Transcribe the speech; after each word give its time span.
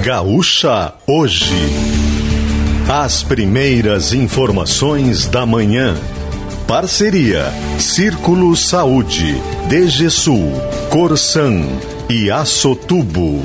Gaúcha 0.00 0.94
Hoje. 1.06 1.54
As 2.88 3.22
primeiras 3.22 4.12
informações 4.12 5.26
da 5.28 5.44
manhã. 5.44 5.96
Parceria 6.66 7.52
Círculo 7.78 8.56
Saúde, 8.56 9.36
DGSul, 9.68 10.50
Corsan 10.90 11.66
e 12.08 12.30
Açotubo. 12.30 13.42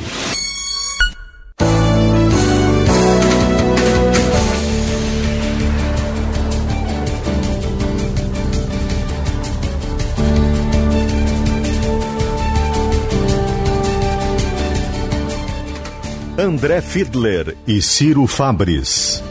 André 16.48 16.80
Fiedler 16.80 17.58
e 17.68 17.82
Ciro 17.82 18.26
Fabris. 18.26 19.22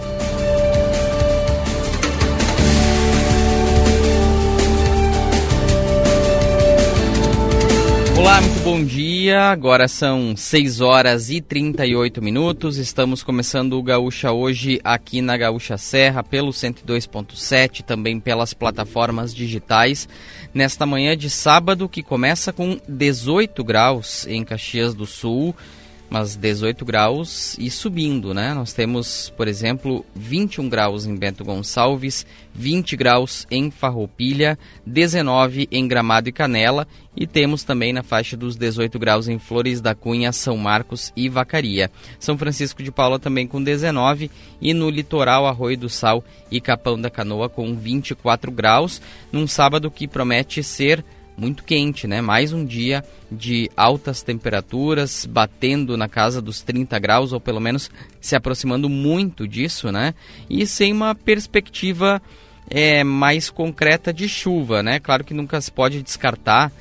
Olá, 8.19 8.39
muito 8.43 8.63
bom 8.63 8.85
dia. 8.85 9.45
Agora 9.45 9.89
são 9.89 10.37
6 10.37 10.83
horas 10.83 11.31
e 11.31 11.41
38 11.41 12.21
minutos. 12.21 12.77
Estamos 12.77 13.23
começando 13.23 13.79
o 13.79 13.83
Gaúcha 13.83 14.31
hoje 14.31 14.79
aqui 14.85 15.23
na 15.23 15.39
Gaúcha 15.39 15.79
Serra, 15.79 16.23
pelo 16.23 16.51
102.7, 16.51 17.83
também 17.83 18.21
pelas 18.21 18.53
plataformas 18.53 19.35
digitais. 19.35 20.07
Nesta 20.53 20.85
manhã 20.85 21.17
de 21.17 21.31
sábado, 21.31 21.89
que 21.89 22.03
começa 22.03 22.53
com 22.53 22.79
18 22.87 23.65
graus 23.65 24.27
em 24.27 24.45
Caxias 24.45 24.93
do 24.93 25.07
Sul 25.07 25.55
mas 26.09 26.37
18 26.37 26.85
graus 26.85 27.57
e 27.59 27.71
subindo, 27.71 28.33
né? 28.33 28.55
Nós 28.55 28.73
temos, 28.73 29.33
por 29.37 29.49
exemplo, 29.49 30.05
21 30.15 30.69
graus 30.69 31.07
em 31.07 31.17
Bento 31.17 31.45
Gonçalves, 31.45 32.27
20 32.55 32.97
graus 32.97 33.47
em 33.51 33.71
Farroupilha, 33.71 34.59
19 34.85 35.69
em 35.71 35.87
Gramado 35.87 36.29
e 36.29 36.33
Canela 36.33 36.87
e 37.17 37.27
temos 37.27 37.65
também 37.65 37.93
na 37.93 38.03
faixa 38.03 38.37
dos 38.37 38.57
18 38.57 38.99
graus 38.99 39.27
em 39.27 39.39
Flores 39.39 39.81
da 39.81 39.95
Cunha, 39.95 40.33
São 40.33 40.57
Marcos 40.57 41.13
e 41.17 41.29
Vacaria. 41.29 41.91
São 42.21 42.37
Francisco 42.37 42.83
de 42.83 42.93
Paula 42.93 43.19
também 43.19 43.47
com 43.47 43.63
19 43.63 44.31
e 44.61 44.75
no 44.75 44.91
litoral 44.91 45.47
Arroio 45.47 45.79
do 45.79 45.89
Sal 45.89 46.23
e 46.51 46.61
Capão 46.61 47.01
da 47.01 47.11
Canoa 47.11 47.49
com 47.49 47.75
24 47.75 48.51
graus, 48.51 49.01
num 49.33 49.47
sábado 49.47 49.91
que 49.91 50.07
promete 50.07 50.63
ser 50.63 51.05
muito 51.37 51.65
quente, 51.65 52.07
né? 52.07 52.21
Mais 52.21 52.53
um 52.53 52.65
dia 52.65 53.05
de 53.31 53.71
altas 53.77 54.23
temperaturas, 54.23 55.27
batendo 55.27 55.97
na 55.97 56.09
casa 56.09 56.41
dos 56.41 56.63
30 56.63 56.99
graus, 56.99 57.33
ou 57.33 57.41
pelo 57.41 57.61
menos 57.61 57.91
se 58.21 58.35
aproximando 58.35 58.89
muito 58.89 59.47
disso, 59.47 59.93
né? 59.93 60.15
E 60.49 60.67
sem 60.67 60.93
uma 60.93 61.15
perspectiva 61.15 62.23
é, 62.71 63.05
mais 63.05 63.51
concreta 63.51 64.13
de 64.13 64.29
chuva, 64.29 64.83
né? 64.83 64.99
Claro 64.99 65.25
que 65.25 65.35
nunca 65.35 65.61
se 65.61 65.71
pode 65.71 66.03
descartar 66.03 66.73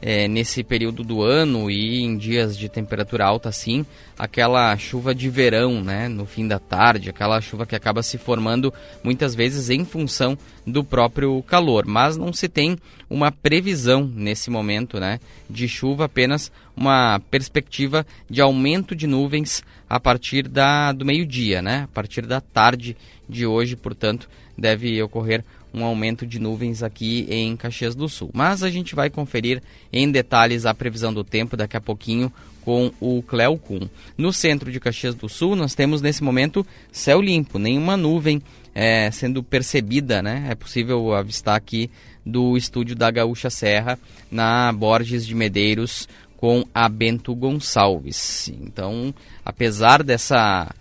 é, 0.00 0.28
nesse 0.28 0.62
período 0.62 1.02
do 1.02 1.22
ano 1.22 1.70
e 1.70 2.02
em 2.02 2.16
dias 2.16 2.56
de 2.56 2.68
temperatura 2.68 3.24
alta 3.24 3.48
assim, 3.48 3.84
aquela 4.18 4.76
chuva 4.76 5.14
de 5.14 5.28
verão, 5.28 5.82
né, 5.82 6.08
no 6.08 6.26
fim 6.26 6.46
da 6.46 6.58
tarde, 6.58 7.10
aquela 7.10 7.40
chuva 7.40 7.66
que 7.66 7.76
acaba 7.76 8.02
se 8.02 8.18
formando 8.18 8.72
muitas 9.02 9.34
vezes 9.34 9.70
em 9.70 9.84
função 9.84 10.36
do 10.66 10.84
próprio 10.84 11.42
calor, 11.42 11.86
mas 11.86 12.16
não 12.16 12.32
se 12.32 12.48
tem 12.48 12.76
uma 13.08 13.32
previsão 13.32 14.10
nesse 14.14 14.50
momento, 14.50 15.00
né, 15.00 15.18
de 15.48 15.68
chuva, 15.68 16.04
apenas 16.04 16.52
uma 16.76 17.20
perspectiva 17.30 18.06
de 18.28 18.40
aumento 18.40 18.94
de 18.94 19.06
nuvens 19.06 19.64
a 19.88 19.98
partir 19.98 20.46
da, 20.46 20.92
do 20.92 21.04
meio-dia, 21.04 21.62
né, 21.62 21.84
a 21.84 21.88
partir 21.88 22.26
da 22.26 22.40
tarde 22.40 22.96
de 23.28 23.46
hoje, 23.46 23.76
portanto, 23.76 24.28
deve 24.56 25.00
ocorrer 25.02 25.44
um 25.72 25.84
aumento 25.84 26.26
de 26.26 26.38
nuvens 26.38 26.82
aqui 26.82 27.26
em 27.28 27.56
Caxias 27.56 27.94
do 27.94 28.08
Sul. 28.08 28.30
Mas 28.32 28.62
a 28.62 28.70
gente 28.70 28.94
vai 28.94 29.10
conferir 29.10 29.62
em 29.92 30.10
detalhes 30.10 30.66
a 30.66 30.74
previsão 30.74 31.12
do 31.12 31.24
tempo 31.24 31.56
daqui 31.56 31.76
a 31.76 31.80
pouquinho 31.80 32.32
com 32.62 32.92
o 33.00 33.22
Cleo 33.22 33.56
Kuhn. 33.56 33.88
No 34.16 34.32
centro 34.32 34.70
de 34.70 34.78
Caxias 34.78 35.14
do 35.14 35.28
Sul, 35.28 35.56
nós 35.56 35.74
temos 35.74 36.02
nesse 36.02 36.22
momento 36.22 36.66
céu 36.92 37.20
limpo, 37.20 37.58
nenhuma 37.58 37.96
nuvem 37.96 38.42
é, 38.74 39.10
sendo 39.10 39.42
percebida, 39.42 40.22
né? 40.22 40.46
É 40.50 40.54
possível 40.54 41.14
avistar 41.14 41.56
aqui 41.56 41.90
do 42.24 42.56
estúdio 42.56 42.94
da 42.94 43.10
Gaúcha 43.10 43.48
Serra, 43.48 43.98
na 44.30 44.72
Borges 44.72 45.26
de 45.26 45.34
Medeiros, 45.34 46.06
com 46.36 46.64
a 46.72 46.88
Bento 46.88 47.34
Gonçalves. 47.34 48.48
Então, 48.62 49.14
apesar 49.44 50.02
dessa, 50.02 50.72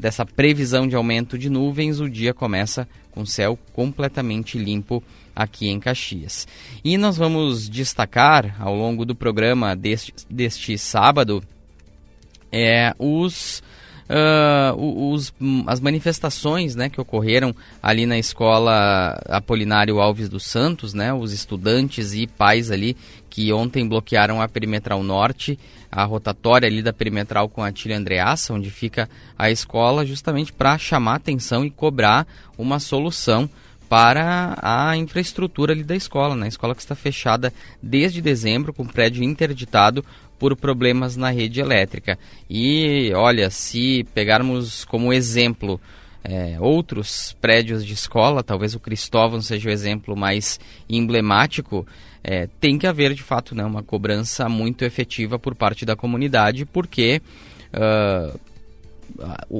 dessa 0.00 0.24
previsão 0.24 0.88
de 0.88 0.96
aumento 0.96 1.36
de 1.36 1.50
nuvens, 1.50 2.00
o 2.00 2.08
dia 2.08 2.32
começa 2.32 2.88
com 3.12 3.26
céu 3.26 3.58
completamente 3.72 4.58
limpo 4.58 5.02
aqui 5.36 5.68
em 5.68 5.78
Caxias. 5.78 6.48
E 6.82 6.96
nós 6.96 7.16
vamos 7.16 7.68
destacar 7.68 8.56
ao 8.58 8.74
longo 8.74 9.04
do 9.04 9.14
programa 9.14 9.76
deste, 9.76 10.14
deste 10.28 10.76
sábado 10.78 11.42
é, 12.50 12.94
os, 12.98 13.62
uh, 14.10 15.12
os, 15.12 15.32
as 15.66 15.80
manifestações 15.80 16.74
né, 16.74 16.88
que 16.88 17.00
ocorreram 17.00 17.54
ali 17.82 18.04
na 18.06 18.18
escola 18.18 19.20
Apolinário 19.28 20.00
Alves 20.00 20.28
dos 20.28 20.44
Santos, 20.44 20.92
né, 20.92 21.12
os 21.14 21.32
estudantes 21.32 22.12
e 22.12 22.26
pais 22.26 22.70
ali 22.70 22.96
que 23.30 23.52
ontem 23.52 23.88
bloquearam 23.88 24.42
a 24.42 24.48
Perimetral 24.48 25.02
Norte, 25.04 25.56
a 25.90 26.04
rotatória 26.04 26.66
ali 26.66 26.82
da 26.82 26.92
Perimetral 26.92 27.48
com 27.48 27.62
a 27.62 27.70
Tilha 27.70 27.96
Andreassa, 27.96 28.52
onde 28.52 28.70
fica 28.70 29.08
a 29.38 29.50
escola, 29.50 30.04
justamente 30.04 30.52
para 30.52 30.76
chamar 30.76 31.16
atenção 31.16 31.64
e 31.64 31.70
cobrar 31.70 32.26
uma 32.58 32.80
solução 32.80 33.48
para 33.88 34.56
a 34.62 34.96
infraestrutura 34.96 35.72
ali 35.72 35.82
da 35.82 35.96
escola, 35.96 36.36
né? 36.36 36.46
A 36.46 36.48
escola 36.48 36.76
que 36.76 36.80
está 36.80 36.94
fechada 36.94 37.52
desde 37.82 38.22
dezembro, 38.22 38.72
com 38.72 38.86
prédio 38.86 39.24
interditado 39.24 40.04
por 40.40 40.56
problemas 40.56 41.16
na 41.16 41.30
rede 41.30 41.60
elétrica. 41.60 42.18
E 42.48 43.12
olha, 43.14 43.50
se 43.50 44.04
pegarmos 44.14 44.86
como 44.86 45.12
exemplo 45.12 45.78
é, 46.24 46.56
outros 46.58 47.36
prédios 47.40 47.84
de 47.84 47.92
escola, 47.92 48.42
talvez 48.42 48.74
o 48.74 48.80
Cristóvão 48.80 49.42
seja 49.42 49.68
o 49.68 49.72
exemplo 49.72 50.16
mais 50.16 50.58
emblemático, 50.88 51.86
é, 52.24 52.48
tem 52.58 52.78
que 52.78 52.86
haver 52.86 53.12
de 53.12 53.22
fato 53.22 53.54
né, 53.54 53.64
uma 53.64 53.82
cobrança 53.82 54.48
muito 54.48 54.82
efetiva 54.82 55.38
por 55.38 55.54
parte 55.54 55.84
da 55.84 55.94
comunidade, 55.94 56.64
porque 56.64 57.20
uh, 57.74 58.40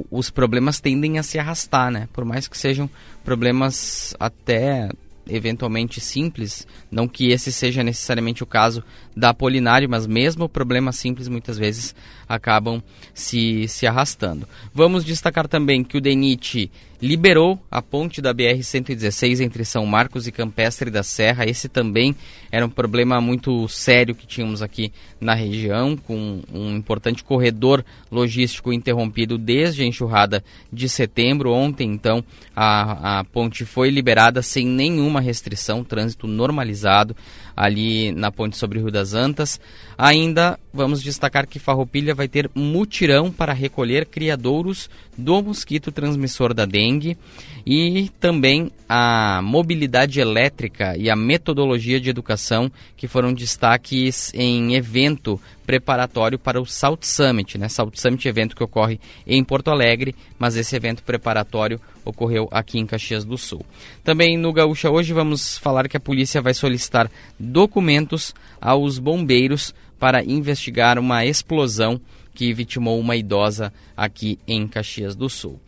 os 0.09 0.31
problemas 0.31 0.79
tendem 0.79 1.19
a 1.19 1.23
se 1.23 1.37
arrastar, 1.37 1.91
né? 1.91 2.07
Por 2.13 2.23
mais 2.23 2.47
que 2.47 2.57
sejam 2.57 2.89
problemas 3.23 4.15
até 4.19 4.89
eventualmente 5.29 5.99
simples, 5.99 6.67
não 6.89 7.07
que 7.07 7.31
esse 7.31 7.51
seja 7.51 7.83
necessariamente 7.83 8.43
o 8.43 8.45
caso 8.45 8.83
da 9.15 9.29
Apolinário, 9.29 9.89
mas 9.89 10.07
mesmo 10.07 10.47
problemas 10.47 10.95
simples 10.95 11.27
muitas 11.27 11.57
vezes 11.57 11.95
acabam 12.27 12.81
se, 13.13 13.67
se 13.67 13.85
arrastando. 13.85 14.47
Vamos 14.73 15.03
destacar 15.03 15.47
também 15.47 15.83
que 15.83 15.97
o 15.97 16.01
DENIT 16.01 16.71
liberou 17.01 17.59
a 17.69 17.81
ponte 17.81 18.21
da 18.21 18.33
BR-116 18.33 19.41
entre 19.41 19.65
São 19.65 19.85
Marcos 19.87 20.27
e 20.27 20.31
Campestre 20.31 20.91
da 20.91 21.01
Serra. 21.01 21.45
Esse 21.45 21.67
também 21.67 22.15
era 22.51 22.65
um 22.65 22.69
problema 22.69 23.19
muito 23.19 23.67
sério 23.67 24.13
que 24.13 24.27
tínhamos 24.27 24.61
aqui 24.61 24.93
na 25.19 25.33
região, 25.33 25.97
com 25.97 26.41
um 26.53 26.75
importante 26.75 27.23
corredor 27.23 27.83
logístico 28.11 28.71
interrompido 28.71 29.37
desde 29.37 29.81
a 29.81 29.85
enxurrada 29.85 30.43
de 30.71 30.87
setembro. 30.87 31.51
Ontem, 31.51 31.91
então, 31.91 32.23
a, 32.55 33.19
a 33.19 33.23
ponte 33.23 33.65
foi 33.65 33.89
liberada 33.89 34.43
sem 34.43 34.67
nenhuma 34.67 35.19
restrição, 35.19 35.83
trânsito 35.83 36.27
normalizado 36.27 37.15
ali 37.61 38.11
na 38.11 38.31
ponte 38.31 38.57
sobre 38.57 38.79
o 38.79 38.81
Rio 38.81 38.91
das 38.91 39.13
Antas. 39.13 39.61
Ainda 39.95 40.59
vamos 40.73 41.03
destacar 41.03 41.45
que 41.45 41.59
Farroupilha 41.59 42.15
vai 42.15 42.27
ter 42.27 42.49
mutirão 42.55 43.31
para 43.31 43.53
recolher 43.53 44.07
criadouros 44.07 44.89
do 45.15 45.43
mosquito 45.43 45.91
transmissor 45.91 46.55
da 46.55 46.65
dengue 46.65 47.15
e 47.63 48.09
também 48.19 48.71
a 48.89 49.41
mobilidade 49.43 50.19
elétrica 50.19 50.97
e 50.97 51.07
a 51.07 51.15
metodologia 51.15 52.01
de 52.01 52.09
educação 52.09 52.71
que 52.97 53.07
foram 53.07 53.31
destaques 53.31 54.33
em 54.33 54.73
evento 54.73 55.39
preparatório 55.63 56.39
para 56.39 56.59
o 56.59 56.65
Salt 56.65 57.03
Summit, 57.03 57.59
né? 57.59 57.69
Salt 57.69 57.95
Summit 57.95 58.27
evento 58.27 58.55
que 58.55 58.63
ocorre 58.63 58.99
em 59.27 59.43
Porto 59.43 59.69
Alegre, 59.69 60.15
mas 60.39 60.57
esse 60.57 60.75
evento 60.75 61.03
preparatório 61.03 61.79
ocorreu 62.05 62.47
aqui 62.51 62.79
em 62.79 62.85
Caxias 62.85 63.23
do 63.23 63.37
Sul. 63.37 63.65
Também 64.03 64.37
no 64.37 64.53
Gaúcha 64.53 64.89
hoje 64.89 65.13
vamos 65.13 65.57
falar 65.57 65.87
que 65.87 65.97
a 65.97 65.99
polícia 65.99 66.41
vai 66.41 66.53
solicitar 66.53 67.09
documentos 67.39 68.33
aos 68.59 68.99
bombeiros 68.99 69.73
para 69.99 70.23
investigar 70.23 70.97
uma 70.97 71.25
explosão 71.25 71.99
que 72.33 72.53
vitimou 72.53 72.99
uma 72.99 73.15
idosa 73.15 73.71
aqui 73.95 74.39
em 74.47 74.67
Caxias 74.67 75.15
do 75.15 75.29
Sul. 75.29 75.59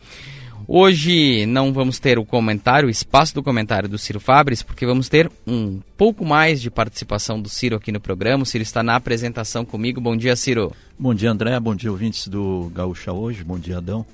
Hoje 0.66 1.44
não 1.44 1.74
vamos 1.74 1.98
ter 1.98 2.18
o 2.18 2.24
comentário, 2.24 2.88
o 2.88 2.90
espaço 2.90 3.34
do 3.34 3.42
comentário 3.42 3.86
do 3.88 3.98
Ciro 3.98 4.18
Fabres, 4.18 4.62
porque 4.62 4.86
vamos 4.86 5.10
ter 5.10 5.30
um 5.46 5.80
pouco 5.96 6.24
mais 6.24 6.60
de 6.60 6.70
participação 6.70 7.40
do 7.40 7.50
Ciro 7.50 7.76
aqui 7.76 7.92
no 7.92 8.00
programa. 8.00 8.44
O 8.44 8.46
Ciro 8.46 8.62
está 8.62 8.82
na 8.82 8.96
apresentação 8.96 9.64
comigo. 9.64 10.00
Bom 10.00 10.16
dia, 10.16 10.34
Ciro. 10.34 10.72
Bom 10.98 11.14
dia, 11.14 11.30
André. 11.30 11.60
Bom 11.60 11.74
dia, 11.74 11.90
ouvintes 11.90 12.28
do 12.28 12.70
Gaúcha 12.74 13.12
hoje. 13.12 13.44
Bom 13.44 13.58
dia, 13.58 13.76
Adão. 13.76 14.06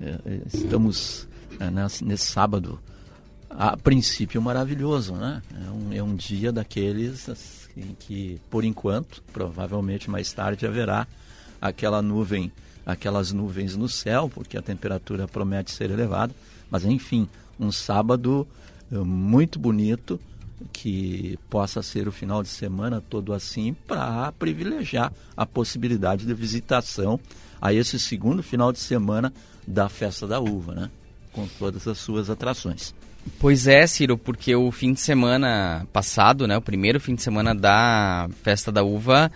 É, 0.00 0.18
é, 0.26 0.40
estamos 0.52 1.26
é, 1.58 1.70
nesse, 2.04 2.26
sábado, 2.26 2.78
a 3.48 3.76
princípio 3.76 4.40
maravilhoso, 4.42 5.14
né? 5.14 5.42
É 5.54 5.70
um, 5.70 5.92
é 5.92 6.02
um 6.02 6.14
dia 6.14 6.52
daqueles 6.52 7.28
em 7.76 7.94
que, 7.98 8.40
por 8.50 8.64
enquanto, 8.64 9.22
provavelmente 9.32 10.10
mais 10.10 10.32
tarde 10.32 10.66
haverá 10.66 11.06
aquela 11.60 12.02
nuvem 12.02 12.52
aquelas 12.86 13.32
nuvens 13.32 13.76
no 13.76 13.88
céu, 13.88 14.30
porque 14.32 14.56
a 14.56 14.62
temperatura 14.62 15.26
promete 15.26 15.72
ser 15.72 15.90
elevada. 15.90 16.32
Mas, 16.70 16.84
enfim, 16.84 17.28
um 17.58 17.72
sábado 17.72 18.46
eh, 18.92 18.96
muito 18.98 19.58
bonito, 19.58 20.20
que 20.72 21.38
possa 21.50 21.82
ser 21.82 22.08
o 22.08 22.12
final 22.12 22.42
de 22.42 22.48
semana 22.48 23.02
todo 23.10 23.34
assim, 23.34 23.74
para 23.86 24.32
privilegiar 24.32 25.12
a 25.36 25.44
possibilidade 25.44 26.24
de 26.24 26.32
visitação 26.32 27.20
a 27.60 27.72
esse 27.72 27.98
segundo 27.98 28.42
final 28.42 28.72
de 28.72 28.78
semana 28.78 29.32
da 29.66 29.88
Festa 29.88 30.26
da 30.26 30.40
Uva, 30.40 30.74
né? 30.74 30.90
com 31.36 31.46
todas 31.58 31.86
as 31.86 31.98
suas 31.98 32.30
atrações. 32.30 32.94
Pois 33.38 33.66
é, 33.66 33.86
Ciro, 33.86 34.16
porque 34.16 34.54
o 34.54 34.72
fim 34.72 34.92
de 34.92 35.00
semana 35.00 35.86
passado, 35.92 36.46
né, 36.46 36.56
o 36.56 36.62
primeiro 36.62 36.98
fim 36.98 37.14
de 37.14 37.22
semana 37.22 37.54
da 37.54 38.28
Festa 38.42 38.72
da 38.72 38.82
Uva, 38.82 39.30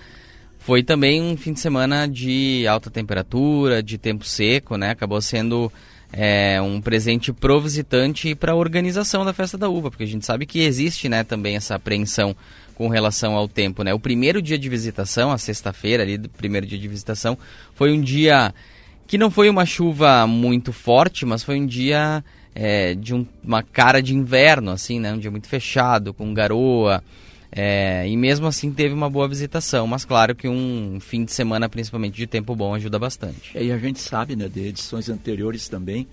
foi 0.58 0.82
também 0.82 1.20
um 1.20 1.37
fim 1.37 1.52
de 1.52 1.61
semana 1.61 2.06
de 2.06 2.67
alta 2.67 2.90
temperatura, 2.90 3.82
de 3.82 3.99
tempo 3.99 4.25
seco, 4.25 4.76
né? 4.76 4.90
Acabou 4.90 5.20
sendo 5.20 5.73
é, 6.12 6.61
um 6.61 6.81
presente 6.81 7.32
pro 7.32 7.61
visitante 7.61 8.28
e 8.28 8.34
para 8.34 8.52
a 8.52 8.56
organização 8.56 9.25
da 9.25 9.32
festa 9.32 9.56
da 9.56 9.69
uva, 9.69 9.90
porque 9.90 10.05
a 10.05 10.06
gente 10.06 10.26
sabe 10.26 10.46
que 10.46 10.61
existe, 10.61 11.08
né, 11.08 11.25
também 11.25 11.56
essa 11.56 11.76
apreensão 11.76 12.34
com 12.81 12.88
relação 12.88 13.37
ao 13.37 13.47
tempo, 13.47 13.82
né? 13.82 13.93
O 13.93 14.00
primeiro 14.00 14.41
dia 14.41 14.59
de 14.59 14.67
visitação, 14.67 15.31
a 15.31 15.37
sexta-feira 15.37 16.03
ali 16.03 16.17
do 16.17 16.31
primeiro 16.31 16.67
dia 16.67 16.79
de 16.79 16.88
visitação, 16.88 17.37
foi 17.75 17.93
um 17.93 18.00
dia 18.00 18.55
que 19.06 19.19
não 19.19 19.31
foi 19.31 19.50
uma 19.50 19.67
chuva 19.67 20.27
muito 20.27 20.73
forte, 20.73 21.27
mas 21.27 21.44
foi 21.44 21.61
um 21.61 21.67
dia 21.67 22.25
é, 22.55 22.94
de 22.94 23.15
um, 23.15 23.27
uma 23.44 23.62
cara 23.62 24.00
de 24.00 24.17
inverno, 24.17 24.71
assim, 24.71 24.99
né? 24.99 25.12
Um 25.12 25.19
dia 25.19 25.31
muito 25.31 25.47
fechado, 25.47 26.15
com 26.15 26.32
garoa. 26.32 27.05
É, 27.53 28.09
e 28.09 28.17
mesmo 28.17 28.47
assim 28.47 28.73
teve 28.73 28.94
uma 28.94 29.11
boa 29.11 29.29
visitação, 29.29 29.87
mas 29.87 30.06
claro 30.06 30.35
que 30.35 30.49
um 30.49 30.97
fim 31.00 31.23
de 31.23 31.35
semana, 31.35 31.69
principalmente 31.69 32.17
de 32.17 32.26
tempo 32.26 32.56
bom, 32.56 32.75
ajuda 32.75 32.99
bastante. 32.99 33.59
É, 33.59 33.62
e 33.62 33.71
a 33.73 33.76
gente 33.76 34.00
sabe, 34.00 34.35
né, 34.35 34.49
de 34.49 34.69
edições 34.69 35.11
anteriores 35.11 35.69
também, 35.69 36.09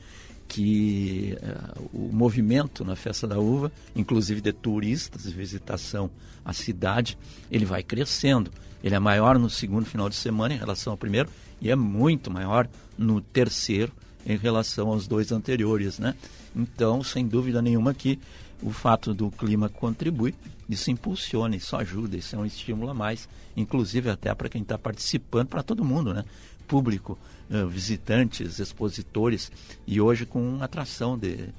que 0.50 1.38
uh, 1.42 1.90
o 1.94 2.10
movimento 2.12 2.84
na 2.84 2.98
Festa 2.98 3.26
da 3.26 3.40
Uva, 3.40 3.72
inclusive 3.96 4.42
de 4.42 4.52
turistas, 4.52 5.32
visitação 5.32 6.12
à 6.48 6.54
cidade, 6.54 7.18
ele 7.52 7.66
vai 7.66 7.84
crescendo. 7.84 8.50
Ele 8.82 8.96
é 8.96 9.00
maior 9.00 9.38
no 9.38 9.50
segundo 9.50 9.86
final 9.86 10.08
de 10.08 10.16
semana 10.16 10.54
em 10.54 10.58
relação 10.58 10.94
ao 10.94 10.98
primeiro 10.98 11.30
e 11.60 11.70
é 11.70 11.76
muito 11.76 12.32
maior 12.32 12.70
no 12.98 13.20
terceiro 13.20 13.92
em 14.26 14.38
relação 14.38 14.88
aos 14.88 15.08
dois 15.08 15.34
anteriores, 15.34 16.00
né? 16.00 16.16
Então, 16.56 17.04
sem 17.04 17.28
dúvida 17.28 17.62
nenhuma 17.62 17.94
que 17.94 18.18
o 18.62 18.72
fato 18.72 19.14
do 19.14 19.30
clima 19.30 19.68
contribui, 19.68 20.34
isso 20.70 20.90
impulsiona, 20.90 21.56
isso 21.56 21.76
ajuda, 21.76 22.16
isso 22.16 22.36
é 22.36 22.40
um 22.40 22.46
estímulo 22.46 22.90
a 22.90 22.94
mais, 22.94 23.28
inclusive 23.56 24.10
até 24.10 24.34
para 24.34 24.50
quem 24.50 24.62
está 24.62 24.78
participando, 24.78 25.48
para 25.48 25.64
todo 25.64 25.84
mundo, 25.84 26.14
né? 26.14 26.24
Público, 26.68 27.18
uh, 27.50 27.68
visitantes, 27.68 28.60
expositores, 28.60 29.52
e 29.86 30.00
hoje 30.00 30.26
com 30.26 30.62
atração 30.62 31.18
de, 31.18 31.50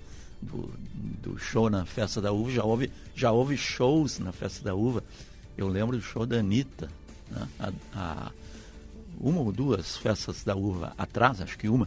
do, 0.40 0.72
do, 1.22 1.38
show 1.38 1.68
na 1.68 1.84
Festa 1.84 2.20
da 2.20 2.32
Uva, 2.32 2.50
já 2.50 2.64
houve, 2.64 2.90
já 3.14 3.32
houve 3.32 3.56
shows 3.56 4.18
na 4.18 4.32
Festa 4.32 4.64
da 4.64 4.74
Uva, 4.74 5.02
eu 5.56 5.68
lembro 5.68 5.96
do 5.96 6.02
show 6.02 6.24
da 6.24 6.38
Anitta, 6.38 6.88
né? 7.30 7.48
a, 7.58 7.72
a, 7.94 8.32
uma 9.20 9.40
ou 9.40 9.52
duas 9.52 9.96
festas 9.96 10.44
da 10.44 10.54
uva 10.54 10.92
atrás, 10.96 11.40
acho 11.40 11.58
que 11.58 11.68
uma, 11.68 11.84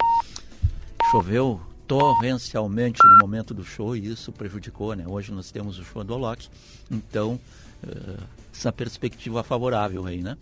choveu 1.09 1.61
torrencialmente 1.87 2.99
no 3.03 3.17
momento 3.19 3.53
do 3.53 3.63
show 3.63 3.95
e 3.95 4.07
isso 4.07 4.31
prejudicou, 4.31 4.93
né? 4.95 5.05
Hoje 5.07 5.31
nós 5.31 5.51
temos 5.51 5.77
o 5.77 5.83
show 5.83 6.03
do 6.03 6.13
Alok, 6.13 6.47
então 6.89 7.39
uh, 7.83 8.23
essa 8.53 8.71
perspectiva 8.71 9.43
favorável 9.43 10.05
aí, 10.05 10.21
né? 10.21 10.37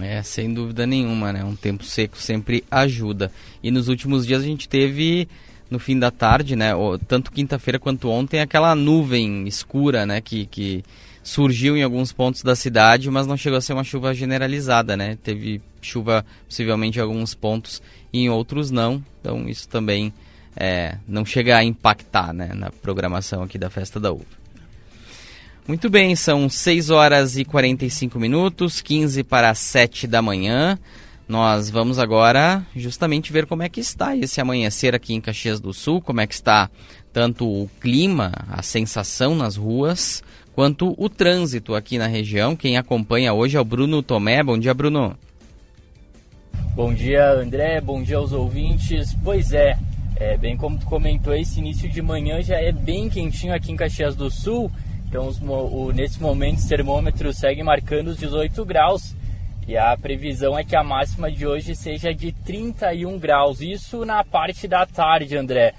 É, 0.00 0.22
sem 0.22 0.52
dúvida 0.52 0.86
nenhuma, 0.86 1.32
né? 1.32 1.44
Um 1.44 1.56
tempo 1.56 1.84
seco 1.84 2.18
sempre 2.18 2.64
ajuda. 2.70 3.32
E 3.62 3.70
nos 3.70 3.88
últimos 3.88 4.26
dias 4.26 4.42
a 4.42 4.46
gente 4.46 4.68
teve, 4.68 5.28
no 5.70 5.78
fim 5.78 5.98
da 5.98 6.10
tarde, 6.10 6.54
né? 6.56 6.72
Tanto 7.08 7.32
quinta-feira 7.32 7.78
quanto 7.78 8.08
ontem, 8.08 8.40
aquela 8.40 8.74
nuvem 8.74 9.46
escura, 9.46 10.06
né? 10.06 10.20
Que, 10.20 10.46
que 10.46 10.84
surgiu 11.22 11.76
em 11.76 11.82
alguns 11.82 12.12
pontos 12.12 12.42
da 12.42 12.54
cidade, 12.54 13.10
mas 13.10 13.26
não 13.26 13.36
chegou 13.36 13.58
a 13.58 13.60
ser 13.60 13.72
uma 13.72 13.84
chuva 13.84 14.14
generalizada, 14.14 14.96
né? 14.96 15.18
Teve 15.22 15.60
chuva 15.82 16.24
possivelmente 16.48 16.98
em 16.98 17.02
alguns 17.02 17.34
pontos 17.34 17.82
e 18.12 18.20
em 18.20 18.28
outros 18.28 18.70
não. 18.70 19.04
Então 19.20 19.48
isso 19.48 19.68
também 19.68 20.12
é, 20.56 20.96
não 21.06 21.24
chega 21.24 21.56
a 21.56 21.64
impactar 21.64 22.32
né, 22.32 22.52
na 22.54 22.70
programação 22.70 23.42
aqui 23.42 23.58
da 23.58 23.68
Festa 23.68 24.00
da 24.00 24.12
Uva. 24.12 24.24
Muito 25.68 25.90
bem, 25.90 26.14
são 26.14 26.48
6 26.48 26.90
horas 26.90 27.36
e 27.36 27.44
45 27.44 28.20
minutos, 28.20 28.80
15 28.80 29.24
para 29.24 29.52
7 29.52 30.06
da 30.06 30.22
manhã. 30.22 30.78
Nós 31.28 31.68
vamos 31.68 31.98
agora 31.98 32.64
justamente 32.74 33.32
ver 33.32 33.46
como 33.46 33.62
é 33.64 33.68
que 33.68 33.80
está 33.80 34.16
esse 34.16 34.40
amanhecer 34.40 34.94
aqui 34.94 35.12
em 35.12 35.20
Caxias 35.20 35.58
do 35.58 35.74
Sul, 35.74 36.00
como 36.00 36.20
é 36.20 36.26
que 36.26 36.34
está 36.34 36.70
tanto 37.12 37.46
o 37.46 37.68
clima, 37.80 38.32
a 38.48 38.62
sensação 38.62 39.34
nas 39.34 39.56
ruas, 39.56 40.22
quanto 40.54 40.94
o 40.96 41.08
trânsito 41.08 41.74
aqui 41.74 41.98
na 41.98 42.06
região. 42.06 42.54
Quem 42.54 42.76
acompanha 42.76 43.32
hoje 43.32 43.56
é 43.56 43.60
o 43.60 43.64
Bruno 43.64 44.02
Tomé. 44.02 44.40
Bom 44.42 44.56
dia, 44.56 44.72
Bruno. 44.72 45.18
Bom 46.76 46.94
dia, 46.94 47.32
André. 47.32 47.80
Bom 47.80 48.02
dia 48.02 48.18
aos 48.18 48.32
ouvintes. 48.32 49.16
Pois 49.24 49.52
é, 49.52 49.76
é, 50.14 50.36
bem 50.36 50.56
como 50.56 50.78
tu 50.78 50.86
comentou, 50.86 51.34
esse 51.34 51.58
início 51.58 51.90
de 51.90 52.00
manhã 52.00 52.40
já 52.40 52.56
é 52.56 52.70
bem 52.70 53.08
quentinho 53.08 53.52
aqui 53.52 53.72
em 53.72 53.76
Caxias 53.76 54.14
do 54.14 54.30
Sul. 54.30 54.70
Então, 55.08 55.26
os, 55.26 55.40
o, 55.40 55.90
nesse 55.92 56.20
momento, 56.20 56.58
os 56.58 56.66
termômetros 56.66 57.38
seguem 57.38 57.64
marcando 57.64 58.08
os 58.08 58.16
18 58.16 58.64
graus. 58.64 59.14
E 59.66 59.76
a 59.76 59.96
previsão 59.96 60.56
é 60.56 60.62
que 60.62 60.76
a 60.76 60.84
máxima 60.84 61.30
de 61.30 61.46
hoje 61.46 61.74
seja 61.74 62.14
de 62.14 62.30
31 62.30 63.18
graus. 63.18 63.60
Isso 63.60 64.04
na 64.04 64.22
parte 64.22 64.68
da 64.68 64.86
tarde, 64.86 65.36
André. 65.36 65.74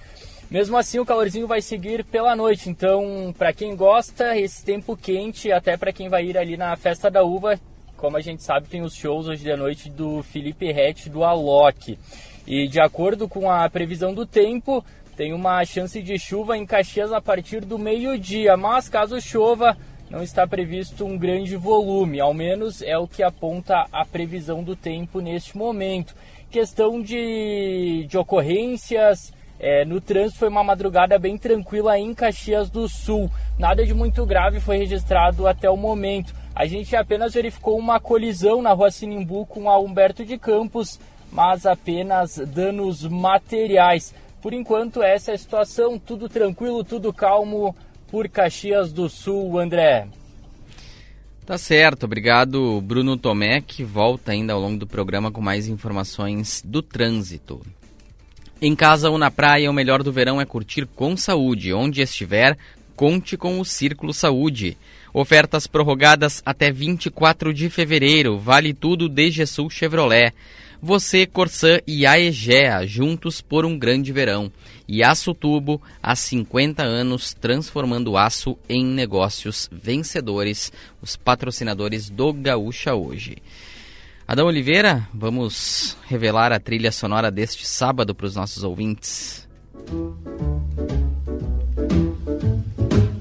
Mesmo 0.51 0.77
assim, 0.77 0.99
o 0.99 1.05
calorzinho 1.05 1.47
vai 1.47 1.61
seguir 1.61 2.03
pela 2.03 2.35
noite. 2.35 2.69
Então, 2.69 3.33
para 3.37 3.53
quem 3.53 3.75
gosta, 3.75 4.37
esse 4.37 4.63
tempo 4.63 4.97
quente, 4.97 5.51
até 5.51 5.77
para 5.77 5.93
quem 5.93 6.09
vai 6.09 6.25
ir 6.25 6.37
ali 6.37 6.57
na 6.57 6.75
festa 6.75 7.09
da 7.09 7.23
uva, 7.23 7.59
como 7.95 8.17
a 8.17 8.21
gente 8.21 8.43
sabe, 8.43 8.67
tem 8.67 8.81
os 8.81 8.93
shows 8.93 9.27
hoje 9.27 9.43
de 9.43 9.55
noite 9.55 9.89
do 9.89 10.21
Felipe 10.21 10.71
Rett 10.71 11.09
do 11.09 11.23
Alok. 11.23 11.97
E 12.45 12.67
de 12.67 12.79
acordo 12.79 13.27
com 13.27 13.49
a 13.49 13.69
previsão 13.69 14.13
do 14.13 14.25
tempo, 14.25 14.83
tem 15.15 15.33
uma 15.33 15.65
chance 15.65 16.01
de 16.01 16.19
chuva 16.19 16.57
em 16.57 16.65
Caxias 16.65 17.11
a 17.11 17.19
partir 17.19 17.65
do 17.65 17.79
meio-dia, 17.79 18.55
mas 18.55 18.87
caso 18.87 19.19
chova, 19.19 19.75
não 20.09 20.23
está 20.23 20.47
previsto 20.47 21.05
um 21.05 21.17
grande 21.17 21.55
volume, 21.55 22.19
ao 22.19 22.33
menos 22.33 22.81
é 22.81 22.97
o 22.97 23.07
que 23.07 23.23
aponta 23.23 23.85
a 23.91 24.05
previsão 24.05 24.63
do 24.63 24.75
tempo 24.75 25.19
neste 25.19 25.57
momento. 25.57 26.15
Questão 26.49 27.01
de, 27.01 28.05
de 28.07 28.17
ocorrências, 28.17 29.33
é, 29.59 29.83
no 29.83 29.99
trânsito 29.99 30.39
foi 30.39 30.49
uma 30.49 30.63
madrugada 30.63 31.17
bem 31.19 31.37
tranquila 31.37 31.97
em 31.97 32.13
Caxias 32.13 32.69
do 32.69 32.87
Sul. 32.87 33.29
Nada 33.57 33.85
de 33.85 33.93
muito 33.93 34.25
grave 34.25 34.59
foi 34.59 34.77
registrado 34.77 35.47
até 35.47 35.69
o 35.69 35.75
momento. 35.75 36.33
A 36.55 36.65
gente 36.65 36.95
apenas 36.95 37.33
verificou 37.33 37.77
uma 37.77 37.99
colisão 37.99 38.61
na 38.61 38.71
rua 38.71 38.91
Sinimbu 38.91 39.45
com 39.45 39.69
a 39.69 39.79
Humberto 39.79 40.23
de 40.23 40.37
Campos 40.37 40.99
mas 41.31 41.65
apenas 41.65 42.37
danos 42.37 43.03
materiais. 43.03 44.13
Por 44.41 44.53
enquanto, 44.53 45.01
essa 45.01 45.31
é 45.31 45.35
a 45.35 45.37
situação, 45.37 45.99
tudo 45.99 46.29
tranquilo, 46.29 46.83
tudo 46.83 47.13
calmo 47.13 47.75
por 48.09 48.27
Caxias 48.29 48.91
do 48.91 49.09
Sul, 49.09 49.59
André. 49.59 50.07
Tá 51.45 51.57
certo, 51.57 52.03
obrigado 52.03 52.81
Bruno 52.81 53.15
Tomé, 53.15 53.61
que 53.61 53.83
volta 53.83 54.33
ainda 54.33 54.51
ao 54.51 54.59
longo 54.59 54.77
do 54.77 54.85
programa 54.85 55.31
com 55.31 55.39
mais 55.39 55.67
informações 55.67 56.61
do 56.65 56.81
trânsito. 56.81 57.61
Em 58.61 58.75
casa 58.75 59.09
ou 59.09 59.17
na 59.17 59.29
praia, 59.29 59.69
o 59.69 59.73
melhor 59.73 60.01
do 60.01 60.11
verão 60.11 60.41
é 60.41 60.45
curtir 60.45 60.87
com 60.87 61.15
saúde. 61.15 61.73
Onde 61.73 62.01
estiver, 62.01 62.57
conte 62.95 63.37
com 63.37 63.59
o 63.59 63.65
Círculo 63.65 64.13
Saúde. 64.13 64.75
Ofertas 65.13 65.67
prorrogadas 65.67 66.41
até 66.43 66.71
24 66.71 67.53
de 67.53 67.69
fevereiro. 67.69 68.39
Vale 68.39 68.73
tudo 68.73 69.07
desde 69.07 69.45
Sul 69.45 69.69
Chevrolet. 69.69 70.33
Você, 70.81 71.25
Corsã 71.25 71.79
e 71.87 72.05
a 72.05 72.19
Egea, 72.19 72.85
juntos 72.85 73.41
por 73.41 73.65
um 73.65 73.77
grande 73.77 74.11
verão. 74.11 74.51
E 74.87 75.03
Aço 75.03 75.33
Tubo, 75.33 75.81
há 76.01 76.15
50 76.15 76.83
anos, 76.83 77.33
transformando 77.33 78.15
aço 78.15 78.57
em 78.69 78.85
negócios 78.85 79.69
vencedores, 79.71 80.71
os 81.01 81.15
patrocinadores 81.15 82.09
do 82.09 82.31
Gaúcha 82.31 82.93
hoje. 82.93 83.37
Adão 84.27 84.47
Oliveira, 84.47 85.07
vamos 85.13 85.97
revelar 86.07 86.51
a 86.51 86.59
trilha 86.59 86.91
sonora 86.91 87.31
deste 87.31 87.65
sábado 87.65 88.13
para 88.13 88.27
os 88.27 88.35
nossos 88.35 88.63
ouvintes. 88.63 89.47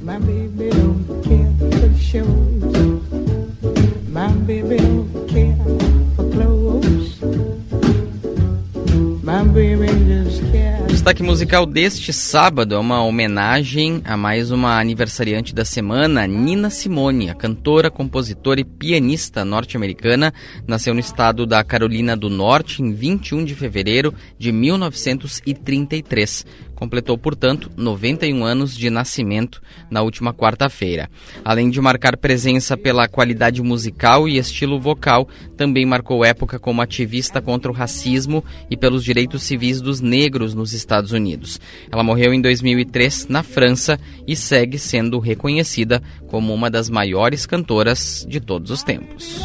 My 0.02 0.18
baby 0.18 0.70
don't 0.70 1.04
care 1.22 1.52
for 1.80 1.94
shows. 1.98 2.62
My 4.08 4.28
baby 4.46 4.76
don't 4.78 5.15
destaque 11.06 11.22
musical 11.22 11.64
deste 11.64 12.12
sábado 12.12 12.74
é 12.74 12.78
uma 12.78 13.00
homenagem 13.04 14.02
a 14.04 14.16
mais 14.16 14.50
uma 14.50 14.76
aniversariante 14.76 15.54
da 15.54 15.64
semana, 15.64 16.26
Nina 16.26 16.68
Simone, 16.68 17.30
a 17.30 17.34
cantora, 17.34 17.92
compositora 17.92 18.58
e 18.58 18.64
pianista 18.64 19.44
norte-americana, 19.44 20.34
nasceu 20.66 20.92
no 20.92 20.98
estado 20.98 21.46
da 21.46 21.62
Carolina 21.62 22.16
do 22.16 22.28
Norte 22.28 22.82
em 22.82 22.92
21 22.92 23.44
de 23.44 23.54
fevereiro 23.54 24.12
de 24.36 24.50
1933 24.50 26.44
completou, 26.76 27.18
portanto, 27.18 27.70
91 27.76 28.44
anos 28.44 28.76
de 28.76 28.88
nascimento 28.90 29.60
na 29.90 30.02
última 30.02 30.32
quarta-feira. 30.32 31.10
Além 31.44 31.70
de 31.70 31.80
marcar 31.80 32.16
presença 32.16 32.76
pela 32.76 33.08
qualidade 33.08 33.60
musical 33.62 34.28
e 34.28 34.36
estilo 34.36 34.78
vocal, 34.78 35.26
também 35.56 35.84
marcou 35.84 36.24
época 36.24 36.58
como 36.58 36.82
ativista 36.82 37.40
contra 37.40 37.72
o 37.72 37.74
racismo 37.74 38.44
e 38.70 38.76
pelos 38.76 39.02
direitos 39.02 39.42
civis 39.42 39.80
dos 39.80 40.00
negros 40.00 40.54
nos 40.54 40.72
Estados 40.72 41.10
Unidos. 41.10 41.58
Ela 41.90 42.04
morreu 42.04 42.32
em 42.32 42.40
2003 42.40 43.26
na 43.28 43.42
França 43.42 43.98
e 44.26 44.36
segue 44.36 44.78
sendo 44.78 45.18
reconhecida 45.18 46.02
como 46.28 46.52
uma 46.52 46.70
das 46.70 46.90
maiores 46.90 47.46
cantoras 47.46 48.26
de 48.28 48.38
todos 48.38 48.70
os 48.70 48.82
tempos. 48.82 49.40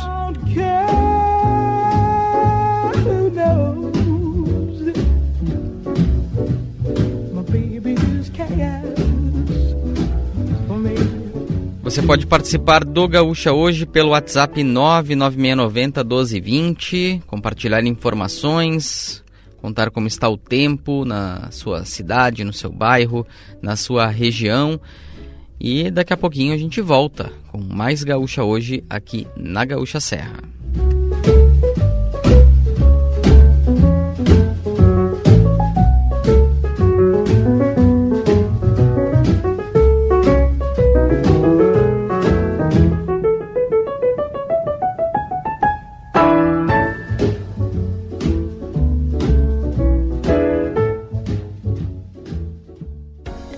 Você 11.91 12.01
pode 12.01 12.25
participar 12.25 12.85
do 12.85 13.05
Gaúcha 13.05 13.51
hoje 13.51 13.85
pelo 13.85 14.11
WhatsApp 14.11 14.63
99690 14.63 16.05
1220, 16.05 17.21
compartilhar 17.27 17.85
informações, 17.85 19.21
contar 19.57 19.91
como 19.91 20.07
está 20.07 20.29
o 20.29 20.37
tempo 20.37 21.03
na 21.03 21.51
sua 21.51 21.83
cidade, 21.83 22.45
no 22.45 22.53
seu 22.53 22.71
bairro, 22.71 23.27
na 23.61 23.75
sua 23.75 24.07
região. 24.07 24.79
E 25.59 25.91
daqui 25.91 26.13
a 26.13 26.17
pouquinho 26.17 26.53
a 26.53 26.57
gente 26.57 26.79
volta 26.79 27.29
com 27.51 27.59
mais 27.59 28.05
Gaúcha 28.05 28.41
hoje 28.41 28.85
aqui 28.89 29.27
na 29.35 29.65
Gaúcha 29.65 29.99
Serra. 29.99 30.39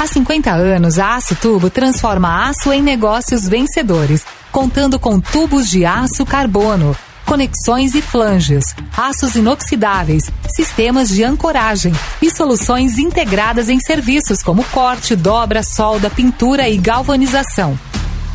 Há 0.00 0.06
50 0.06 0.50
anos, 0.50 0.98
a 0.98 1.16
Aço 1.16 1.34
Tubo 1.36 1.68
transforma 1.68 2.48
aço 2.48 2.72
em 2.72 2.80
negócios 2.80 3.46
vencedores, 3.46 4.24
contando 4.50 4.98
com 4.98 5.20
tubos 5.20 5.68
de 5.68 5.84
aço 5.84 6.24
carbono, 6.24 6.96
conexões 7.26 7.94
e 7.94 8.00
flanges, 8.00 8.74
aços 8.96 9.34
inoxidáveis, 9.34 10.30
sistemas 10.48 11.10
de 11.10 11.22
ancoragem 11.22 11.92
e 12.22 12.30
soluções 12.30 12.96
integradas 12.96 13.68
em 13.68 13.78
serviços 13.78 14.42
como 14.42 14.64
corte, 14.72 15.14
dobra, 15.14 15.62
solda, 15.62 16.08
pintura 16.08 16.66
e 16.66 16.78
galvanização. 16.78 17.78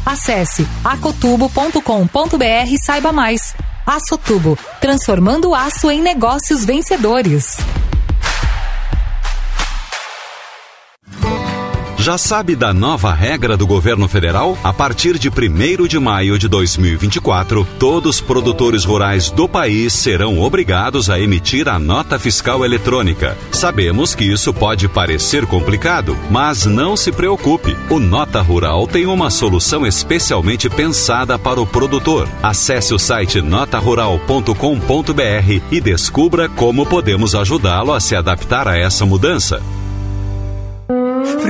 Acesse 0.06 0.68
acotubo.com.br 0.84 2.70
e 2.70 2.78
saiba 2.78 3.12
mais. 3.12 3.56
Aço 3.88 4.20
Tubo, 4.20 4.56
transformando 4.80 5.56
aço 5.56 5.90
em 5.90 6.00
negócios 6.00 6.64
vencedores. 6.64 7.58
Já 12.06 12.20
sabe 12.20 12.56
da 12.56 12.72
nova 12.72 13.12
regra 13.12 13.58
do 13.58 13.66
governo 13.66 14.08
federal? 14.08 14.56
A 14.64 14.72
partir 14.72 15.18
de 15.18 15.28
1 15.28 15.88
de 15.88 15.98
maio 15.98 16.38
de 16.38 16.48
2024, 16.48 17.68
todos 17.80 18.18
os 18.18 18.22
produtores 18.22 18.86
rurais 18.86 19.32
do 19.32 19.50
país 19.50 19.92
serão 19.92 20.40
obrigados 20.40 21.10
a 21.10 21.20
emitir 21.20 21.68
a 21.68 21.80
nota 21.80 22.20
fiscal 22.20 22.64
eletrônica. 22.64 23.36
Sabemos 23.52 24.14
que 24.14 24.24
isso 24.24 24.54
pode 24.54 24.88
parecer 24.88 25.48
complicado, 25.48 26.16
mas 26.30 26.68
não 26.68 26.96
se 26.96 27.12
preocupe. 27.12 27.76
O 27.90 27.98
Nota 27.98 28.40
Rural 28.40 28.86
tem 28.86 29.08
uma 29.08 29.32
solução 29.32 29.84
especialmente 29.84 30.70
pensada 30.70 31.40
para 31.40 31.60
o 31.60 31.66
produtor. 31.66 32.30
Acesse 32.44 32.94
o 32.94 33.00
site 33.00 33.42
notarural.com.br 33.42 34.54
e 35.72 35.82
descubra 35.82 36.48
como 36.50 36.86
podemos 36.86 37.34
ajudá-lo 37.34 37.92
a 37.94 38.00
se 38.00 38.16
adaptar 38.16 38.68
a 38.68 38.78
essa 38.78 39.08
mudança. 39.08 39.60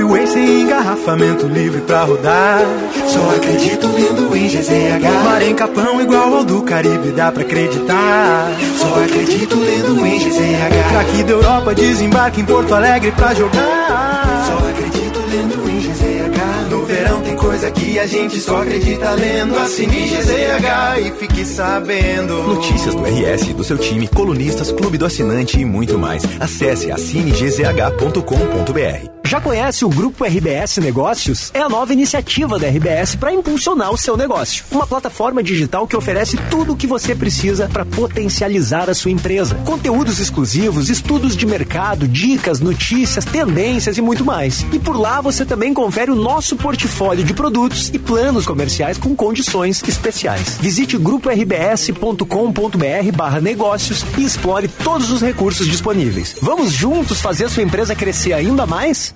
Freeway 0.06 0.26
sem 0.28 0.62
engarrafamento 0.62 1.48
livre 1.48 1.80
pra 1.80 2.04
rodar. 2.04 2.60
Só 3.08 3.34
acredito 3.34 3.88
lendo 3.88 4.36
em 4.36 4.46
GZH. 4.46 5.24
Mar 5.24 5.42
em 5.42 5.52
Capão 5.54 6.00
igual 6.00 6.36
ao 6.36 6.44
do 6.44 6.62
Caribe, 6.62 7.10
dá 7.10 7.32
pra 7.32 7.42
acreditar. 7.42 8.52
Só 8.78 9.02
acredito 9.02 9.58
lendo 9.58 10.06
em 10.06 10.20
GZH. 10.20 10.90
Craque 10.90 11.24
da 11.24 11.32
Europa 11.32 11.74
desembarque 11.74 12.40
em 12.40 12.44
Porto 12.44 12.72
Alegre 12.72 13.10
pra 13.12 13.34
jogar. 13.34 14.46
Só 14.46 14.58
acredito 14.70 15.18
lendo 15.28 15.68
em 15.68 15.80
GZH. 15.80 16.70
No 16.70 16.84
verão 16.84 17.20
tem 17.22 17.34
coisa 17.34 17.68
que 17.72 17.98
a 17.98 18.06
gente 18.06 18.38
só 18.38 18.62
acredita 18.62 19.10
lendo. 19.10 19.58
Assine 19.58 20.08
GZH 20.08 21.00
e 21.00 21.10
fique 21.18 21.44
sabendo. 21.44 22.44
Notícias 22.44 22.94
do 22.94 23.02
RS, 23.02 23.52
do 23.54 23.64
seu 23.64 23.76
time, 23.76 24.06
colunistas, 24.06 24.70
clube 24.70 24.98
do 24.98 25.06
assinante 25.06 25.58
e 25.58 25.64
muito 25.64 25.98
mais. 25.98 26.22
Acesse 26.38 26.92
assinegzh.com.br. 26.92 29.15
Já 29.26 29.40
conhece 29.40 29.84
o 29.84 29.88
Grupo 29.88 30.24
RBS 30.24 30.76
Negócios? 30.76 31.50
É 31.52 31.58
a 31.58 31.68
nova 31.68 31.92
iniciativa 31.92 32.60
da 32.60 32.68
RBS 32.68 33.16
para 33.16 33.32
impulsionar 33.32 33.90
o 33.90 33.98
seu 33.98 34.16
negócio. 34.16 34.64
Uma 34.70 34.86
plataforma 34.86 35.42
digital 35.42 35.84
que 35.84 35.96
oferece 35.96 36.36
tudo 36.48 36.74
o 36.74 36.76
que 36.76 36.86
você 36.86 37.12
precisa 37.12 37.68
para 37.68 37.84
potencializar 37.84 38.88
a 38.88 38.94
sua 38.94 39.10
empresa. 39.10 39.56
Conteúdos 39.64 40.20
exclusivos, 40.20 40.90
estudos 40.90 41.36
de 41.36 41.44
mercado, 41.44 42.06
dicas, 42.06 42.60
notícias, 42.60 43.24
tendências 43.24 43.98
e 43.98 44.00
muito 44.00 44.24
mais. 44.24 44.64
E 44.72 44.78
por 44.78 44.96
lá 44.96 45.20
você 45.20 45.44
também 45.44 45.74
confere 45.74 46.12
o 46.12 46.16
nosso 46.16 46.54
portfólio 46.54 47.24
de 47.24 47.34
produtos 47.34 47.90
e 47.92 47.98
planos 47.98 48.46
comerciais 48.46 48.96
com 48.96 49.16
condições 49.16 49.82
especiais. 49.88 50.56
Visite 50.60 50.96
grupo-rbs.com.br 50.96 53.16
barra 53.16 53.40
negócios 53.40 54.06
e 54.16 54.24
explore 54.24 54.68
todos 54.68 55.10
os 55.10 55.20
recursos 55.20 55.66
disponíveis. 55.66 56.36
Vamos 56.40 56.72
juntos 56.72 57.20
fazer 57.20 57.50
sua 57.50 57.64
empresa 57.64 57.92
crescer 57.92 58.32
ainda 58.32 58.64
mais? 58.64 59.15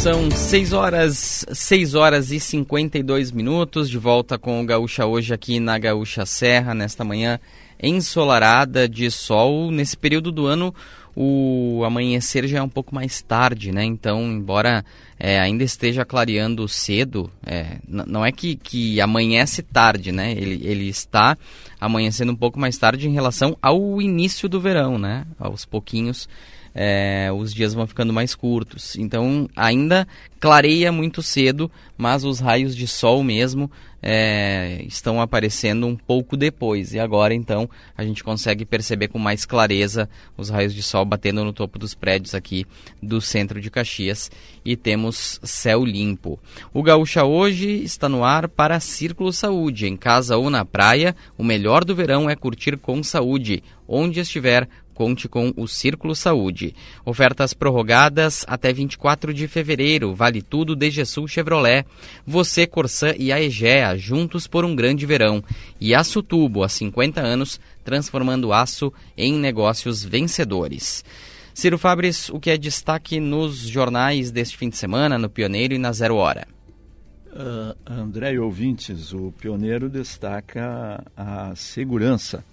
São 0.00 0.30
6 0.30 0.72
horas, 0.72 1.44
6 1.52 1.94
horas 1.94 2.30
e 2.30 2.40
52 2.40 3.30
minutos, 3.32 3.90
de 3.90 3.98
volta 3.98 4.38
com 4.38 4.58
o 4.58 4.64
Gaúcha 4.64 5.04
hoje 5.04 5.34
aqui 5.34 5.60
na 5.60 5.78
Gaúcha 5.78 6.24
Serra, 6.24 6.72
nesta 6.72 7.04
manhã 7.04 7.38
ensolarada 7.82 8.88
de 8.88 9.10
sol. 9.10 9.70
Nesse 9.70 9.98
período 9.98 10.32
do 10.32 10.46
ano, 10.46 10.74
o 11.14 11.82
amanhecer 11.84 12.48
já 12.48 12.60
é 12.60 12.62
um 12.62 12.68
pouco 12.68 12.94
mais 12.94 13.20
tarde, 13.20 13.72
né? 13.72 13.84
Então, 13.84 14.22
embora 14.22 14.82
é, 15.18 15.38
ainda 15.38 15.64
esteja 15.64 16.02
clareando 16.02 16.66
cedo, 16.66 17.30
é, 17.44 17.76
não 17.86 18.24
é 18.24 18.32
que, 18.32 18.56
que 18.56 19.02
amanhece 19.02 19.62
tarde, 19.62 20.12
né? 20.12 20.32
Ele, 20.32 20.66
ele 20.66 20.88
está 20.88 21.36
amanhecendo 21.78 22.32
um 22.32 22.36
pouco 22.36 22.58
mais 22.58 22.78
tarde 22.78 23.06
em 23.06 23.12
relação 23.12 23.54
ao 23.60 24.00
início 24.00 24.48
do 24.48 24.62
verão, 24.62 24.98
né? 24.98 25.26
Aos 25.38 25.66
pouquinhos 25.66 26.26
é, 26.74 27.30
os 27.32 27.52
dias 27.52 27.74
vão 27.74 27.86
ficando 27.86 28.12
mais 28.12 28.34
curtos. 28.34 28.96
Então 28.96 29.48
ainda 29.56 30.06
clareia 30.38 30.90
muito 30.90 31.22
cedo, 31.22 31.70
mas 31.96 32.24
os 32.24 32.40
raios 32.40 32.74
de 32.74 32.86
sol 32.86 33.22
mesmo 33.22 33.70
é, 34.02 34.82
estão 34.86 35.20
aparecendo 35.20 35.86
um 35.86 35.94
pouco 35.94 36.36
depois. 36.36 36.94
E 36.94 36.98
agora 36.98 37.34
então 37.34 37.68
a 37.96 38.04
gente 38.04 38.24
consegue 38.24 38.64
perceber 38.64 39.08
com 39.08 39.18
mais 39.18 39.44
clareza 39.44 40.08
os 40.36 40.48
raios 40.48 40.74
de 40.74 40.82
sol 40.82 41.04
batendo 41.04 41.44
no 41.44 41.52
topo 41.52 41.78
dos 41.78 41.94
prédios 41.94 42.34
aqui 42.34 42.66
do 43.02 43.20
centro 43.20 43.60
de 43.60 43.70
Caxias 43.70 44.30
e 44.64 44.76
temos 44.76 45.38
céu 45.42 45.84
limpo. 45.84 46.38
O 46.72 46.82
Gaúcha 46.82 47.24
hoje 47.24 47.82
está 47.82 48.08
no 48.08 48.24
ar 48.24 48.48
para 48.48 48.80
Círculo 48.80 49.32
Saúde. 49.32 49.86
Em 49.86 49.96
casa 49.96 50.36
ou 50.36 50.48
na 50.48 50.64
praia, 50.64 51.14
o 51.36 51.44
melhor 51.44 51.84
do 51.84 51.94
verão 51.94 52.28
é 52.28 52.36
curtir 52.36 52.76
com 52.76 53.02
saúde. 53.02 53.62
Onde 53.86 54.20
estiver, 54.20 54.68
conte 55.00 55.30
com 55.30 55.50
o 55.56 55.66
Círculo 55.66 56.14
Saúde. 56.14 56.74
Ofertas 57.06 57.54
prorrogadas 57.54 58.44
até 58.46 58.70
24 58.70 59.32
de 59.32 59.48
fevereiro. 59.48 60.14
Vale 60.14 60.42
tudo 60.42 60.76
de 60.76 61.06
Sul 61.06 61.26
Chevrolet. 61.26 61.86
Você, 62.26 62.66
Corsã 62.66 63.14
e 63.18 63.32
a 63.32 63.40
Egea, 63.40 63.96
juntos 63.96 64.46
por 64.46 64.62
um 64.62 64.76
grande 64.76 65.06
verão. 65.06 65.42
E 65.80 65.94
Aço 65.94 66.22
Tubo, 66.22 66.62
há 66.62 66.68
50 66.68 67.18
anos, 67.18 67.58
transformando 67.82 68.52
aço 68.52 68.92
em 69.16 69.32
negócios 69.32 70.04
vencedores. 70.04 71.02
Ciro 71.54 71.78
Fabres, 71.78 72.28
o 72.28 72.38
que 72.38 72.50
é 72.50 72.58
destaque 72.58 73.18
nos 73.18 73.56
jornais 73.56 74.30
deste 74.30 74.58
fim 74.58 74.68
de 74.68 74.76
semana, 74.76 75.16
no 75.16 75.30
Pioneiro 75.30 75.72
e 75.72 75.78
na 75.78 75.92
Zero 75.92 76.16
Hora? 76.16 76.46
Uh, 77.32 77.74
André 77.90 78.34
e 78.34 78.38
ouvintes, 78.38 79.14
o 79.14 79.32
Pioneiro 79.32 79.88
destaca 79.88 81.02
a 81.16 81.54
segurança 81.56 82.44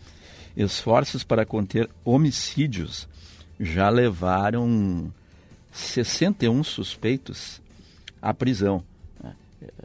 esforços 0.58 1.24
para 1.24 1.46
conter 1.46 1.88
homicídios 2.04 3.08
já 3.60 3.90
levaram 3.90 5.12
61 5.72 6.64
suspeitos 6.64 7.62
à 8.20 8.34
prisão. 8.34 8.84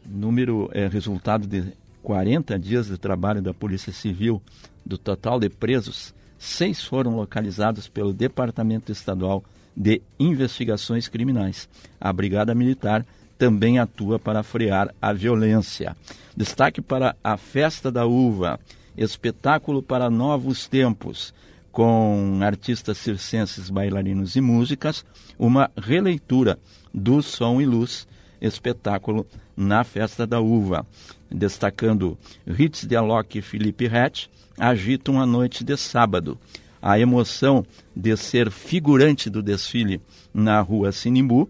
Número 0.04 0.70
é 0.72 0.88
resultado 0.88 1.46
de 1.46 1.72
40 2.02 2.58
dias 2.58 2.86
de 2.86 2.96
trabalho 2.96 3.42
da 3.42 3.52
Polícia 3.52 3.92
Civil. 3.92 4.42
Do 4.84 4.98
total 4.98 5.38
de 5.38 5.48
presos, 5.48 6.14
seis 6.38 6.82
foram 6.82 7.16
localizados 7.16 7.86
pelo 7.86 8.12
Departamento 8.12 8.90
Estadual 8.90 9.44
de 9.76 10.02
Investigações 10.18 11.06
Criminais. 11.06 11.68
A 12.00 12.12
Brigada 12.12 12.54
Militar 12.54 13.06
também 13.38 13.78
atua 13.78 14.18
para 14.18 14.42
frear 14.42 14.92
a 15.00 15.12
violência. 15.12 15.96
Destaque 16.36 16.80
para 16.80 17.14
a 17.22 17.36
Festa 17.36 17.90
da 17.90 18.06
Uva 18.06 18.58
espetáculo 18.96 19.82
para 19.82 20.10
novos 20.10 20.66
tempos, 20.68 21.34
com 21.70 22.38
artistas 22.42 22.98
circenses, 22.98 23.70
bailarinos 23.70 24.36
e 24.36 24.40
músicas, 24.40 25.04
uma 25.38 25.70
releitura 25.76 26.58
do 26.92 27.22
Som 27.22 27.60
e 27.60 27.66
Luz, 27.66 28.06
espetáculo 28.40 29.26
na 29.56 29.82
Festa 29.84 30.26
da 30.26 30.40
Uva, 30.40 30.86
destacando 31.30 32.18
Ritz 32.46 32.84
de 32.84 32.94
Alok 32.94 33.38
e 33.38 33.42
Felipe 33.42 33.86
Rett, 33.86 34.30
agitam 34.58 35.20
a 35.20 35.24
noite 35.24 35.64
de 35.64 35.76
sábado. 35.76 36.38
A 36.80 36.98
emoção 36.98 37.64
de 37.94 38.16
ser 38.16 38.50
figurante 38.50 39.30
do 39.30 39.40
desfile 39.40 40.00
na 40.34 40.60
rua 40.60 40.90
Sinimbu, 40.90 41.48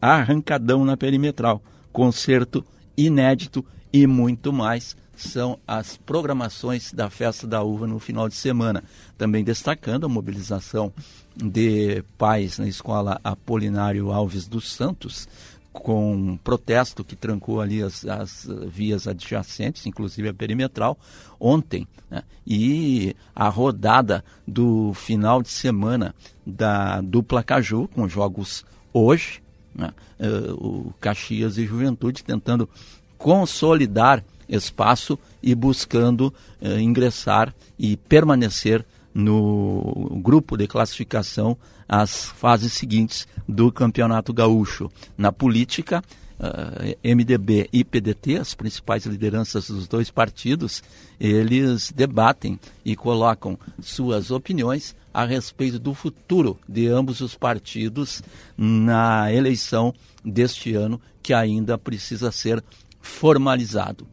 arrancadão 0.00 0.84
na 0.84 0.96
perimetral, 0.96 1.62
concerto 1.92 2.64
inédito 2.96 3.64
e 3.92 4.06
muito 4.06 4.52
mais 4.52 4.96
são 5.16 5.58
as 5.66 5.96
programações 5.96 6.92
da 6.92 7.10
Festa 7.10 7.46
da 7.46 7.62
Uva 7.62 7.86
no 7.86 7.98
final 7.98 8.28
de 8.28 8.34
semana. 8.34 8.82
Também 9.16 9.44
destacando 9.44 10.06
a 10.06 10.08
mobilização 10.08 10.92
de 11.36 12.02
pais 12.18 12.58
na 12.58 12.66
escola 12.66 13.20
Apolinário 13.22 14.10
Alves 14.10 14.46
dos 14.46 14.72
Santos, 14.72 15.28
com 15.72 16.14
um 16.14 16.36
protesto 16.36 17.02
que 17.02 17.16
trancou 17.16 17.60
ali 17.60 17.82
as, 17.82 18.04
as 18.04 18.46
vias 18.66 19.08
adjacentes, 19.08 19.86
inclusive 19.86 20.28
a 20.28 20.34
perimetral, 20.34 20.98
ontem. 21.40 21.88
Né? 22.10 22.22
E 22.46 23.16
a 23.34 23.48
rodada 23.48 24.22
do 24.46 24.92
final 24.92 25.42
de 25.42 25.48
semana 25.48 26.14
da 26.46 27.00
dupla 27.00 27.42
Caju, 27.42 27.88
com 27.88 28.06
jogos 28.06 28.64
hoje, 28.92 29.42
né? 29.74 29.92
uh, 30.20 30.52
o 30.54 30.94
Caxias 31.00 31.56
e 31.56 31.64
Juventude 31.64 32.22
tentando 32.22 32.68
consolidar 33.16 34.22
espaço 34.56 35.18
e 35.42 35.54
buscando 35.54 36.32
eh, 36.60 36.80
ingressar 36.80 37.54
e 37.78 37.96
permanecer 37.96 38.84
no 39.14 40.20
grupo 40.22 40.56
de 40.56 40.66
classificação 40.66 41.56
às 41.88 42.26
fases 42.26 42.72
seguintes 42.72 43.26
do 43.46 43.70
Campeonato 43.70 44.32
Gaúcho. 44.32 44.90
Na 45.16 45.30
política, 45.30 46.02
uh, 46.40 46.96
eh, 47.02 47.14
MDB 47.14 47.68
e 47.72 47.84
PDT, 47.84 48.38
as 48.38 48.54
principais 48.54 49.04
lideranças 49.04 49.68
dos 49.68 49.86
dois 49.86 50.10
partidos, 50.10 50.82
eles 51.20 51.92
debatem 51.94 52.58
e 52.84 52.96
colocam 52.96 53.58
suas 53.80 54.30
opiniões 54.30 54.96
a 55.12 55.26
respeito 55.26 55.78
do 55.78 55.92
futuro 55.92 56.58
de 56.66 56.88
ambos 56.88 57.20
os 57.20 57.36
partidos 57.36 58.22
na 58.56 59.30
eleição 59.30 59.92
deste 60.24 60.74
ano, 60.74 60.98
que 61.22 61.34
ainda 61.34 61.76
precisa 61.76 62.32
ser 62.32 62.64
formalizado 63.02 64.06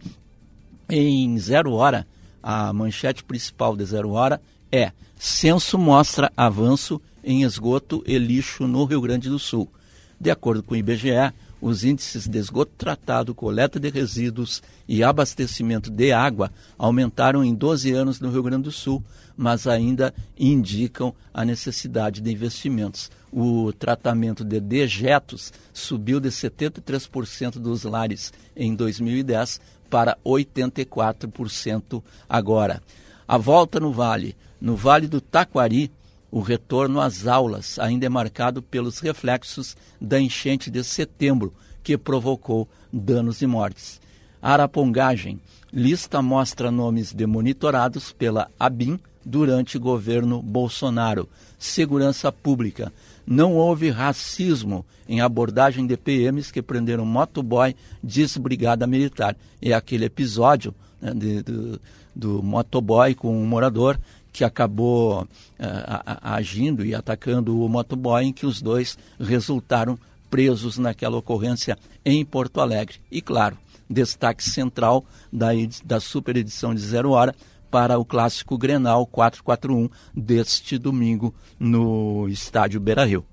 em 0.90 1.38
zero 1.38 1.74
hora, 1.74 2.08
a 2.42 2.74
manchete 2.74 3.24
principal 3.24 3.76
de 3.76 3.86
zero 3.86 4.12
hora 4.12 4.42
é 4.72 4.92
Censo 5.18 5.78
mostra 5.78 6.32
avanço 6.36 7.02
em 7.24 7.44
esgoto 7.44 8.02
e 8.08 8.18
lixo 8.18 8.66
no 8.66 8.86
Rio 8.86 9.02
Grande 9.02 9.30
do 9.30 9.38
Sul. 9.38 9.70
De 10.20 10.32
acordo 10.32 10.64
com 10.64 10.74
o 10.74 10.78
IBGE, 10.78 11.34
os 11.62 11.84
índices 11.84 12.26
de 12.26 12.38
esgoto 12.38 12.72
tratado, 12.78 13.36
coleta 13.36 13.80
de 13.80 13.90
resíduos 13.90 14.64
e 14.88 15.04
abastecimento 15.04 15.92
de 15.92 16.14
água 16.14 16.52
aumentaram 16.78 17.44
em 17.44 17.54
12 17.54 17.92
anos 17.92 18.22
no 18.22 18.32
Rio 18.32 18.44
Grande 18.44 18.64
do 18.64 18.72
Sul, 18.72 19.04
mas 19.36 19.68
ainda 19.68 20.14
indicam 20.38 21.14
a 21.34 21.44
necessidade 21.44 22.22
de 22.22 22.32
investimentos. 22.32 23.12
O 23.32 23.74
tratamento 23.74 24.44
de 24.46 24.60
dejetos 24.62 25.52
subiu 25.74 26.22
de 26.22 26.30
73% 26.30 27.60
dos 27.60 27.84
lares 27.84 28.34
em 28.56 28.74
2010 28.74 29.60
para 29.90 30.18
84% 30.26 32.04
agora. 32.28 32.82
A 33.28 33.38
volta 33.38 33.80
no 33.80 33.92
Vale. 33.92 34.36
No 34.60 34.76
Vale 34.76 35.08
do 35.08 35.22
Taquari, 35.22 35.92
o 36.32 36.42
retorno 36.42 37.02
às 37.02 37.26
aulas 37.26 37.80
ainda 37.80 38.06
é 38.06 38.10
marcado 38.10 38.62
pelos 38.62 39.00
reflexos 39.00 39.76
da 40.00 40.20
enchente 40.20 40.70
de 40.70 40.84
setembro, 40.84 41.54
que 41.84 41.98
provocou 41.98 42.68
danos 42.92 43.42
e 43.42 43.48
mortes. 43.48 44.00
Arapongagem. 44.42 45.40
Lista 45.72 46.22
mostra 46.22 46.72
nomes 46.72 47.14
de 47.14 47.26
monitorados 47.26 48.12
pela 48.12 48.50
ABIN 48.60 49.00
durante 49.24 49.78
governo 49.78 50.42
Bolsonaro. 50.42 51.30
Segurança 51.58 52.32
Pública 52.32 52.92
não 53.30 53.54
houve 53.54 53.92
racismo 53.92 54.84
em 55.08 55.22
abordagem 55.22 55.86
de 55.86 55.96
PMs 55.96 56.52
que 56.52 56.64
prenderam 56.64 57.06
motoboy, 57.06 57.76
diz 58.04 58.36
Brigada 58.36 58.88
Militar. 58.88 59.38
É 59.62 59.72
aquele 59.72 60.06
episódio 60.06 60.74
né, 61.00 61.14
de, 61.14 61.44
do, 61.44 61.82
do 62.16 62.42
motoboy 62.42 63.14
com 63.14 63.40
um 63.40 63.46
morador 63.46 64.00
que 64.34 64.44
acabou 64.44 65.22
uh, 65.22 65.28
agindo 66.24 66.84
e 66.84 66.96
atacando 66.96 67.64
o 67.64 67.70
motoboy, 67.70 68.24
em 68.24 68.34
que 68.34 68.48
os 68.48 68.64
dois 68.64 68.98
resultaram 69.20 69.98
presos 70.28 70.80
naquela 70.80 71.18
ocorrência 71.18 71.78
em 72.04 72.26
Porto 72.26 72.60
Alegre. 72.60 72.96
E 73.12 73.22
claro, 73.22 73.56
destaque 73.88 74.44
central 74.44 75.06
da, 75.32 75.50
da 75.86 76.00
super 76.00 76.36
edição 76.36 76.74
de 76.74 76.82
Zero 76.82 77.12
Hora 77.12 77.36
para 77.70 77.98
o 77.98 78.06
clássico 78.06 78.58
Grenal 78.58 79.06
441 79.06 79.90
deste 80.16 80.78
domingo 80.78 81.34
no 81.60 82.28
estádio 82.30 82.80
Beira-Rio. 82.80 83.26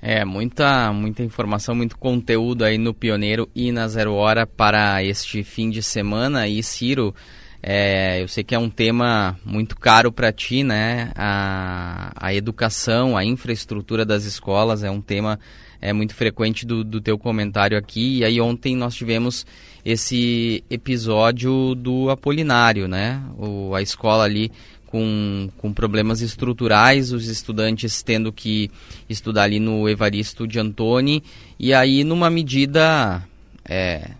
É, 0.00 0.24
muita, 0.24 0.92
muita 0.92 1.24
informação, 1.24 1.74
muito 1.74 1.98
conteúdo 1.98 2.64
aí 2.64 2.78
no 2.78 2.94
Pioneiro 2.94 3.48
e 3.54 3.72
na 3.72 3.88
Zero 3.88 4.14
Hora 4.14 4.46
para 4.46 5.02
este 5.02 5.42
fim 5.42 5.70
de 5.70 5.82
semana. 5.82 6.46
E 6.46 6.62
Ciro, 6.62 7.14
É, 7.60 8.22
eu 8.22 8.28
sei 8.28 8.44
que 8.44 8.54
é 8.54 8.58
um 8.58 8.70
tema 8.70 9.36
muito 9.44 9.76
caro 9.76 10.12
para 10.12 10.32
ti, 10.32 10.62
né? 10.62 11.10
A, 11.16 12.12
a 12.14 12.32
educação, 12.32 13.16
a 13.16 13.24
infraestrutura 13.24 14.04
das 14.06 14.24
escolas 14.24 14.84
é 14.84 14.90
um 14.90 15.00
tema 15.00 15.40
é 15.80 15.92
muito 15.92 16.14
frequente 16.14 16.66
do, 16.66 16.82
do 16.84 17.00
teu 17.00 17.18
comentário 17.18 17.78
aqui. 17.78 18.18
E 18.18 18.24
aí 18.24 18.40
ontem 18.40 18.76
nós 18.76 18.94
tivemos 18.94 19.46
esse 19.90 20.62
episódio 20.68 21.74
do 21.74 22.10
Apolinário, 22.10 22.86
né? 22.86 23.22
O, 23.38 23.74
a 23.74 23.80
escola 23.80 24.24
ali 24.24 24.52
com, 24.86 25.48
com 25.56 25.72
problemas 25.72 26.20
estruturais, 26.20 27.10
os 27.10 27.26
estudantes 27.26 28.02
tendo 28.02 28.30
que 28.30 28.70
estudar 29.08 29.44
ali 29.44 29.58
no 29.58 29.88
Evaristo 29.88 30.46
de 30.46 30.58
Antoni, 30.58 31.22
e 31.58 31.72
aí 31.72 32.04
numa 32.04 32.28
medida, 32.28 33.22
é, 33.64 34.10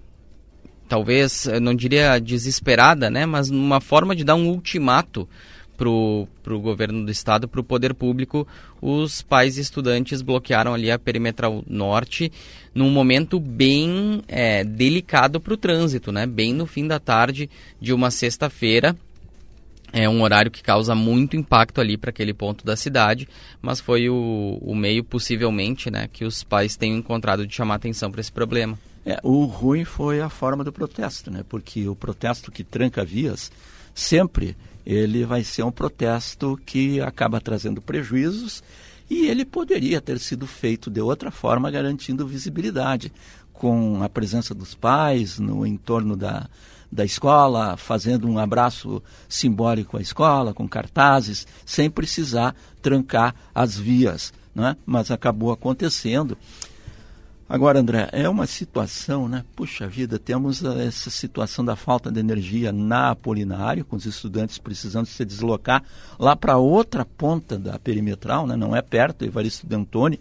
talvez, 0.89 1.47
eu 1.47 1.61
não 1.61 1.75
diria 1.75 2.19
desesperada, 2.19 3.11
né, 3.11 3.27
mas 3.27 3.51
numa 3.51 3.81
forma 3.81 4.17
de 4.17 4.25
dar 4.25 4.37
um 4.37 4.49
ultimato 4.49 5.29
para 5.77 5.89
o 5.89 6.61
governo 6.61 7.05
do 7.05 7.11
estado, 7.11 7.47
para 7.47 7.61
o 7.61 7.65
poder 7.65 7.95
público, 7.95 8.49
os 8.81 9.23
pais 9.23 9.59
estudantes 9.59 10.23
bloquearam 10.23 10.75
ali 10.75 10.91
a 10.91 10.99
perimetral 10.99 11.63
norte 11.69 12.33
num 12.79 12.91
momento 12.91 13.41
bem 13.41 14.23
é, 14.29 14.63
delicado 14.63 15.41
para 15.41 15.53
o 15.53 15.57
trânsito, 15.57 16.13
né? 16.13 16.27
Bem 16.27 16.55
no 16.55 16.65
fim 16.65 16.87
da 16.87 17.01
tarde 17.01 17.51
de 17.81 17.93
uma 17.93 18.09
sexta-feira, 18.09 18.97
é 19.93 20.09
um 20.09 20.23
horário 20.23 20.49
que 20.49 20.63
causa 20.63 20.95
muito 20.95 21.37
impacto 21.37 21.81
ali 21.81 21.97
para 21.97 22.11
aquele 22.11 22.33
ponto 22.33 22.65
da 22.65 22.77
cidade, 22.77 23.29
mas 23.61 23.81
foi 23.81 24.09
o, 24.09 24.59
o, 24.61 24.77
meio, 24.77 25.03
possivelmente, 25.03 25.91
né, 25.91 26.09
que 26.13 26.25
os 26.25 26.45
pais 26.45 26.77
tenham 26.77 26.99
encontrado 26.99 27.47
de 27.47 27.55
chamar 27.55 27.77
atenção 27.77 28.13
para 28.13 28.21
esse 28.21 28.31
problema. 28.31 28.79
É, 29.05 29.19
o 29.25 29.45
ruim 29.47 29.85
foi 29.85 30.21
a 30.21 30.29
forma 30.29 30.63
do 30.63 30.73
protesto, 30.73 31.31
né, 31.33 31.43
porque 31.49 31.89
o 31.89 31.97
protesto 31.97 32.53
que 32.53 32.63
tranca 32.63 33.05
vias, 33.05 33.51
sempre 33.95 34.55
ele 34.87 35.25
vai 35.25 35.43
ser 35.43 35.65
um 35.65 35.73
protesto 35.73 36.61
que 36.65 37.01
acaba 37.01 37.41
trazendo 37.41 37.81
prejuízos 37.83 38.63
e 39.09 39.27
ele 39.27 39.45
poderia 39.45 40.01
ter 40.01 40.19
sido 40.19 40.47
feito 40.47 40.91
de 40.91 41.01
outra 41.01 41.31
forma, 41.31 41.71
garantindo 41.71 42.27
visibilidade, 42.27 43.13
com 43.53 44.03
a 44.03 44.09
presença 44.09 44.55
dos 44.55 44.75
pais 44.75 45.39
no 45.39 45.67
entorno 45.67 46.17
da, 46.17 46.49
da 46.91 47.05
escola, 47.05 47.77
fazendo 47.77 48.29
um 48.29 48.39
abraço 48.39 49.03
simbólico 49.29 49.97
à 49.97 50.01
escola, 50.01 50.55
com 50.55 50.69
cartazes, 50.69 51.47
sem 51.67 51.91
precisar 51.91 52.55
trancar 52.81 53.35
as 53.55 53.77
vias. 53.77 54.33
Né? 54.55 54.77
Mas 54.87 55.11
acabou 55.11 55.51
acontecendo. 55.51 56.37
Agora, 57.49 57.81
André, 57.81 58.11
é 58.13 58.29
uma 58.29 58.47
situação, 58.47 59.27
né? 59.27 59.43
Puxa 59.57 59.89
vida, 59.89 60.19
temos 60.19 60.63
essa 60.63 61.09
situação 61.09 61.65
da 61.65 61.75
falta 61.75 62.13
de 62.13 62.21
energia 62.21 62.71
na 62.73 63.11
Apolinário, 63.11 63.87
com 63.87 63.97
os 63.97 64.05
estudantes 64.05 64.59
precisando 64.59 65.07
se 65.07 65.25
deslocar 65.25 65.83
lá 66.19 66.37
para 66.37 66.59
outra 66.59 67.07
ponta 67.07 67.59
da 67.59 67.79
perimetral, 67.79 68.47
né? 68.47 68.55
Não 68.55 68.77
é 68.77 68.83
perto, 68.83 69.25
Evaristo 69.25 69.67
D'Antoni. 69.67 70.21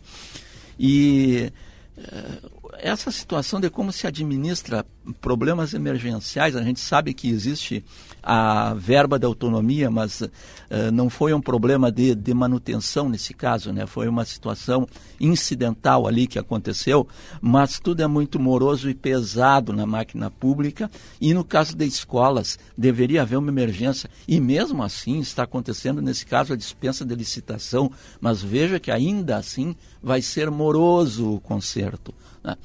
E 0.79 1.51
eh, 1.97 2.41
essa 2.79 3.11
situação 3.11 3.59
de 3.59 3.69
como 3.69 3.91
se 3.91 4.07
administra 4.07 4.85
problemas 5.21 5.73
emergenciais, 5.73 6.55
a 6.55 6.61
gente 6.61 6.79
sabe 6.79 7.13
que 7.13 7.29
existe 7.29 7.83
a 8.21 8.73
verba 8.73 9.17
da 9.17 9.27
autonomia, 9.27 9.89
mas 9.89 10.21
uh, 10.21 10.29
não 10.91 11.09
foi 11.09 11.33
um 11.33 11.41
problema 11.41 11.91
de, 11.91 12.13
de 12.13 12.33
manutenção 12.33 13.07
nesse 13.07 13.33
caso, 13.33 13.71
né? 13.71 13.85
Foi 13.85 14.07
uma 14.07 14.25
situação 14.25 14.87
incidental 15.19 16.07
ali 16.07 16.27
que 16.27 16.37
aconteceu, 16.37 17.07
mas 17.41 17.79
tudo 17.79 18.01
é 18.01 18.07
muito 18.07 18.39
moroso 18.39 18.89
e 18.89 18.93
pesado 18.93 19.71
na 19.71 19.85
máquina 19.85 20.29
pública 20.29 20.91
e 21.21 21.33
no 21.33 21.43
caso 21.43 21.75
de 21.75 21.85
escolas 21.85 22.59
deveria 22.77 23.21
haver 23.21 23.37
uma 23.37 23.49
emergência 23.49 24.09
e 24.27 24.39
mesmo 24.39 24.83
assim 24.83 25.19
está 25.19 25.43
acontecendo 25.43 26.01
nesse 26.01 26.25
caso 26.25 26.53
a 26.53 26.57
dispensa 26.57 27.05
de 27.05 27.15
licitação, 27.15 27.91
mas 28.19 28.41
veja 28.41 28.79
que 28.79 28.91
ainda 28.91 29.37
assim 29.37 29.75
vai 30.03 30.21
ser 30.21 30.51
moroso 30.51 31.35
o 31.35 31.39
conserto. 31.39 32.13
Né? 32.43 32.55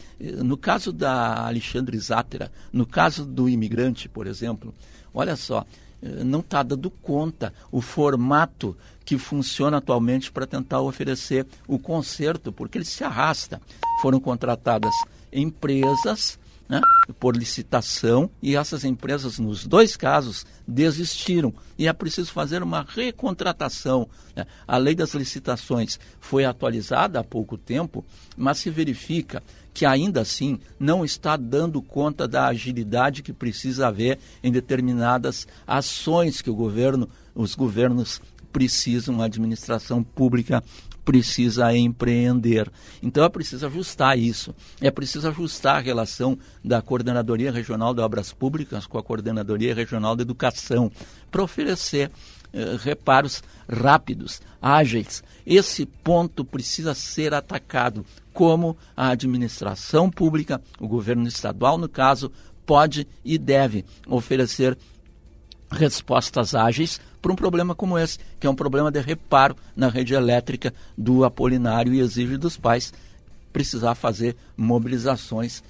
No 0.43 0.57
caso 0.57 0.93
da 0.93 1.47
Alexandre 1.47 1.99
Zátera, 1.99 2.51
no 2.73 2.87
caso 2.87 3.25
do 3.25 3.49
imigrante, 3.49 4.09
por 4.09 4.27
exemplo, 4.27 4.75
olha 5.13 5.37
só, 5.37 5.65
eh, 6.03 6.25
não 6.25 6.41
está 6.41 6.63
dando 6.63 6.91
conta 6.91 7.53
o 7.71 7.81
formato 7.81 8.77
que 9.05 9.19
funciona 9.19 9.79
atualmente 9.79 10.31
para 10.31 10.47
tentar 10.47 10.81
oferecer 10.81 11.47
o 11.67 11.79
conserto, 11.79 12.53
porque 12.53 12.79
ele 12.79 12.85
se 12.85 13.05
arrasta. 13.05 13.61
Foram 14.01 14.21
contratadas 14.21 14.95
empresas 15.33 16.39
né, 16.69 16.81
por 17.21 17.37
licitação 17.37 18.31
e 18.41 18.57
essas 18.57 18.85
empresas, 18.85 19.39
nos 19.39 19.67
dois 19.67 19.97
casos, 19.97 20.47
desistiram. 20.67 21.53
E 21.77 21.87
é 21.87 21.93
preciso 21.93 22.33
fazer 22.33 22.63
uma 22.63 22.83
recontratação. 22.89 24.09
Né? 24.35 24.47
A 24.67 24.79
lei 24.79 24.95
das 24.95 25.15
licitações 25.15 26.01
foi 26.19 26.45
atualizada 26.45 27.21
há 27.21 27.25
pouco 27.25 27.59
tempo, 27.59 28.05
mas 28.37 28.59
se 28.59 28.71
verifica 28.71 29.43
que 29.75 29.87
ainda 29.87 30.21
assim 30.21 30.59
não 30.79 31.05
está 31.05 31.37
dando 31.37 31.81
conta 31.81 32.29
da 32.29 32.47
agilidade 32.47 33.23
que 33.23 33.33
precisa 33.33 33.89
haver 33.89 34.19
em 34.43 34.53
determinadas 34.53 35.47
ações 35.67 36.43
que 36.43 36.51
o 36.51 36.55
governo, 36.55 37.09
os 37.35 37.55
governos 37.55 38.21
precisam, 38.53 39.23
a 39.23 39.25
administração 39.25 40.03
pública 40.03 40.63
precisa 41.05 41.75
empreender. 41.77 42.71
Então 43.03 43.25
é 43.25 43.29
preciso 43.29 43.67
ajustar 43.67 44.19
isso. 44.19 44.55
É 44.81 44.91
preciso 44.91 45.29
ajustar 45.29 45.77
a 45.77 45.81
relação 45.81 46.39
da 46.65 46.81
Coordenadoria 46.81 47.51
Regional 47.51 47.93
de 47.93 48.01
Obras 48.01 48.33
Públicas 48.33 48.87
com 48.87 48.99
a 48.99 49.03
Coordenadoria 49.03 49.75
Regional 49.75 50.15
de 50.15 50.23
Educação 50.23 50.91
para 51.31 51.43
oferecer 51.43 52.11
eh, 52.53 52.77
reparos 52.79 53.43
rápidos, 53.69 54.41
ágeis. 54.61 55.23
Esse 55.47 55.87
ponto 55.87 56.45
precisa 56.45 56.95
ser 56.95 57.35
atacado. 57.35 58.05
Como 58.33 58.77
a 58.97 59.09
administração 59.09 60.11
pública, 60.11 60.61
o 60.81 60.89
governo 60.89 61.29
estadual, 61.29 61.77
no 61.77 61.89
caso, 61.89 62.33
pode 62.65 63.07
e 63.25 63.37
deve 63.37 63.85
oferecer 64.07 64.77
respostas 65.71 66.55
ágeis 66.55 67.01
para 67.21 67.33
um 67.33 67.37
problema 67.37 67.75
como 67.75 67.99
esse, 67.99 68.19
que 68.39 68.47
é 68.47 68.51
um 68.51 68.55
problema 68.55 68.91
de 68.91 69.01
reparo 69.01 69.57
na 69.75 69.89
rede 69.89 70.15
elétrica 70.15 70.73
do 70.97 71.25
Apolinário 71.25 71.95
e 71.95 72.01
exige 72.01 72.37
dos 72.37 72.57
pais 72.57 72.93
precisar 73.53 73.95
fazer 73.95 74.37
mobilizações 74.57 75.63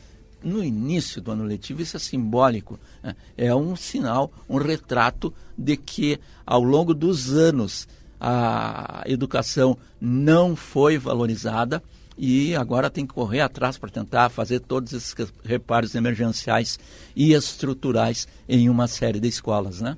no 0.45 0.63
início 0.63 1.21
do 1.21 1.31
ano 1.31 1.45
letivo, 1.45 1.83
isso 1.83 1.97
é 1.97 2.01
simbólico, 2.01 2.79
né? 3.03 3.15
é 3.37 3.55
um 3.55 3.77
sinal, 3.77 4.33
um 4.49 4.59
retrato 4.59 5.33
de 5.57 5.77
que 5.77 6.19
ao 6.47 6.63
longo 6.63 6.95
dos 6.95 7.33
anos 7.33 7.89
a 8.21 9.03
educação 9.07 9.77
não 10.01 10.55
foi 10.55 10.97
valorizada 10.97 11.83
e 12.17 12.55
agora 12.55 12.91
tem 12.91 13.07
que 13.07 13.15
correr 13.15 13.41
atrás 13.41 13.77
para 13.79 13.91
tentar 13.91 14.29
fazer 14.29 14.61
todos 14.61 14.93
esses 14.93 15.15
reparos 15.45 15.95
emergenciais 15.95 16.79
e 17.17 17.33
estruturais 17.33 18.29
em 18.49 18.69
uma 18.69 18.87
série 18.87 19.19
de 19.19 19.29
escolas, 19.29 19.81
né? 19.81 19.97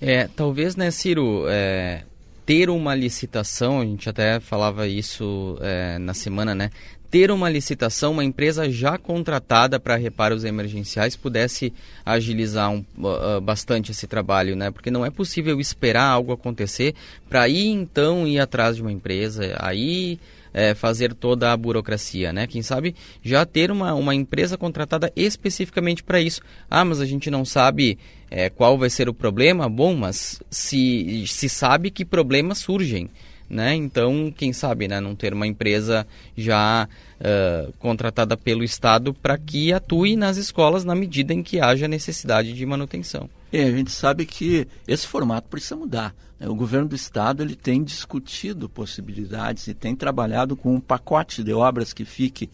É, 0.00 0.28
talvez, 0.28 0.76
né, 0.76 0.90
Ciro, 0.90 1.44
é, 1.48 2.04
ter 2.46 2.70
uma 2.70 2.94
licitação, 2.94 3.80
a 3.80 3.84
gente 3.84 4.08
até 4.08 4.38
falava 4.38 4.86
isso 4.86 5.58
é, 5.60 5.98
na 5.98 6.14
semana, 6.14 6.54
né? 6.54 6.70
Ter 7.16 7.30
uma 7.30 7.48
licitação, 7.48 8.12
uma 8.12 8.24
empresa 8.24 8.70
já 8.70 8.98
contratada 8.98 9.80
para 9.80 9.96
reparos 9.96 10.44
emergenciais 10.44 11.16
pudesse 11.16 11.72
agilizar 12.04 12.70
um, 12.70 12.84
uh, 12.98 13.40
bastante 13.40 13.90
esse 13.90 14.06
trabalho, 14.06 14.54
né? 14.54 14.70
Porque 14.70 14.90
não 14.90 15.02
é 15.02 15.08
possível 15.08 15.58
esperar 15.58 16.10
algo 16.10 16.30
acontecer 16.30 16.94
para 17.26 17.40
aí 17.40 17.68
então 17.68 18.26
ir 18.26 18.38
atrás 18.38 18.76
de 18.76 18.82
uma 18.82 18.92
empresa, 18.92 19.56
aí 19.58 20.20
é, 20.52 20.74
fazer 20.74 21.14
toda 21.14 21.50
a 21.50 21.56
burocracia, 21.56 22.34
né? 22.34 22.46
Quem 22.46 22.60
sabe 22.60 22.94
já 23.22 23.46
ter 23.46 23.70
uma, 23.70 23.94
uma 23.94 24.14
empresa 24.14 24.58
contratada 24.58 25.10
especificamente 25.16 26.04
para 26.04 26.20
isso. 26.20 26.42
Ah, 26.70 26.84
mas 26.84 27.00
a 27.00 27.06
gente 27.06 27.30
não 27.30 27.46
sabe 27.46 27.98
é, 28.30 28.50
qual 28.50 28.76
vai 28.76 28.90
ser 28.90 29.08
o 29.08 29.14
problema. 29.14 29.70
Bom, 29.70 29.96
mas 29.96 30.42
se, 30.50 31.24
se 31.26 31.48
sabe 31.48 31.90
que 31.90 32.04
problemas 32.04 32.58
surgem. 32.58 33.08
Né? 33.48 33.74
Então, 33.74 34.32
quem 34.36 34.52
sabe, 34.52 34.88
né, 34.88 35.00
não 35.00 35.14
ter 35.14 35.32
uma 35.32 35.46
empresa 35.46 36.06
já 36.36 36.88
uh, 37.20 37.72
contratada 37.78 38.36
pelo 38.36 38.64
Estado 38.64 39.14
para 39.14 39.38
que 39.38 39.72
atue 39.72 40.16
nas 40.16 40.36
escolas 40.36 40.84
na 40.84 40.94
medida 40.94 41.32
em 41.32 41.42
que 41.42 41.60
haja 41.60 41.86
necessidade 41.86 42.52
de 42.52 42.66
manutenção. 42.66 43.30
É, 43.52 43.62
a 43.64 43.70
gente 43.70 43.92
sabe 43.92 44.26
que 44.26 44.66
esse 44.86 45.06
formato 45.06 45.48
precisa 45.48 45.76
mudar. 45.76 46.14
Né? 46.40 46.48
O 46.48 46.54
governo 46.56 46.88
do 46.88 46.96
estado 46.96 47.42
ele 47.42 47.54
tem 47.54 47.84
discutido 47.84 48.68
possibilidades 48.68 49.68
e 49.68 49.74
tem 49.74 49.94
trabalhado 49.94 50.56
com 50.56 50.74
um 50.74 50.80
pacote 50.80 51.44
de 51.44 51.52
obras 51.52 51.92
que 51.92 52.04
fique 52.04 52.50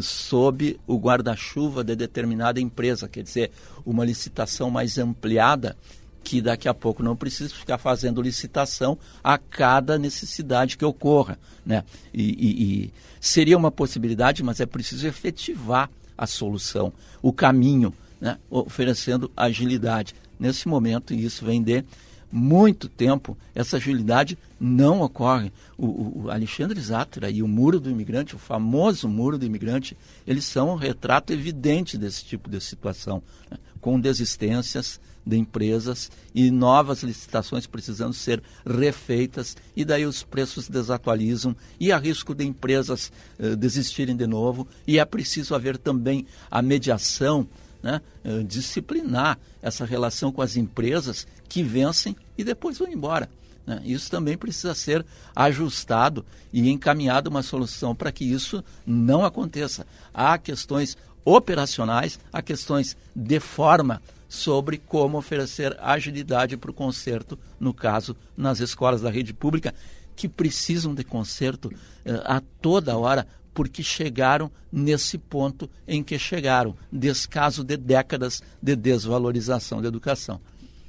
sob 0.00 0.78
o 0.86 0.96
guarda-chuva 0.96 1.82
de 1.82 1.96
determinada 1.96 2.60
empresa, 2.60 3.08
quer 3.08 3.22
dizer, 3.22 3.50
uma 3.84 4.04
licitação 4.04 4.70
mais 4.70 4.98
ampliada 4.98 5.76
que 6.22 6.40
daqui 6.40 6.68
a 6.68 6.74
pouco 6.74 7.02
não 7.02 7.16
precisa 7.16 7.54
ficar 7.54 7.78
fazendo 7.78 8.22
licitação 8.22 8.98
a 9.22 9.36
cada 9.36 9.98
necessidade 9.98 10.76
que 10.76 10.84
ocorra. 10.84 11.38
Né? 11.64 11.84
E, 12.12 12.22
e, 12.22 12.84
e 12.84 12.92
seria 13.20 13.56
uma 13.56 13.70
possibilidade, 13.70 14.42
mas 14.42 14.60
é 14.60 14.66
preciso 14.66 15.06
efetivar 15.06 15.90
a 16.16 16.26
solução, 16.26 16.92
o 17.20 17.32
caminho 17.32 17.92
né, 18.20 18.38
oferecendo 18.48 19.30
agilidade. 19.36 20.14
Nesse 20.38 20.68
momento, 20.68 21.12
e 21.12 21.24
isso 21.24 21.44
vem 21.44 21.62
de 21.62 21.84
muito 22.30 22.88
tempo, 22.88 23.36
essa 23.54 23.76
agilidade 23.76 24.38
não 24.58 25.02
ocorre. 25.02 25.52
O, 25.76 26.24
o 26.24 26.30
Alexandre 26.30 26.80
Zatra 26.80 27.30
e 27.30 27.42
o 27.42 27.48
Muro 27.48 27.78
do 27.78 27.90
Imigrante, 27.90 28.34
o 28.34 28.38
famoso 28.38 29.08
Muro 29.08 29.36
do 29.36 29.44
Imigrante, 29.44 29.96
eles 30.26 30.44
são 30.44 30.70
um 30.70 30.76
retrato 30.76 31.32
evidente 31.32 31.98
desse 31.98 32.24
tipo 32.24 32.48
de 32.48 32.60
situação, 32.60 33.22
né? 33.50 33.58
com 33.80 34.00
desistências 34.00 34.98
de 35.24 35.36
empresas 35.36 36.10
e 36.34 36.50
novas 36.50 37.02
licitações 37.02 37.66
precisando 37.66 38.12
ser 38.12 38.42
refeitas 38.66 39.56
e 39.76 39.84
daí 39.84 40.04
os 40.04 40.22
preços 40.22 40.68
desatualizam 40.68 41.56
e 41.78 41.92
há 41.92 41.98
risco 41.98 42.34
de 42.34 42.44
empresas 42.44 43.12
uh, 43.38 43.56
desistirem 43.56 44.16
de 44.16 44.26
novo 44.26 44.66
e 44.86 44.98
é 44.98 45.04
preciso 45.04 45.54
haver 45.54 45.78
também 45.78 46.26
a 46.50 46.60
mediação 46.60 47.48
né, 47.82 48.00
uh, 48.24 48.42
disciplinar 48.44 49.38
essa 49.60 49.84
relação 49.84 50.32
com 50.32 50.42
as 50.42 50.56
empresas 50.56 51.26
que 51.48 51.62
vencem 51.62 52.16
e 52.36 52.44
depois 52.44 52.78
vão 52.78 52.88
embora. 52.88 53.28
Né? 53.66 53.80
Isso 53.84 54.10
também 54.10 54.36
precisa 54.36 54.74
ser 54.74 55.04
ajustado 55.34 56.24
e 56.52 56.68
encaminhado 56.70 57.30
uma 57.30 57.42
solução 57.42 57.94
para 57.94 58.12
que 58.12 58.24
isso 58.24 58.62
não 58.86 59.24
aconteça. 59.24 59.86
Há 60.12 60.36
questões 60.38 60.96
operacionais, 61.24 62.18
há 62.32 62.42
questões 62.42 62.96
de 63.14 63.38
forma 63.38 64.02
sobre 64.32 64.78
como 64.78 65.18
oferecer 65.18 65.76
agilidade 65.78 66.56
para 66.56 66.70
o 66.70 66.74
conserto, 66.74 67.38
no 67.60 67.74
caso, 67.74 68.16
nas 68.34 68.60
escolas 68.60 69.02
da 69.02 69.10
rede 69.10 69.34
pública, 69.34 69.74
que 70.16 70.26
precisam 70.26 70.94
de 70.94 71.04
conserto 71.04 71.70
eh, 72.02 72.18
a 72.24 72.40
toda 72.62 72.96
hora, 72.96 73.26
porque 73.52 73.82
chegaram 73.82 74.50
nesse 74.72 75.18
ponto 75.18 75.68
em 75.86 76.02
que 76.02 76.18
chegaram, 76.18 76.74
descaso 76.90 77.62
de 77.62 77.76
décadas 77.76 78.42
de 78.62 78.74
desvalorização 78.74 79.82
da 79.82 79.88
educação. 79.88 80.40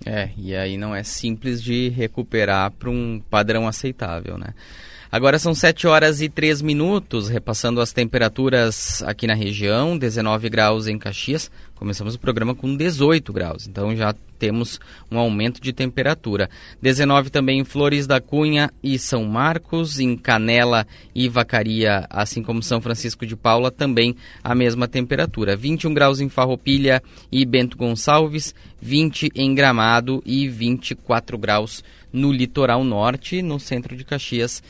É, 0.05 0.29
e 0.37 0.55
aí 0.55 0.77
não 0.77 0.95
é 0.95 1.03
simples 1.03 1.61
de 1.61 1.89
recuperar 1.89 2.71
para 2.71 2.89
um 2.89 3.21
padrão 3.29 3.67
aceitável, 3.67 4.37
né? 4.37 4.53
Agora 5.13 5.37
são 5.37 5.53
7 5.53 5.85
horas 5.85 6.23
e 6.23 6.27
3 6.27 6.63
minutos, 6.63 7.29
repassando 7.29 7.79
as 7.79 7.93
temperaturas 7.93 9.03
aqui 9.03 9.27
na 9.27 9.35
região, 9.35 9.95
19 9.95 10.49
graus 10.49 10.87
em 10.87 10.97
Caxias. 10.97 11.51
Começamos 11.75 12.15
o 12.15 12.19
programa 12.19 12.55
com 12.55 12.75
18 12.75 13.31
graus, 13.31 13.67
então 13.67 13.95
já 13.95 14.15
temos 14.39 14.79
um 15.11 15.19
aumento 15.19 15.61
de 15.61 15.71
temperatura. 15.71 16.49
19 16.81 17.29
também 17.29 17.59
em 17.59 17.63
Flores 17.63 18.07
da 18.07 18.19
Cunha 18.19 18.71
e 18.81 18.97
São 18.97 19.23
Marcos, 19.25 19.99
em 19.99 20.17
Canela 20.17 20.87
e 21.13 21.29
Vacaria, 21.29 22.07
assim 22.09 22.41
como 22.41 22.63
São 22.63 22.81
Francisco 22.81 23.23
de 23.23 23.35
Paula, 23.35 23.69
também 23.69 24.15
a 24.43 24.55
mesma 24.55 24.87
temperatura. 24.87 25.55
21 25.55 25.93
graus 25.93 26.21
em 26.21 26.27
Farroupilha 26.27 27.03
e 27.31 27.45
Bento 27.45 27.77
Gonçalves, 27.77 28.55
20 28.81 29.29
em 29.35 29.53
Gramado 29.53 30.23
e 30.25 30.49
24 30.49 31.37
graus 31.37 31.83
no 32.11 32.31
litoral 32.31 32.83
norte, 32.83 33.43
no 33.43 33.59
centro 33.59 33.95
de 33.95 34.03
Caxias 34.03 34.63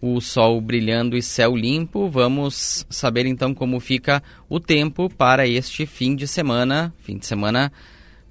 o 0.00 0.20
sol 0.20 0.60
brilhando 0.60 1.16
e 1.16 1.22
céu 1.22 1.56
limpo. 1.56 2.08
Vamos 2.08 2.86
saber 2.90 3.26
então 3.26 3.54
como 3.54 3.80
fica 3.80 4.22
o 4.48 4.60
tempo 4.60 5.08
para 5.08 5.46
este 5.46 5.86
fim 5.86 6.14
de 6.14 6.26
semana, 6.26 6.92
fim 6.98 7.18
de 7.18 7.26
semana 7.26 7.72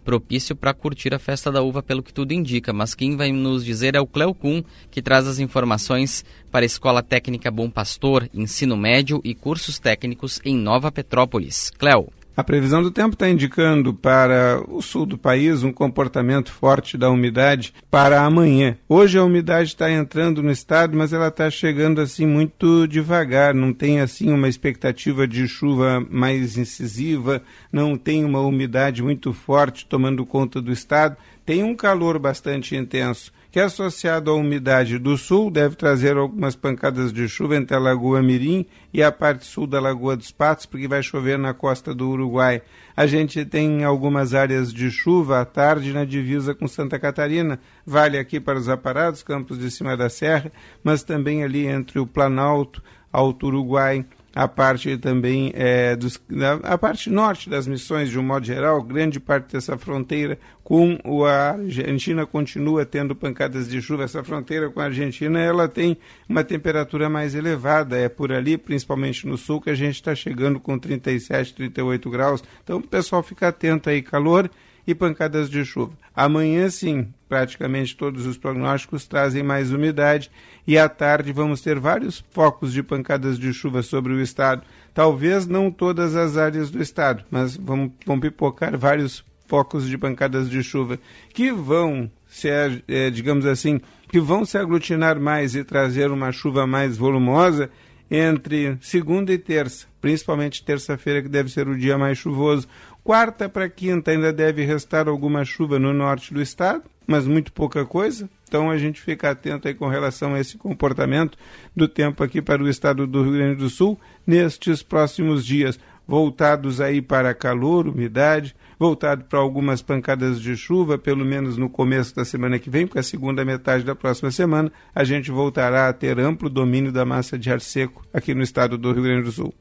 propício 0.06 0.56
para 0.56 0.74
curtir 0.74 1.14
a 1.16 1.20
festa 1.20 1.52
da 1.52 1.64
uva, 1.64 1.82
pelo 1.82 2.04
que 2.04 2.14
tudo 2.14 2.32
indica. 2.32 2.72
Mas 2.72 2.94
quem 2.94 3.18
vai 3.18 3.32
nos 3.32 3.66
dizer 3.66 3.96
é 3.96 4.00
o 4.00 4.06
Cleo 4.06 4.36
Kuhn, 4.36 4.62
que 4.92 5.02
traz 5.02 5.28
as 5.28 5.40
informações 5.40 6.24
para 6.52 6.64
a 6.64 6.68
Escola 6.68 7.02
Técnica 7.02 7.50
Bom 7.50 7.70
Pastor, 7.70 8.30
ensino 8.34 8.78
médio 8.78 9.20
e 9.24 9.34
cursos 9.34 9.80
técnicos 9.80 10.40
em 10.46 10.56
Nova 10.56 10.92
Petrópolis. 10.92 11.72
Cleo. 11.72 12.15
A 12.38 12.44
previsão 12.44 12.84
do 12.84 12.92
tempo 12.92 13.14
está 13.14 13.30
indicando 13.30 13.94
para 13.94 14.62
o 14.68 14.82
sul 14.82 15.06
do 15.06 15.18
país 15.18 15.64
um 15.64 15.72
comportamento 15.72 16.52
forte 16.52 16.98
da 16.98 17.10
umidade 17.10 17.74
para 17.90 18.24
amanhã. 18.24 18.78
Hoje 18.90 19.18
a 19.18 19.24
umidade 19.24 19.70
está 19.70 19.90
entrando 19.90 20.44
no 20.44 20.52
estado, 20.52 20.98
mas 20.98 21.14
ela 21.14 21.30
está 21.30 21.50
chegando 21.50 22.02
assim 22.02 22.26
muito 22.26 22.88
devagar. 22.88 23.54
Não 23.54 23.72
tem 23.72 24.02
assim 24.02 24.34
uma 24.34 24.50
expectativa 24.50 25.26
de 25.26 25.48
chuva 25.48 26.06
mais 26.10 26.58
incisiva, 26.58 27.42
não 27.72 27.96
tem 27.98 28.26
uma 28.26 28.42
umidade 28.42 29.02
muito 29.02 29.32
forte 29.32 29.86
tomando 29.86 30.26
conta 30.26 30.62
do 30.62 30.74
estado. 30.74 31.16
Tem 31.46 31.64
um 31.64 31.74
calor 31.74 32.20
bastante 32.20 32.76
intenso 32.76 33.32
que 33.56 33.60
associado 33.62 34.32
à 34.32 34.34
umidade 34.34 35.00
do 35.00 35.18
sul 35.18 35.50
deve 35.50 35.78
trazer 35.78 36.18
algumas 36.18 36.58
pancadas 36.58 37.14
de 37.14 37.26
chuva 37.26 37.56
entre 37.56 37.74
a 37.74 37.80
Lagoa 37.80 38.22
Mirim 38.22 38.66
e 38.94 39.02
a 39.02 39.14
parte 39.14 39.46
sul 39.46 39.66
da 39.66 39.80
Lagoa 39.80 40.18
dos 40.18 40.30
Patos, 40.30 40.66
porque 40.66 40.90
vai 40.90 41.02
chover 41.02 41.40
na 41.40 41.54
costa 41.54 41.96
do 41.96 42.10
Uruguai. 42.10 42.62
A 42.98 43.08
gente 43.08 43.46
tem 43.46 43.86
algumas 43.86 44.34
áreas 44.34 44.74
de 44.74 44.92
chuva 44.92 45.40
à 45.40 45.46
tarde 45.46 45.94
na 45.94 46.04
divisa 46.04 46.54
com 46.54 46.68
Santa 46.68 47.00
Catarina, 47.00 47.58
vale 47.86 48.18
aqui 48.18 48.42
para 48.42 48.60
os 48.60 48.68
aparados, 48.68 49.24
campos 49.24 49.58
de 49.58 49.72
cima 49.72 49.96
da 49.96 50.10
serra, 50.10 50.52
mas 50.84 51.02
também 51.02 51.42
ali 51.42 51.66
entre 51.66 51.98
o 51.98 52.06
Planalto, 52.06 52.84
Alto 53.10 53.48
Uruguai, 53.48 54.06
a 54.36 54.50
parte 54.50 54.98
também 54.98 55.54
é, 55.56 55.96
dos, 55.96 56.22
a 56.64 56.78
parte 56.78 57.10
norte 57.10 57.50
das 57.50 57.66
missões 57.66 58.10
de 58.10 58.20
um 58.20 58.24
modo 58.24 58.46
geral, 58.46 58.84
grande 58.84 59.18
parte 59.18 59.54
dessa 59.54 59.78
fronteira 59.78 60.38
com 60.62 60.98
a 61.26 61.52
Argentina 61.52 62.26
continua 62.26 62.86
tendo 62.86 63.16
pancadas 63.16 63.70
de 63.70 63.82
chuva. 63.82 64.04
Essa 64.04 64.24
fronteira 64.24 64.70
com 64.70 64.82
a 64.82 64.86
Argentina 64.86 65.40
ela 65.40 65.70
tem 65.70 65.96
uma 66.28 66.44
temperatura 66.44 67.08
mais 67.08 67.34
elevada, 67.34 67.98
é 67.98 68.10
por 68.10 68.34
ali, 68.34 68.58
principalmente 68.58 69.26
no 69.26 69.38
sul, 69.38 69.62
que 69.62 69.70
a 69.70 69.76
gente 69.76 69.96
está 69.96 70.14
chegando 70.14 70.60
com 70.60 70.78
37, 70.78 71.54
38 71.54 72.10
graus. 72.10 72.44
Então 72.62 72.80
o 72.80 72.88
pessoal 72.88 73.24
fica 73.24 73.48
atento 73.48 73.90
aí, 73.90 74.02
calor 74.02 74.50
e 74.88 74.94
pancadas 74.94 75.50
de 75.50 75.64
chuva. 75.66 75.94
Amanhã, 76.16 76.70
sim, 76.70 77.08
praticamente 77.28 77.96
todos 77.96 78.26
os 78.26 78.38
prognósticos 78.38 79.08
trazem 79.08 79.44
mais 79.44 79.72
umidade 79.72 80.32
e 80.66 80.78
à 80.78 80.88
tarde 80.88 81.34
vamos 81.34 81.62
ter 81.62 81.80
vários 81.80 82.24
focos 82.32 82.72
de 82.72 82.82
pancadas 82.82 83.38
de 83.38 83.52
chuva 83.54 83.82
sobre 83.82 84.14
o 84.14 84.22
estado. 84.22 84.64
Talvez 84.94 85.46
não 85.46 85.72
todas 85.72 86.16
as 86.16 86.38
áreas 86.38 86.70
do 86.70 86.82
estado, 86.82 87.24
mas 87.30 87.58
vão, 87.58 87.92
vão 88.06 88.20
pipocar 88.20 88.78
vários 88.78 89.24
focos 89.48 89.88
de 89.88 89.98
pancadas 89.98 90.50
de 90.50 90.64
chuva 90.64 91.00
que 91.34 91.52
vão 91.52 92.10
ser, 92.28 92.84
é, 92.88 93.10
digamos 93.10 93.46
assim, 93.46 93.80
que 94.10 94.20
vão 94.20 94.46
se 94.46 94.58
aglutinar 94.58 95.20
mais 95.20 95.56
e 95.56 95.64
trazer 95.64 96.12
uma 96.12 96.32
chuva 96.32 96.66
mais 96.66 96.98
volumosa 96.98 97.70
entre 98.10 98.78
segunda 98.82 99.34
e 99.34 99.38
terça, 99.38 99.88
principalmente 100.00 100.64
terça-feira, 100.64 101.22
que 101.22 101.30
deve 101.30 101.50
ser 101.50 101.68
o 101.68 101.78
dia 101.78 101.98
mais 101.98 102.18
chuvoso. 102.18 102.68
Quarta 103.06 103.48
para 103.48 103.70
quinta 103.70 104.10
ainda 104.10 104.34
deve 104.34 104.66
restar 104.66 105.08
alguma 105.08 105.46
chuva 105.46 105.78
no 105.78 105.94
norte 105.94 106.34
do 106.34 106.42
estado, 106.42 106.86
mas 107.06 107.28
muito 107.28 107.54
pouca 107.54 107.86
coisa. 107.86 108.28
Então 108.48 108.72
a 108.72 108.80
gente 108.80 109.00
fica 109.00 109.30
atento 109.30 109.68
aí 109.68 109.76
com 109.76 109.88
relação 109.88 110.34
a 110.34 110.40
esse 110.40 110.58
comportamento 110.58 111.38
do 111.76 111.88
tempo 111.88 112.24
aqui 112.24 112.42
para 112.42 112.64
o 112.64 112.68
estado 112.68 113.06
do 113.06 113.22
Rio 113.22 113.34
Grande 113.34 113.58
do 113.58 113.70
Sul 113.70 114.00
nestes 114.26 114.82
próximos 114.82 115.46
dias, 115.46 115.80
voltados 116.08 116.82
aí 116.82 117.00
para 117.00 117.32
calor, 117.36 117.88
umidade, 117.88 118.56
voltado 118.80 119.26
para 119.26 119.38
algumas 119.38 119.84
pancadas 119.84 120.42
de 120.42 120.58
chuva, 120.58 120.98
pelo 120.98 121.24
menos 121.24 121.58
no 121.58 121.70
começo 121.70 122.16
da 122.16 122.26
semana 122.26 122.58
que 122.58 122.72
vem, 122.72 122.88
porque 122.88 122.98
a 122.98 123.04
segunda 123.04 123.46
metade 123.46 123.84
da 123.84 123.94
próxima 123.94 124.32
semana 124.32 124.72
a 124.96 125.04
gente 125.04 125.30
voltará 125.30 125.90
a 125.90 125.94
ter 125.94 126.20
amplo 126.20 126.50
domínio 126.50 126.92
da 126.92 127.06
massa 127.06 127.38
de 127.38 127.52
ar 127.52 127.62
seco 127.62 128.04
aqui 128.12 128.34
no 128.34 128.42
estado 128.42 128.80
do 128.80 128.92
Rio 128.92 129.04
Grande 129.04 129.26
do 129.26 129.32
Sul. 129.32 129.54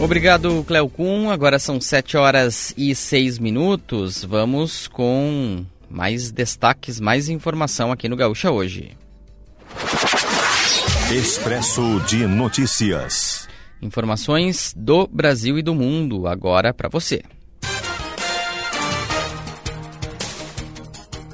Obrigado, 0.00 0.64
Cleo 0.66 0.88
Kuhn. 0.88 1.30
Agora 1.30 1.58
são 1.58 1.78
7 1.78 2.16
horas 2.16 2.72
e 2.74 2.94
6 2.94 3.38
minutos. 3.38 4.24
Vamos 4.24 4.88
com 4.88 5.64
mais 5.90 6.32
destaques, 6.32 6.98
mais 6.98 7.28
informação 7.28 7.92
aqui 7.92 8.08
no 8.08 8.16
Gaúcha 8.16 8.50
hoje. 8.50 8.96
Expresso 11.12 12.00
de 12.08 12.26
Notícias. 12.26 13.46
Informações 13.82 14.72
do 14.74 15.06
Brasil 15.06 15.58
e 15.58 15.62
do 15.62 15.74
mundo 15.74 16.26
agora 16.26 16.72
para 16.72 16.88
você. 16.88 17.22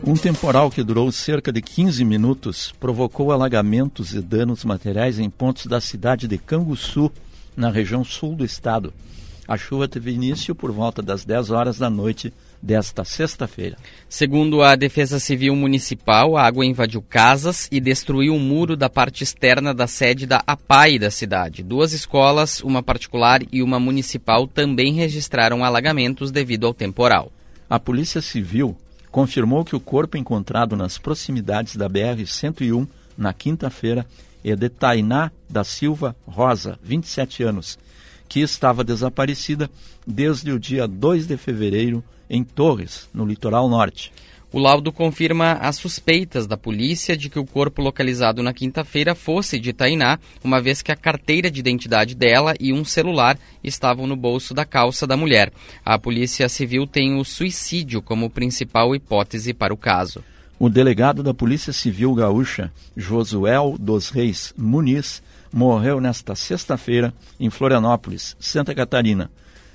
Um 0.05 0.15
temporal 0.15 0.71
que 0.71 0.83
durou 0.83 1.11
cerca 1.13 1.53
de 1.53 1.63
15 1.63 2.05
minutos 2.05 2.73
provocou 2.81 3.31
alagamentos 3.31 4.13
e 4.13 4.21
danos 4.21 4.65
materiais 4.65 5.19
em 5.19 5.31
pontos 5.31 5.67
da 5.67 5.81
cidade 5.81 6.27
de 6.27 6.39
Canguçu, 6.39 7.13
na 7.57 7.71
região 7.71 8.05
sul 8.05 8.35
do 8.35 8.45
estado. 8.45 8.93
A 9.49 9.57
chuva 9.57 9.87
teve 9.87 10.11
início 10.11 10.55
por 10.55 10.73
volta 10.73 11.01
das 11.01 11.25
10 11.25 11.51
horas 11.51 11.79
da 11.79 11.89
noite 11.89 12.33
desta 12.61 13.05
sexta-feira. 13.05 13.77
Segundo 14.09 14.61
a 14.61 14.75
Defesa 14.75 15.21
Civil 15.21 15.55
Municipal, 15.55 16.37
a 16.37 16.45
água 16.45 16.67
invadiu 16.67 17.01
casas 17.01 17.69
e 17.71 17.81
destruiu 17.81 18.33
o 18.33 18.37
um 18.37 18.41
muro 18.41 18.77
da 18.77 18.91
parte 18.91 19.23
externa 19.23 19.73
da 19.73 19.87
sede 19.87 20.27
da 20.27 20.43
APAI 20.47 20.99
da 20.99 21.11
cidade. 21.11 21.63
Duas 21.63 21.93
escolas, 21.93 22.61
uma 22.61 22.83
particular 22.83 23.41
e 23.53 23.63
uma 23.63 23.79
municipal, 23.79 24.49
também 24.49 24.95
registraram 24.95 25.65
alagamentos 25.65 26.33
devido 26.33 26.67
ao 26.67 26.75
temporal. 26.75 27.31
A 27.71 27.79
Polícia 27.79 28.21
Civil 28.21 28.77
confirmou 29.13 29.65
que 29.65 29.77
o 29.77 29.81
corpo 29.81 30.17
encontrado 30.17 30.77
nas 30.77 30.99
proximidades 30.99 31.77
da 31.77 31.89
BR-101 31.89 32.87
na 33.17 33.33
quinta-feira 33.33 34.05
é 34.53 34.57
de 34.57 34.69
Tainá 34.69 35.31
da 35.49 35.65
Silva 35.65 36.15
Rosa, 36.27 36.79
27 36.83 37.43
anos, 37.43 37.79
que 38.29 38.41
estava 38.41 38.85
desaparecida 38.85 39.71
desde 40.07 40.53
o 40.53 40.59
dia 40.59 40.87
2 40.87 41.27
de 41.27 41.37
fevereiro 41.37 42.03
em 42.31 42.45
Torres, 42.45 43.09
no 43.13 43.25
litoral 43.25 43.69
norte. 43.69 44.13
O 44.53 44.61
laudo 44.61 44.93
confirma 44.93 45.55
as 45.55 45.77
suspeitas 45.77 46.47
da 46.47 46.57
polícia 46.57 47.17
de 47.17 47.29
que 47.29 47.39
o 47.39 47.45
corpo 47.45 47.83
localizado 47.83 48.43
na 48.43 48.55
quinta-feira 48.55 49.15
fosse 49.15 49.59
de 49.59 49.73
Tainá, 49.73 50.19
uma 50.43 50.63
vez 50.63 50.81
que 50.81 50.93
a 50.93 50.97
carteira 50.97 51.51
de 51.51 51.59
identidade 51.59 52.15
dela 52.15 52.55
e 52.61 52.73
um 52.73 52.85
celular 52.85 53.37
estavam 53.63 54.07
no 54.07 54.17
bolso 54.17 54.55
da 54.55 54.65
calça 54.65 55.07
da 55.07 55.17
mulher. 55.17 55.53
A 55.85 55.99
Polícia 55.99 56.49
Civil 56.49 56.87
tem 56.87 57.19
o 57.19 57.25
suicídio 57.25 58.01
como 58.01 58.31
principal 58.31 58.95
hipótese 58.95 59.53
para 59.53 59.75
o 59.75 59.77
caso. 59.77 60.23
O 60.59 60.71
delegado 60.71 61.23
da 61.23 61.35
Polícia 61.35 61.71
Civil 61.71 62.15
Gaúcha, 62.15 62.73
Josuel 62.97 63.77
dos 63.79 64.09
Reis 64.09 64.55
Muniz, 64.57 65.23
morreu 65.53 66.01
nesta 66.01 66.35
sexta-feira 66.35 67.13
em 67.39 67.51
Florianópolis, 67.51 68.35
Santa 68.41 68.75
Catarina. 68.75 69.31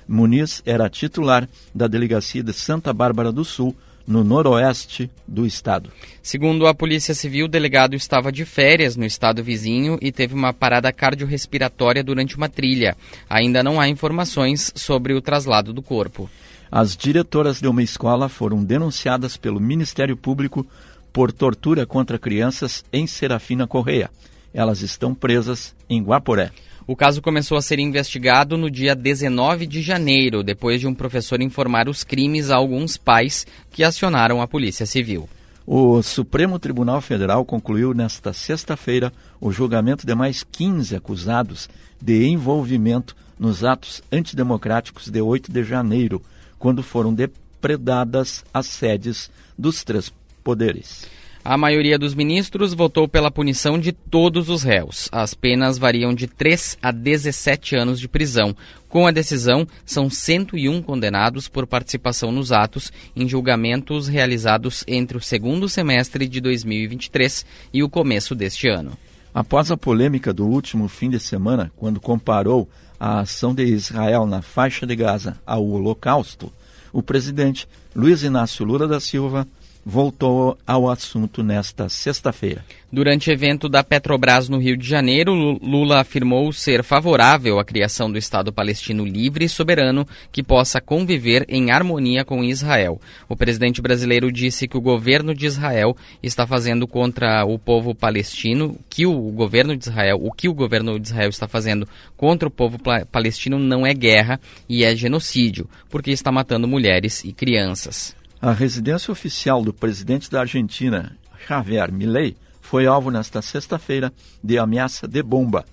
Muniz 0.08 0.60
era 0.66 0.90
titular 0.90 1.48
da 1.72 1.86
delegacia 1.86 2.42
de 2.42 2.52
Santa 2.52 2.92
Bárbara 2.92 3.30
do 3.30 3.44
Sul, 3.44 3.76
no 4.04 4.24
noroeste 4.24 5.08
do 5.26 5.46
estado. 5.46 5.90
Segundo 6.20 6.66
a 6.66 6.74
Polícia 6.74 7.14
Civil, 7.14 7.46
o 7.46 7.48
delegado 7.48 7.94
estava 7.94 8.32
de 8.32 8.44
férias 8.44 8.96
no 8.96 9.04
estado 9.04 9.42
vizinho 9.44 9.98
e 10.02 10.10
teve 10.10 10.34
uma 10.34 10.52
parada 10.52 10.92
cardiorrespiratória 10.92 12.02
durante 12.02 12.36
uma 12.36 12.48
trilha. 12.48 12.96
Ainda 13.30 13.62
não 13.62 13.80
há 13.80 13.88
informações 13.88 14.72
sobre 14.74 15.14
o 15.14 15.22
traslado 15.22 15.72
do 15.72 15.80
corpo. 15.80 16.28
As 16.74 16.96
diretoras 16.96 17.60
de 17.60 17.68
uma 17.68 17.82
escola 17.82 18.30
foram 18.30 18.64
denunciadas 18.64 19.36
pelo 19.36 19.60
Ministério 19.60 20.16
Público 20.16 20.66
por 21.12 21.30
tortura 21.30 21.84
contra 21.84 22.18
crianças 22.18 22.82
em 22.90 23.06
Serafina 23.06 23.66
Correia. 23.66 24.10
Elas 24.54 24.80
estão 24.80 25.14
presas 25.14 25.74
em 25.86 26.02
Guaporé. 26.02 26.50
O 26.86 26.96
caso 26.96 27.20
começou 27.20 27.58
a 27.58 27.62
ser 27.62 27.78
investigado 27.78 28.56
no 28.56 28.70
dia 28.70 28.94
19 28.94 29.66
de 29.66 29.82
janeiro, 29.82 30.42
depois 30.42 30.80
de 30.80 30.86
um 30.86 30.94
professor 30.94 31.42
informar 31.42 31.90
os 31.90 32.04
crimes 32.04 32.50
a 32.50 32.56
alguns 32.56 32.96
pais 32.96 33.46
que 33.70 33.84
acionaram 33.84 34.40
a 34.40 34.48
Polícia 34.48 34.86
Civil. 34.86 35.28
O 35.66 36.02
Supremo 36.02 36.58
Tribunal 36.58 37.02
Federal 37.02 37.44
concluiu 37.44 37.92
nesta 37.92 38.32
sexta-feira 38.32 39.12
o 39.38 39.52
julgamento 39.52 40.06
de 40.06 40.14
mais 40.14 40.42
15 40.42 40.96
acusados 40.96 41.68
de 42.00 42.26
envolvimento 42.28 43.14
nos 43.38 43.62
atos 43.62 44.02
antidemocráticos 44.10 45.10
de 45.10 45.20
8 45.20 45.52
de 45.52 45.62
janeiro, 45.64 46.22
quando 46.62 46.80
foram 46.80 47.12
depredadas 47.12 48.44
as 48.54 48.66
sedes 48.66 49.28
dos 49.58 49.82
três 49.82 50.12
poderes. 50.44 51.08
A 51.44 51.58
maioria 51.58 51.98
dos 51.98 52.14
ministros 52.14 52.72
votou 52.72 53.08
pela 53.08 53.32
punição 53.32 53.76
de 53.76 53.90
todos 53.90 54.48
os 54.48 54.62
réus. 54.62 55.08
As 55.10 55.34
penas 55.34 55.76
variam 55.76 56.14
de 56.14 56.28
3 56.28 56.78
a 56.80 56.92
17 56.92 57.74
anos 57.74 57.98
de 57.98 58.06
prisão. 58.06 58.54
Com 58.88 59.08
a 59.08 59.10
decisão, 59.10 59.66
são 59.84 60.08
101 60.08 60.80
condenados 60.82 61.48
por 61.48 61.66
participação 61.66 62.30
nos 62.30 62.52
atos 62.52 62.92
em 63.16 63.26
julgamentos 63.26 64.06
realizados 64.06 64.84
entre 64.86 65.16
o 65.16 65.20
segundo 65.20 65.68
semestre 65.68 66.28
de 66.28 66.40
2023 66.40 67.44
e 67.74 67.82
o 67.82 67.88
começo 67.88 68.36
deste 68.36 68.68
ano. 68.68 68.96
Após 69.34 69.70
a 69.70 69.78
polêmica 69.78 70.30
do 70.30 70.46
último 70.46 70.88
fim 70.88 71.08
de 71.08 71.18
semana, 71.18 71.72
quando 71.76 71.98
comparou 71.98 72.68
a 73.00 73.20
ação 73.20 73.54
de 73.54 73.64
Israel 73.64 74.26
na 74.26 74.42
faixa 74.42 74.86
de 74.86 74.94
Gaza 74.94 75.38
ao 75.46 75.66
Holocausto, 75.66 76.52
o 76.92 77.02
presidente 77.02 77.66
Luiz 77.96 78.22
Inácio 78.22 78.62
Lula 78.62 78.86
da 78.86 79.00
Silva 79.00 79.48
voltou 79.84 80.56
ao 80.66 80.88
assunto 80.88 81.42
nesta 81.42 81.88
sexta-feira. 81.88 82.64
Durante 82.90 83.30
evento 83.30 83.70
da 83.70 83.82
Petrobras 83.82 84.48
no 84.48 84.58
Rio 84.58 84.76
de 84.76 84.86
Janeiro, 84.86 85.32
Lula 85.32 86.00
afirmou 86.00 86.52
ser 86.52 86.84
favorável 86.84 87.58
à 87.58 87.64
criação 87.64 88.12
do 88.12 88.18
Estado 88.18 88.52
palestino 88.52 89.04
livre 89.04 89.46
e 89.46 89.48
soberano 89.48 90.06
que 90.30 90.42
possa 90.42 90.80
conviver 90.80 91.44
em 91.48 91.70
harmonia 91.70 92.22
com 92.22 92.44
Israel. 92.44 93.00
O 93.28 93.34
presidente 93.34 93.80
brasileiro 93.80 94.30
disse 94.30 94.68
que 94.68 94.76
o 94.76 94.80
governo 94.80 95.34
de 95.34 95.46
Israel 95.46 95.96
está 96.22 96.46
fazendo 96.46 96.86
contra 96.86 97.44
o 97.46 97.58
povo 97.58 97.94
palestino, 97.94 98.78
que 98.90 99.06
o 99.06 99.14
governo 99.30 99.74
de 99.74 99.84
Israel, 99.88 100.18
o 100.22 100.30
que 100.30 100.48
o 100.48 100.54
governo 100.54 101.00
de 101.00 101.08
Israel 101.08 101.30
está 101.30 101.48
fazendo 101.48 101.88
contra 102.14 102.46
o 102.46 102.52
povo 102.52 102.78
palestino 103.10 103.58
não 103.58 103.86
é 103.86 103.94
guerra 103.94 104.38
e 104.68 104.84
é 104.84 104.94
genocídio, 104.94 105.68
porque 105.88 106.10
está 106.10 106.30
matando 106.30 106.68
mulheres 106.68 107.24
e 107.24 107.32
crianças. 107.32 108.14
A 108.44 108.50
residência 108.50 109.12
oficial 109.12 109.62
do 109.62 109.72
presidente 109.72 110.28
da 110.28 110.40
Argentina, 110.40 111.16
Javier 111.46 111.92
Milei, 111.92 112.36
foi 112.60 112.86
alvo 112.86 113.08
nesta 113.08 113.40
sexta-feira 113.40 114.12
de 114.42 114.58
ameaça 114.58 115.06
de 115.06 115.22
bomba. 115.22 115.64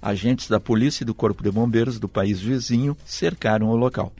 Agentes 0.00 0.48
da 0.48 0.58
polícia 0.58 1.02
e 1.02 1.04
do 1.04 1.12
Corpo 1.12 1.42
de 1.42 1.50
Bombeiros 1.50 1.98
do 1.98 2.08
país 2.08 2.40
vizinho 2.40 2.96
cercaram 3.04 3.68
o 3.68 3.76
local. 3.76 4.10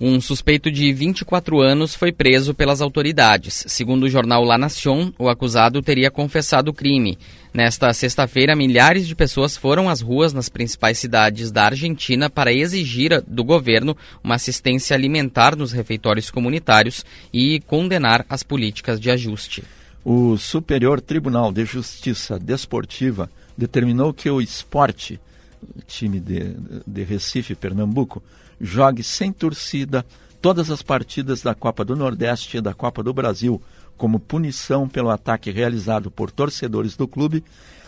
Um 0.00 0.20
suspeito 0.20 0.72
de 0.72 0.92
24 0.92 1.60
anos 1.60 1.94
foi 1.94 2.10
preso 2.10 2.52
pelas 2.52 2.80
autoridades. 2.80 3.64
Segundo 3.68 4.04
o 4.04 4.08
jornal 4.08 4.42
La 4.42 4.58
Nación, 4.58 5.12
o 5.16 5.28
acusado 5.28 5.80
teria 5.80 6.10
confessado 6.10 6.72
o 6.72 6.74
crime. 6.74 7.16
Nesta 7.52 7.92
sexta-feira, 7.92 8.56
milhares 8.56 9.06
de 9.06 9.14
pessoas 9.14 9.56
foram 9.56 9.88
às 9.88 10.00
ruas 10.00 10.32
nas 10.32 10.48
principais 10.48 10.98
cidades 10.98 11.52
da 11.52 11.66
Argentina 11.66 12.28
para 12.28 12.52
exigir 12.52 13.22
do 13.24 13.44
governo 13.44 13.96
uma 14.22 14.34
assistência 14.34 14.96
alimentar 14.96 15.54
nos 15.54 15.70
refeitórios 15.70 16.28
comunitários 16.28 17.04
e 17.32 17.60
condenar 17.60 18.26
as 18.28 18.42
políticas 18.42 18.98
de 18.98 19.12
ajuste. 19.12 19.62
O 20.04 20.36
Superior 20.36 21.00
Tribunal 21.00 21.52
de 21.52 21.64
Justiça 21.64 22.36
Desportiva 22.36 23.30
determinou 23.56 24.12
que 24.12 24.28
o 24.28 24.40
esporte, 24.40 25.20
time 25.86 26.18
de, 26.18 26.56
de 26.84 27.04
Recife, 27.04 27.54
Pernambuco, 27.54 28.20
jogue 28.60 29.02
sem 29.02 29.32
torcida 29.32 30.04
todas 30.40 30.70
as 30.70 30.82
partidas 30.82 31.42
da 31.42 31.54
Copa 31.54 31.84
do 31.84 31.96
Nordeste 31.96 32.58
e 32.58 32.60
da 32.60 32.74
Copa 32.74 33.02
do 33.02 33.14
Brasil, 33.14 33.62
como 33.96 34.20
punição 34.20 34.88
pelo 34.88 35.10
ataque 35.10 35.50
realizado 35.50 36.10
por 36.10 36.30
torcedores 36.30 36.96
do 36.96 37.08
clube. 37.08 37.42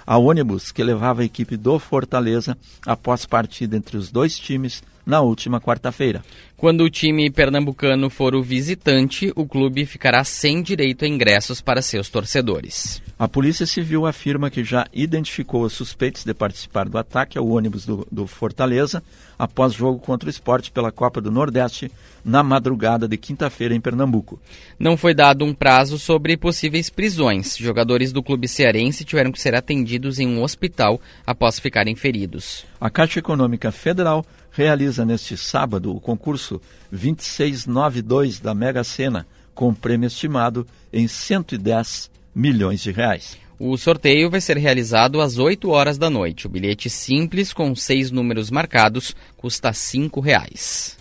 Ao 0.06 0.24
ônibus 0.24 0.70
que 0.72 0.82
levava 0.82 1.22
a 1.22 1.24
equipe 1.24 1.56
do 1.56 1.78
Fortaleza 1.78 2.56
após 2.86 3.26
partida 3.26 3.76
entre 3.76 3.96
os 3.96 4.10
dois 4.10 4.38
times 4.38 4.82
na 5.06 5.20
última 5.20 5.60
quarta-feira. 5.60 6.24
Quando 6.56 6.82
o 6.82 6.90
time 6.90 7.30
pernambucano 7.30 8.10
for 8.10 8.34
o 8.34 8.42
visitante, 8.42 9.32
o 9.36 9.46
clube 9.46 9.86
ficará 9.86 10.24
sem 10.24 10.62
direito 10.62 11.04
a 11.04 11.08
ingressos 11.08 11.60
para 11.60 11.80
seus 11.80 12.08
torcedores. 12.08 13.00
A 13.18 13.28
Polícia 13.28 13.66
Civil 13.66 14.04
afirma 14.04 14.50
que 14.50 14.64
já 14.64 14.86
identificou 14.92 15.62
os 15.62 15.74
suspeitos 15.74 16.24
de 16.24 16.34
participar 16.34 16.88
do 16.88 16.98
ataque 16.98 17.38
ao 17.38 17.46
ônibus 17.46 17.86
do, 17.86 18.06
do 18.10 18.26
Fortaleza 18.26 19.02
após 19.38 19.74
jogo 19.74 19.98
contra 19.98 20.26
o 20.26 20.30
esporte 20.30 20.72
pela 20.72 20.90
Copa 20.90 21.20
do 21.20 21.30
Nordeste 21.30 21.90
na 22.24 22.42
madrugada 22.42 23.06
de 23.06 23.16
quinta-feira 23.16 23.74
em 23.74 23.80
Pernambuco. 23.80 24.40
Não 24.78 24.96
foi 24.96 25.14
dado 25.14 25.44
um 25.44 25.54
prazo 25.54 25.98
sobre 25.98 26.36
possíveis 26.36 26.90
prisões. 26.90 27.56
Jogadores 27.56 28.12
do 28.12 28.22
clube 28.22 28.48
cearense 28.48 29.04
tiveram 29.04 29.30
que 29.30 29.40
ser 29.40 29.54
atendidos 29.54 30.18
em 30.18 30.26
um 30.26 30.42
hospital 30.42 31.00
após 31.26 31.58
ficarem 31.58 31.94
feridos. 31.94 32.64
A 32.80 32.90
Caixa 32.90 33.18
Econômica 33.18 33.70
Federal 33.70 34.24
realiza 34.56 35.04
neste 35.04 35.36
sábado 35.36 35.94
o 35.94 36.00
concurso 36.00 36.60
2692 36.90 38.40
da 38.40 38.54
Mega 38.54 38.82
Sena, 38.82 39.26
com 39.54 39.74
prêmio 39.74 40.06
estimado 40.06 40.66
em 40.90 41.06
110 41.06 42.10
milhões 42.34 42.82
de 42.82 42.90
reais. 42.90 43.36
O 43.58 43.76
sorteio 43.76 44.30
vai 44.30 44.40
ser 44.40 44.56
realizado 44.56 45.20
às 45.20 45.38
8 45.38 45.68
horas 45.68 45.98
da 45.98 46.08
noite. 46.08 46.46
O 46.46 46.50
bilhete 46.50 46.88
simples 46.88 47.52
com 47.52 47.74
seis 47.74 48.10
números 48.10 48.50
marcados 48.50 49.14
custa 49.36 49.72
5 49.72 50.20
reais. 50.20 50.95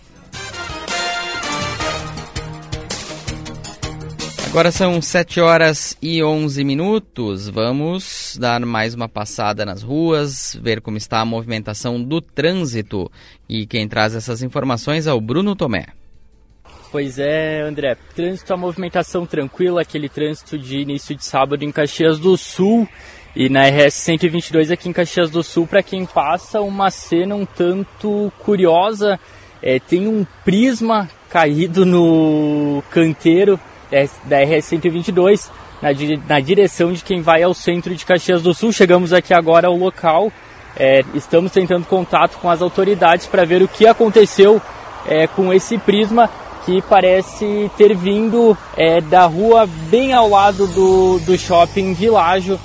Agora 4.56 4.72
são 4.72 5.02
7 5.02 5.38
horas 5.38 5.98
e 6.00 6.24
11 6.24 6.64
minutos. 6.64 7.46
Vamos 7.46 8.38
dar 8.40 8.58
mais 8.64 8.94
uma 8.94 9.06
passada 9.06 9.66
nas 9.66 9.82
ruas, 9.82 10.58
ver 10.62 10.80
como 10.80 10.96
está 10.96 11.20
a 11.20 11.26
movimentação 11.26 12.02
do 12.02 12.22
trânsito. 12.22 13.12
E 13.46 13.66
quem 13.66 13.86
traz 13.86 14.14
essas 14.14 14.42
informações 14.42 15.06
é 15.06 15.12
o 15.12 15.20
Bruno 15.20 15.54
Tomé. 15.54 15.88
Pois 16.90 17.18
é, 17.18 17.60
André. 17.60 17.98
Trânsito, 18.14 18.54
a 18.54 18.56
movimentação 18.56 19.26
tranquila, 19.26 19.82
aquele 19.82 20.08
trânsito 20.08 20.58
de 20.58 20.78
início 20.78 21.14
de 21.14 21.22
sábado 21.22 21.62
em 21.62 21.70
Caxias 21.70 22.18
do 22.18 22.34
Sul. 22.38 22.88
E 23.36 23.50
na 23.50 23.68
RS 23.68 23.92
122 23.92 24.70
aqui 24.70 24.88
em 24.88 24.92
Caxias 24.94 25.28
do 25.28 25.42
Sul, 25.42 25.66
para 25.66 25.82
quem 25.82 26.06
passa, 26.06 26.62
uma 26.62 26.90
cena 26.90 27.34
um 27.34 27.44
tanto 27.44 28.32
curiosa. 28.38 29.20
É, 29.60 29.78
tem 29.78 30.08
um 30.08 30.26
prisma 30.46 31.10
caído 31.28 31.84
no 31.84 32.82
canteiro 32.90 33.60
da 34.24 34.38
RS-122 34.38 35.48
na, 35.80 35.88
na, 36.28 36.40
direção 36.40 36.92
de 36.92 37.02
quem 37.02 37.20
vai 37.20 37.42
ao 37.42 37.54
centro 37.54 37.94
de 37.94 38.04
Caxias 38.04 38.42
do 38.42 38.54
Sul. 38.54 38.72
Chegamos 38.72 39.12
aqui 39.12 39.32
agora 39.32 39.68
ao 39.68 39.76
local, 39.76 40.32
é, 40.76 41.04
estamos 41.14 41.52
tentando 41.52 41.86
contato 41.86 42.38
com 42.38 42.50
as 42.50 42.62
autoridades 42.62 43.26
para 43.26 43.44
ver 43.44 43.62
o 43.62 43.68
que 43.68 43.86
aconteceu 43.86 44.60
é, 45.06 45.26
com 45.26 45.52
esse 45.52 45.78
prisma 45.78 46.28
que 46.64 46.82
parece 46.82 47.70
ter 47.76 47.94
vindo 47.94 48.58
é, 48.76 49.00
da 49.00 49.24
rua 49.24 49.68
bem 49.88 50.12
ao 50.12 50.28
lado 50.28 50.66
do, 50.66 51.20
do 51.20 51.38
shopping 51.38 51.94
Világio, 51.94 52.58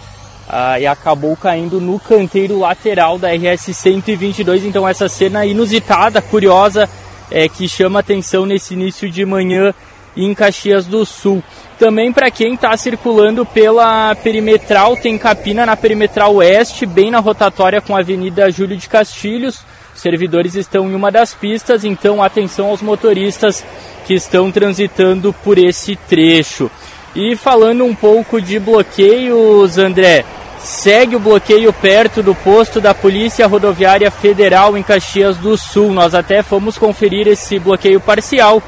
ah, 0.53 0.77
e 0.77 0.85
acabou 0.85 1.37
caindo 1.37 1.79
no 1.79 1.97
canteiro 1.97 2.59
lateral 2.59 3.17
da 3.17 3.29
RS 3.29 3.73
122. 3.73 4.65
Então 4.65 4.85
essa 4.85 5.07
cena 5.07 5.45
inusitada, 5.45 6.21
curiosa, 6.21 6.89
é, 7.29 7.47
que 7.47 7.69
chama 7.69 7.99
atenção 7.99 8.45
nesse 8.45 8.73
início 8.73 9.09
de 9.09 9.25
manhã 9.25 9.73
em 10.15 10.33
Caxias 10.33 10.85
do 10.85 11.05
Sul. 11.05 11.43
Também 11.79 12.13
para 12.13 12.29
quem 12.29 12.53
está 12.53 12.75
circulando 12.77 13.45
pela 13.45 14.13
perimetral, 14.15 14.95
tem 14.95 15.17
capina 15.17 15.65
na 15.65 15.75
perimetral 15.75 16.35
oeste, 16.35 16.85
bem 16.85 17.09
na 17.09 17.19
rotatória 17.19 17.81
com 17.81 17.95
a 17.95 17.99
Avenida 17.99 18.51
Júlio 18.51 18.77
de 18.77 18.87
Castilhos. 18.87 19.65
Os 19.93 20.01
servidores 20.01 20.55
estão 20.55 20.89
em 20.89 20.93
uma 20.93 21.11
das 21.11 21.33
pistas, 21.33 21.83
então 21.83 22.21
atenção 22.21 22.67
aos 22.67 22.81
motoristas 22.81 23.63
que 24.05 24.13
estão 24.13 24.51
transitando 24.51 25.33
por 25.43 25.57
esse 25.57 25.95
trecho. 25.95 26.69
E 27.15 27.35
falando 27.35 27.83
um 27.83 27.95
pouco 27.95 28.39
de 28.39 28.59
bloqueios, 28.59 29.77
André, 29.77 30.23
segue 30.59 31.15
o 31.15 31.19
bloqueio 31.19 31.73
perto 31.73 32.21
do 32.21 32.33
posto 32.35 32.79
da 32.79 32.93
Polícia 32.93 33.47
Rodoviária 33.47 34.09
Federal 34.11 34.77
em 34.77 34.83
Caxias 34.83 35.35
do 35.37 35.57
Sul. 35.57 35.91
Nós 35.91 36.13
até 36.13 36.43
fomos 36.43 36.77
conferir 36.77 37.27
esse 37.27 37.59
bloqueio 37.59 37.99
parcial 37.99 38.61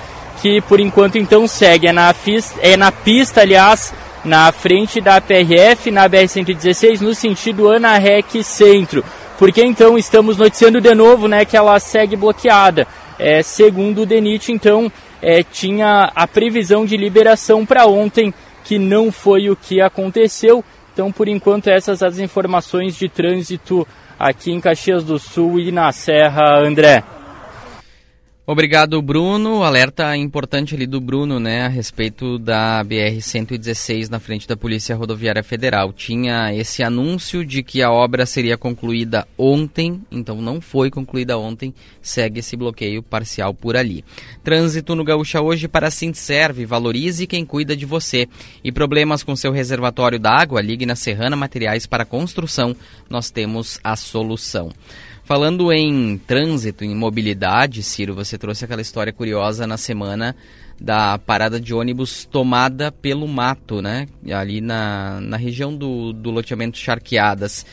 que 0.43 0.59
por 0.59 0.81
enquanto 0.81 1.17
então 1.17 1.47
segue. 1.47 1.87
É 1.87 1.93
na, 1.93 2.13
é 2.59 2.75
na 2.75 2.91
pista, 2.91 3.39
aliás, 3.39 3.93
na 4.25 4.51
frente 4.51 4.99
da 4.99 5.21
PRF, 5.21 5.89
na 5.89 6.09
BR-116, 6.09 6.99
no 6.99 7.15
sentido 7.15 7.69
Ana 7.69 7.97
Rec 7.97 8.43
Centro. 8.43 9.05
Porque 9.39 9.63
então 9.63 9.97
estamos 9.97 10.35
noticiando 10.35 10.81
de 10.81 10.93
novo 10.93 11.29
né, 11.29 11.45
que 11.45 11.55
ela 11.55 11.79
segue 11.79 12.17
bloqueada. 12.17 12.85
É, 13.17 13.41
segundo 13.41 14.01
o 14.01 14.05
DENIT, 14.05 14.51
então, 14.51 14.91
é, 15.21 15.43
tinha 15.43 16.11
a 16.13 16.27
previsão 16.27 16.85
de 16.85 16.97
liberação 16.97 17.65
para 17.65 17.85
ontem, 17.85 18.33
que 18.65 18.77
não 18.77 19.13
foi 19.13 19.49
o 19.49 19.55
que 19.55 19.79
aconteceu. 19.79 20.61
Então, 20.91 21.09
por 21.09 21.29
enquanto, 21.29 21.69
essas 21.69 22.03
as 22.03 22.19
informações 22.19 22.97
de 22.97 23.07
trânsito 23.07 23.87
aqui 24.19 24.51
em 24.51 24.59
Caxias 24.59 25.05
do 25.05 25.17
Sul 25.17 25.57
e 25.57 25.71
na 25.71 25.89
Serra, 25.93 26.59
André. 26.59 27.01
Obrigado, 28.45 29.01
Bruno. 29.01 29.63
Alerta 29.63 30.17
importante 30.17 30.75
ali 30.75 30.85
do 30.85 30.99
Bruno, 30.99 31.39
né, 31.39 31.61
a 31.61 31.69
respeito 31.69 32.37
da 32.37 32.83
BR-116 32.83 34.09
na 34.09 34.19
frente 34.19 34.45
da 34.45 34.57
Polícia 34.57 34.97
Rodoviária 34.97 35.41
Federal. 35.41 35.93
Tinha 35.93 36.53
esse 36.53 36.83
anúncio 36.83 37.45
de 37.45 37.63
que 37.63 37.81
a 37.81 37.89
obra 37.89 38.25
seria 38.25 38.57
concluída 38.57 39.25
ontem, 39.37 40.01
então 40.11 40.41
não 40.41 40.59
foi 40.59 40.91
concluída 40.91 41.37
ontem, 41.37 41.73
segue 42.01 42.41
esse 42.41 42.57
bloqueio 42.57 43.01
parcial 43.01 43.53
por 43.53 43.77
ali. 43.77 44.03
Trânsito 44.43 44.93
no 44.93 45.05
Gaúcha 45.05 45.39
hoje 45.39 45.69
para 45.69 45.89
Sintserve, 45.89 46.65
valorize 46.65 47.25
quem 47.25 47.45
cuida 47.45 47.77
de 47.77 47.85
você. 47.85 48.27
E 48.61 48.73
problemas 48.73 49.23
com 49.23 49.37
seu 49.37 49.53
reservatório 49.53 50.19
d'água, 50.19 50.61
ligue 50.61 50.85
na 50.85 50.97
Serrana 50.97 51.37
Materiais 51.37 51.87
para 51.87 52.03
Construção, 52.03 52.75
nós 53.09 53.31
temos 53.31 53.79
a 53.81 53.95
solução. 53.95 54.69
Falando 55.23 55.71
em 55.71 56.17
trânsito, 56.17 56.83
em 56.83 56.93
mobilidade, 56.93 57.81
Ciro, 57.81 58.13
você 58.13 58.37
trouxe 58.37 58.65
aquela 58.65 58.81
história 58.81 59.13
curiosa 59.13 59.65
na 59.65 59.77
semana 59.77 60.35
da 60.77 61.17
parada 61.17 61.61
de 61.61 61.73
ônibus 61.73 62.25
tomada 62.25 62.91
pelo 62.91 63.25
mato, 63.25 63.81
né? 63.81 64.05
Ali 64.33 64.59
na, 64.59 65.21
na 65.21 65.37
região 65.37 65.73
do, 65.73 66.11
do 66.11 66.29
loteamento 66.29 66.77
Charqueadas. 66.77 67.65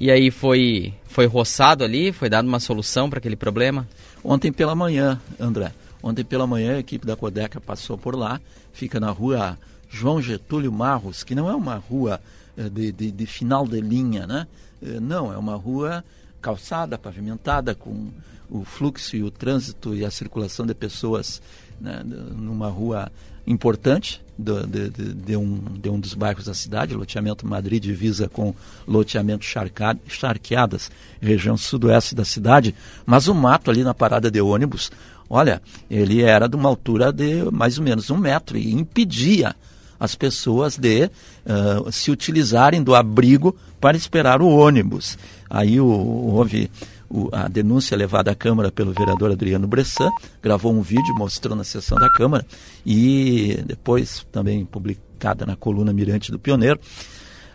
E 0.00 0.10
aí 0.10 0.32
foi, 0.32 0.92
foi 1.04 1.26
roçado 1.26 1.84
ali? 1.84 2.10
Foi 2.10 2.28
dada 2.28 2.48
uma 2.48 2.58
solução 2.58 3.08
para 3.08 3.20
aquele 3.20 3.36
problema? 3.36 3.86
Ontem 4.24 4.50
pela 4.50 4.74
manhã, 4.74 5.20
André. 5.38 5.72
Ontem 6.02 6.24
pela 6.24 6.46
manhã 6.46 6.74
a 6.74 6.80
equipe 6.80 7.06
da 7.06 7.14
Codeca 7.14 7.60
passou 7.60 7.96
por 7.96 8.16
lá. 8.16 8.40
Fica 8.72 8.98
na 8.98 9.10
rua 9.10 9.56
João 9.88 10.20
Getúlio 10.20 10.72
Marros, 10.72 11.22
que 11.22 11.36
não 11.36 11.48
é 11.48 11.54
uma 11.54 11.76
rua 11.76 12.20
eh, 12.56 12.68
de, 12.68 12.90
de, 12.90 13.12
de 13.12 13.26
final 13.26 13.64
de 13.64 13.80
linha, 13.80 14.26
né? 14.26 14.48
Eh, 14.82 14.98
não, 14.98 15.32
é 15.32 15.36
uma 15.36 15.54
rua 15.54 16.02
calçada, 16.40 16.98
pavimentada, 16.98 17.74
com 17.74 18.08
o 18.50 18.64
fluxo 18.64 19.16
e 19.16 19.22
o 19.22 19.30
trânsito 19.30 19.94
e 19.94 20.04
a 20.04 20.10
circulação 20.10 20.66
de 20.66 20.74
pessoas 20.74 21.40
né, 21.80 22.02
numa 22.04 22.68
rua 22.68 23.10
importante 23.46 24.20
de, 24.38 24.66
de, 24.90 25.14
de, 25.14 25.36
um, 25.36 25.58
de 25.80 25.88
um 25.88 25.98
dos 26.00 26.14
bairros 26.14 26.46
da 26.46 26.54
cidade, 26.54 26.94
loteamento 26.94 27.46
Madrid 27.46 27.82
divisa 27.82 28.28
com 28.28 28.54
loteamento 28.86 29.44
Charqueadas, 29.44 30.90
região 31.20 31.56
sudoeste 31.56 32.14
da 32.14 32.24
cidade, 32.24 32.74
mas 33.04 33.28
o 33.28 33.34
mato 33.34 33.70
ali 33.70 33.82
na 33.82 33.94
parada 33.94 34.30
de 34.30 34.40
ônibus, 34.40 34.90
olha, 35.28 35.60
ele 35.90 36.22
era 36.22 36.48
de 36.48 36.56
uma 36.56 36.68
altura 36.68 37.12
de 37.12 37.44
mais 37.52 37.78
ou 37.78 37.84
menos 37.84 38.10
um 38.10 38.16
metro 38.16 38.56
e 38.56 38.72
impedia 38.72 39.54
as 39.98 40.14
pessoas 40.14 40.78
de 40.78 41.04
uh, 41.04 41.92
se 41.92 42.10
utilizarem 42.10 42.82
do 42.82 42.94
abrigo 42.94 43.54
para 43.78 43.96
esperar 43.96 44.40
o 44.40 44.48
ônibus. 44.48 45.18
Aí 45.50 45.80
o, 45.80 45.86
houve 45.86 46.70
o, 47.10 47.28
a 47.32 47.48
denúncia 47.48 47.96
levada 47.96 48.30
à 48.30 48.34
Câmara 48.36 48.70
pelo 48.70 48.92
vereador 48.92 49.32
Adriano 49.32 49.66
Bressan, 49.66 50.08
gravou 50.40 50.72
um 50.72 50.80
vídeo, 50.80 51.12
mostrou 51.18 51.56
na 51.56 51.64
sessão 51.64 51.98
da 51.98 52.08
Câmara 52.08 52.46
e 52.86 53.60
depois 53.66 54.24
também 54.30 54.64
publicada 54.64 55.44
na 55.44 55.56
coluna 55.56 55.92
Mirante 55.92 56.30
do 56.30 56.38
Pioneiro. 56.38 56.78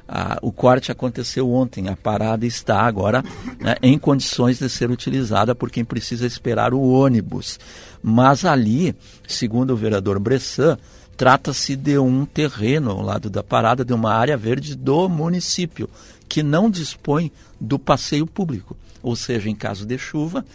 Ah, 0.07 0.37
o 0.43 0.51
corte 0.51 0.91
aconteceu 0.91 1.51
ontem, 1.51 1.87
a 1.89 1.95
parada 1.95 2.45
está 2.45 2.81
agora 2.81 3.23
né, 3.59 3.75
em 3.81 3.97
condições 3.97 4.59
de 4.59 4.69
ser 4.69 4.91
utilizada 4.91 5.55
por 5.55 5.71
quem 5.71 5.83
precisa 5.83 6.27
esperar 6.27 6.75
o 6.75 6.81
ônibus. 6.81 7.59
Mas 8.03 8.45
ali, 8.45 8.95
segundo 9.27 9.71
o 9.71 9.75
vereador 9.75 10.19
Bressan, 10.19 10.77
trata-se 11.17 11.75
de 11.75 11.97
um 11.97 12.23
terreno 12.23 12.91
ao 12.91 13.01
lado 13.01 13.31
da 13.31 13.41
parada, 13.41 13.83
de 13.83 13.93
uma 13.93 14.13
área 14.13 14.37
verde 14.37 14.75
do 14.75 15.09
município 15.09 15.89
que 16.27 16.43
não 16.43 16.69
dispõe 16.69 17.31
do 17.65 17.79
passeio 17.79 18.27
público. 18.27 18.77
Ou 19.01 19.15
seja, 19.15 19.49
em 19.49 19.55
caso 19.55 19.85
de 19.85 19.97
chuva, 19.97 20.45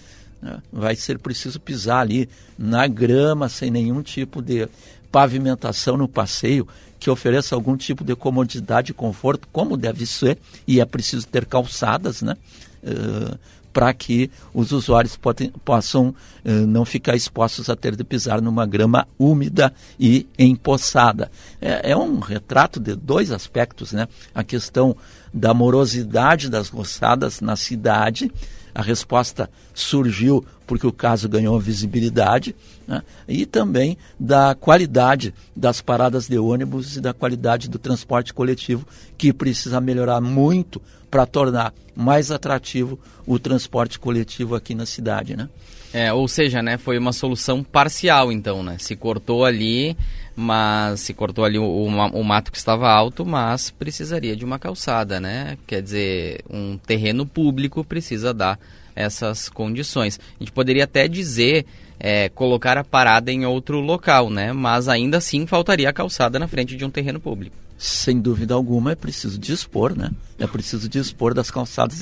né, 0.41 0.63
vai 0.73 0.97
ser 0.97 1.19
preciso 1.19 1.61
pisar 1.61 2.01
ali 2.01 2.29
na 2.59 2.87
grama, 2.87 3.49
sem 3.49 3.71
nenhum 3.71 4.03
tipo 4.03 4.41
de 4.41 4.69
pavimentação 5.11 5.97
no 5.97 6.09
passeio, 6.09 6.67
que 6.99 7.11
ofereça 7.11 7.55
algum 7.55 7.77
tipo 7.77 8.05
de 8.05 8.15
comodidade 8.15 8.93
e 8.93 8.95
conforto, 8.95 9.49
como 9.51 9.77
deve 9.77 10.07
ser, 10.07 10.39
e 10.67 10.81
é 10.81 10.85
preciso 10.85 11.27
ter 11.27 11.47
calçadas, 11.47 12.23
né? 12.23 12.37
Uh, 12.83 13.39
para 13.73 13.93
que 13.95 14.31
os 14.53 14.73
usuários 14.73 15.19
possam 15.65 16.09
uh, 16.09 16.51
não 16.67 16.85
ficar 16.85 17.15
expostos 17.15 17.71
a 17.71 17.77
ter 17.77 17.95
de 17.95 18.03
pisar 18.03 18.43
numa 18.43 18.67
grama 18.67 19.07
úmida 19.19 19.73
e 19.99 20.27
empoçada. 20.39 21.31
É, 21.61 21.93
é, 21.93 21.97
um 21.97 22.19
retrato 22.19 22.81
de 22.81 22.95
dois 22.97 23.31
aspectos, 23.31 23.93
né? 23.93 24.09
A 24.35 24.43
questão 24.43 24.97
da 25.33 25.55
morosidade 25.55 26.49
das 26.49 26.69
roçadas 26.69 27.41
na 27.41 27.57
cidade. 27.57 28.31
A 28.75 28.83
resposta 28.83 29.51
surgiu 29.75 30.45
porque 30.67 30.87
o 30.87 30.93
caso 30.93 31.29
ganhou 31.29 31.59
visibilidade, 31.59 32.55
né? 32.87 33.03
e 33.27 33.45
também 33.45 33.99
da 34.19 34.55
qualidade 34.55 35.35
das 35.57 35.81
paradas 35.81 36.29
de 36.29 36.39
ônibus 36.39 36.97
e 36.97 37.01
da 37.01 37.13
qualidade 37.13 37.69
do 37.69 37.79
transporte 37.79 38.33
coletivo, 38.33 38.87
que 39.19 39.33
precisa 39.33 39.81
melhorar 39.81 40.21
muito 40.21 40.81
para 41.11 41.27
tornar 41.27 41.75
mais 41.97 42.31
atrativo 42.31 42.99
o 43.27 43.39
transporte 43.39 43.99
coletivo 43.99 44.55
aqui 44.55 44.75
na 44.75 44.87
cidade, 44.87 45.37
né? 45.37 45.49
É, 45.93 46.13
ou 46.13 46.29
seja, 46.29 46.63
né, 46.63 46.79
foi 46.79 46.97
uma 46.97 47.13
solução 47.13 47.65
parcial, 47.65 48.31
então, 48.31 48.63
né? 48.63 48.77
Se 48.79 48.95
cortou 48.95 49.45
ali, 49.45 49.97
mas 50.41 51.01
se 51.01 51.13
cortou 51.13 51.45
ali 51.45 51.59
o, 51.59 51.65
o, 51.65 51.87
o, 51.87 52.25
mato 52.25 52.51
que 52.51 52.57
estava 52.57 52.89
alto, 52.91 53.27
mas 53.27 53.71
precisaria 53.71 54.35
de 54.35 54.45
uma 54.45 54.59
calçada, 54.59 55.21
né? 55.21 55.59
Quer 55.67 55.83
dizer, 55.83 56.41
um 56.49 56.79
terreno 56.79 57.27
público 57.27 57.85
precisa 57.85 58.33
dar 58.33 58.59
essas 58.97 59.49
condições. 59.49 60.19
A 60.19 60.43
gente 60.43 60.53
poderia 60.53 60.85
até 60.85 61.07
dizer 61.07 61.67
é, 61.99 62.31
colocar 62.31 62.79
a 62.79 62.85
parada 62.85 63.31
em 63.31 63.45
outro 63.45 63.81
local, 63.81 64.31
né? 64.31 64.53
Mas 64.53 64.89
ainda 64.89 65.19
assim 65.19 65.47
faltaria 65.47 65.89
a 65.89 65.93
calçada 65.93 66.39
na 66.39 66.49
frente 66.49 66.75
de 66.75 66.85
um 66.85 66.91
terreno 66.91 67.21
público 67.21 67.57
sem 67.81 68.21
dúvida 68.21 68.53
alguma, 68.53 68.93
é 68.93 68.95
preciso 68.95 69.39
dispor, 69.39 69.97
né? 69.97 70.11
É 70.39 70.47
preciso 70.47 70.87
dispor 70.87 71.33
das 71.33 71.51
calçadas. 71.51 72.01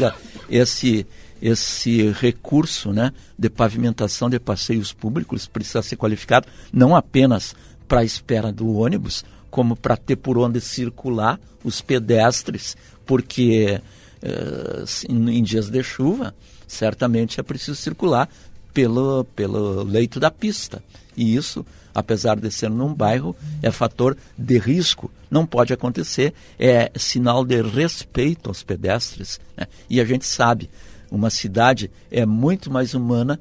Esse, 0.50 1.06
esse 1.40 2.10
recurso 2.10 2.92
né, 2.92 3.12
de 3.38 3.48
pavimentação 3.48 4.28
de 4.28 4.40
passeios 4.40 4.92
públicos 4.92 5.46
precisa 5.46 5.80
ser 5.80 5.94
qualificado 5.94 6.48
não 6.72 6.96
apenas 6.96 7.54
para 7.88 8.00
a 8.00 8.04
espera 8.04 8.52
do 8.52 8.76
ônibus, 8.76 9.24
como 9.50 9.74
para 9.74 9.96
ter 9.96 10.16
por 10.16 10.38
onde 10.38 10.60
circular 10.60 11.40
os 11.64 11.80
pedestres, 11.80 12.76
porque 13.06 13.80
eh, 14.22 14.84
em 15.08 15.42
dias 15.42 15.70
de 15.70 15.82
chuva, 15.82 16.34
certamente 16.66 17.40
é 17.40 17.42
preciso 17.42 17.74
circular 17.74 18.28
pelo, 18.74 19.24
pelo 19.34 19.82
leito 19.82 20.20
da 20.20 20.30
pista. 20.30 20.82
E 21.16 21.34
isso 21.34 21.64
apesar 21.98 22.38
de 22.38 22.48
ser 22.50 22.70
num 22.70 22.94
bairro, 22.94 23.34
é 23.60 23.72
fator 23.72 24.16
de 24.38 24.56
risco. 24.56 25.10
Não 25.28 25.44
pode 25.44 25.72
acontecer, 25.72 26.32
é 26.56 26.92
sinal 26.96 27.44
de 27.44 27.60
respeito 27.60 28.48
aos 28.48 28.62
pedestres. 28.62 29.40
Né? 29.56 29.66
E 29.90 30.00
a 30.00 30.04
gente 30.04 30.24
sabe, 30.24 30.70
uma 31.10 31.28
cidade 31.28 31.90
é 32.08 32.24
muito 32.24 32.70
mais 32.70 32.94
humana, 32.94 33.40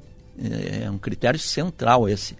é 0.82 0.90
um 0.90 0.98
critério 0.98 1.38
central 1.38 2.08
esse, 2.08 2.36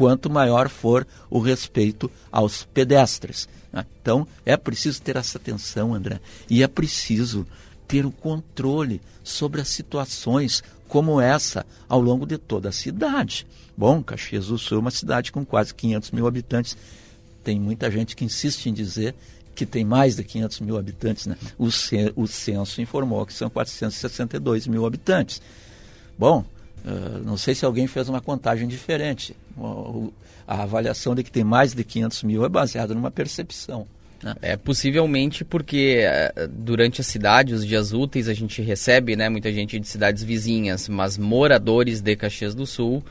quanto 0.00 0.30
maior 0.30 0.70
for 0.70 1.06
o 1.28 1.38
respeito 1.38 2.10
aos 2.32 2.64
pedestres. 2.64 3.46
Né? 3.70 3.84
Então, 4.00 4.26
é 4.46 4.56
preciso 4.56 5.02
ter 5.02 5.14
essa 5.14 5.36
atenção, 5.36 5.92
André, 5.92 6.22
e 6.48 6.62
é 6.62 6.66
preciso 6.66 7.46
ter 7.86 8.06
o 8.06 8.10
controle 8.10 8.98
sobre 9.22 9.60
as 9.60 9.68
situações 9.68 10.64
como 10.88 11.20
essa 11.20 11.66
ao 11.86 12.00
longo 12.00 12.24
de 12.24 12.38
toda 12.38 12.70
a 12.70 12.72
cidade. 12.72 13.46
Bom, 13.76 14.02
Caxias 14.02 14.46
do 14.46 14.56
Sul 14.56 14.78
é 14.78 14.80
uma 14.80 14.90
cidade 14.90 15.30
com 15.30 15.44
quase 15.44 15.74
500 15.74 16.12
mil 16.12 16.26
habitantes. 16.26 16.78
Tem 17.44 17.60
muita 17.60 17.90
gente 17.90 18.16
que 18.16 18.24
insiste 18.24 18.70
em 18.70 18.72
dizer 18.72 19.14
que 19.54 19.66
tem 19.66 19.84
mais 19.84 20.16
de 20.16 20.24
500 20.24 20.60
mil 20.60 20.78
habitantes. 20.78 21.26
Né? 21.26 21.36
O, 21.58 21.66
o 22.16 22.26
censo 22.26 22.80
informou 22.80 23.26
que 23.26 23.34
são 23.34 23.50
462 23.50 24.66
mil 24.66 24.86
habitantes. 24.86 25.42
Bom, 26.18 26.42
uh, 26.86 27.22
não 27.22 27.36
sei 27.36 27.54
se 27.54 27.66
alguém 27.66 27.86
fez 27.86 28.08
uma 28.08 28.22
contagem 28.22 28.66
diferente. 28.66 29.36
A 30.46 30.62
avaliação 30.62 31.14
de 31.14 31.22
que 31.22 31.30
tem 31.30 31.44
mais 31.44 31.74
de 31.74 31.84
500 31.84 32.22
mil 32.24 32.44
é 32.44 32.48
baseada 32.48 32.94
numa 32.94 33.10
percepção. 33.10 33.86
Né? 34.22 34.34
É 34.42 34.56
possivelmente 34.56 35.44
porque 35.44 36.00
eh, 36.02 36.48
durante 36.50 37.00
a 37.00 37.04
cidade, 37.04 37.54
os 37.54 37.66
dias 37.66 37.92
úteis, 37.92 38.28
a 38.28 38.34
gente 38.34 38.60
recebe 38.60 39.16
né, 39.16 39.28
muita 39.28 39.52
gente 39.52 39.78
de 39.78 39.88
cidades 39.88 40.22
vizinhas, 40.22 40.88
mas 40.88 41.16
moradores 41.16 42.00
de 42.00 42.16
Caxias 42.16 42.54
do 42.54 42.66
Sul 42.66 43.02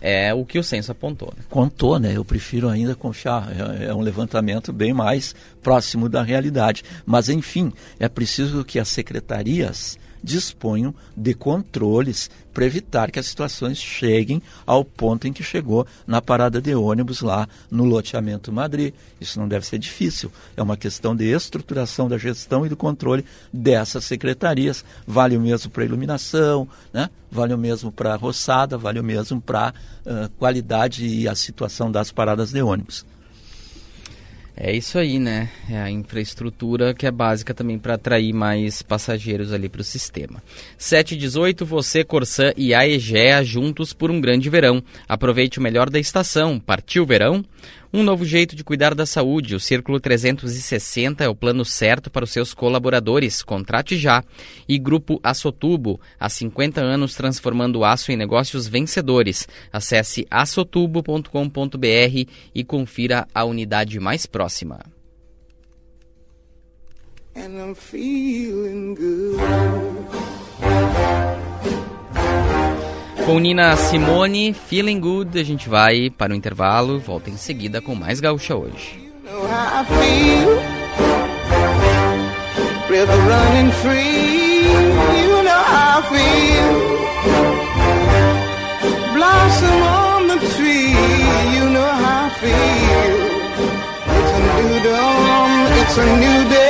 é 0.00 0.32
o 0.32 0.44
que 0.44 0.58
o 0.58 0.64
censo 0.64 0.92
apontou. 0.92 1.32
Né? 1.36 1.44
Contou, 1.48 1.98
né? 1.98 2.12
Eu 2.14 2.24
prefiro 2.24 2.68
ainda 2.68 2.94
confiar. 2.94 3.48
É, 3.80 3.86
é, 3.86 3.94
um 3.94 4.00
levantamento 4.00 4.72
bem 4.72 4.92
mais 4.92 5.34
próximo 5.62 6.08
da 6.08 6.22
realidade. 6.22 6.82
Mas, 7.04 7.28
enfim, 7.28 7.72
é 7.98 8.08
preciso 8.08 8.64
que 8.64 8.78
as 8.78 8.88
secretarias 8.88 9.98
disponham 10.22 10.94
de 11.16 11.34
controles 11.34 12.30
para 12.52 12.66
evitar 12.66 13.10
que 13.10 13.18
as 13.18 13.26
situações 13.26 13.78
cheguem 13.78 14.42
ao 14.66 14.84
ponto 14.84 15.26
em 15.26 15.32
que 15.32 15.42
chegou 15.42 15.86
na 16.06 16.20
parada 16.20 16.60
de 16.60 16.74
ônibus 16.74 17.20
lá 17.20 17.48
no 17.70 17.84
loteamento 17.84 18.52
Madrid. 18.52 18.92
Isso 19.20 19.38
não 19.38 19.48
deve 19.48 19.66
ser 19.66 19.78
difícil. 19.78 20.30
É 20.56 20.62
uma 20.62 20.76
questão 20.76 21.14
de 21.14 21.24
estruturação 21.24 22.08
da 22.08 22.18
gestão 22.18 22.66
e 22.66 22.68
do 22.68 22.76
controle 22.76 23.24
dessas 23.52 24.04
secretarias. 24.04 24.84
Vale 25.06 25.36
o 25.36 25.40
mesmo 25.40 25.70
para 25.70 25.84
iluminação, 25.84 26.68
né? 26.92 27.08
vale 27.30 27.54
o 27.54 27.58
mesmo 27.58 27.92
para 27.92 28.16
roçada, 28.16 28.76
vale 28.76 28.98
o 28.98 29.04
mesmo 29.04 29.40
para 29.40 29.72
uh, 30.04 30.28
qualidade 30.38 31.06
e 31.06 31.28
a 31.28 31.34
situação 31.34 31.90
das 31.90 32.10
paradas 32.10 32.50
de 32.50 32.60
ônibus. 32.60 33.04
É 34.62 34.76
isso 34.76 34.98
aí, 34.98 35.18
né? 35.18 35.48
É 35.70 35.80
a 35.80 35.90
infraestrutura 35.90 36.92
que 36.92 37.06
é 37.06 37.10
básica 37.10 37.54
também 37.54 37.78
para 37.78 37.94
atrair 37.94 38.34
mais 38.34 38.82
passageiros 38.82 39.54
ali 39.54 39.70
para 39.70 39.80
o 39.80 39.84
sistema. 39.84 40.42
718, 40.76 41.64
você, 41.64 42.04
Corsã 42.04 42.52
e 42.54 42.74
a 42.74 42.86
Egea 42.86 43.42
juntos 43.42 43.94
por 43.94 44.10
um 44.10 44.20
grande 44.20 44.50
verão. 44.50 44.82
Aproveite 45.08 45.58
o 45.58 45.62
melhor 45.62 45.88
da 45.88 45.98
estação. 45.98 46.60
Partiu 46.60 47.04
o 47.04 47.06
verão? 47.06 47.42
Um 47.92 48.04
novo 48.04 48.24
jeito 48.24 48.54
de 48.54 48.62
cuidar 48.62 48.94
da 48.94 49.04
saúde. 49.04 49.56
O 49.56 49.60
Círculo 49.60 49.98
360 49.98 51.24
é 51.24 51.28
o 51.28 51.34
plano 51.34 51.64
certo 51.64 52.08
para 52.08 52.24
os 52.24 52.30
seus 52.30 52.54
colaboradores. 52.54 53.42
Contrate 53.42 53.96
já. 53.96 54.22
E 54.68 54.78
Grupo 54.78 55.18
Açotubo, 55.24 56.00
há 56.18 56.28
50 56.28 56.80
anos 56.80 57.14
transformando 57.14 57.84
aço 57.84 58.12
em 58.12 58.16
negócios 58.16 58.68
vencedores. 58.68 59.48
Acesse 59.72 60.24
açotubo.com.br 60.30 61.28
e 62.54 62.64
confira 62.64 63.26
a 63.34 63.44
unidade 63.44 63.98
mais 63.98 64.24
próxima. 64.24 64.78
And 67.34 67.58
I'm 67.58 67.74
feeling 67.74 68.94
good. 68.94 69.40
Com 73.30 73.38
Nina 73.38 73.76
Simone, 73.76 74.52
Feeling 74.52 74.98
Good, 74.98 75.38
a 75.38 75.44
gente 75.44 75.68
vai 75.68 76.10
para 76.10 76.32
o 76.32 76.34
intervalo, 76.34 76.98
volta 76.98 77.30
em 77.30 77.36
seguida 77.36 77.80
com 77.80 77.94
mais 77.94 78.18
gaúcha 78.18 78.56
hoje. 78.56 79.08
It's 95.82 96.69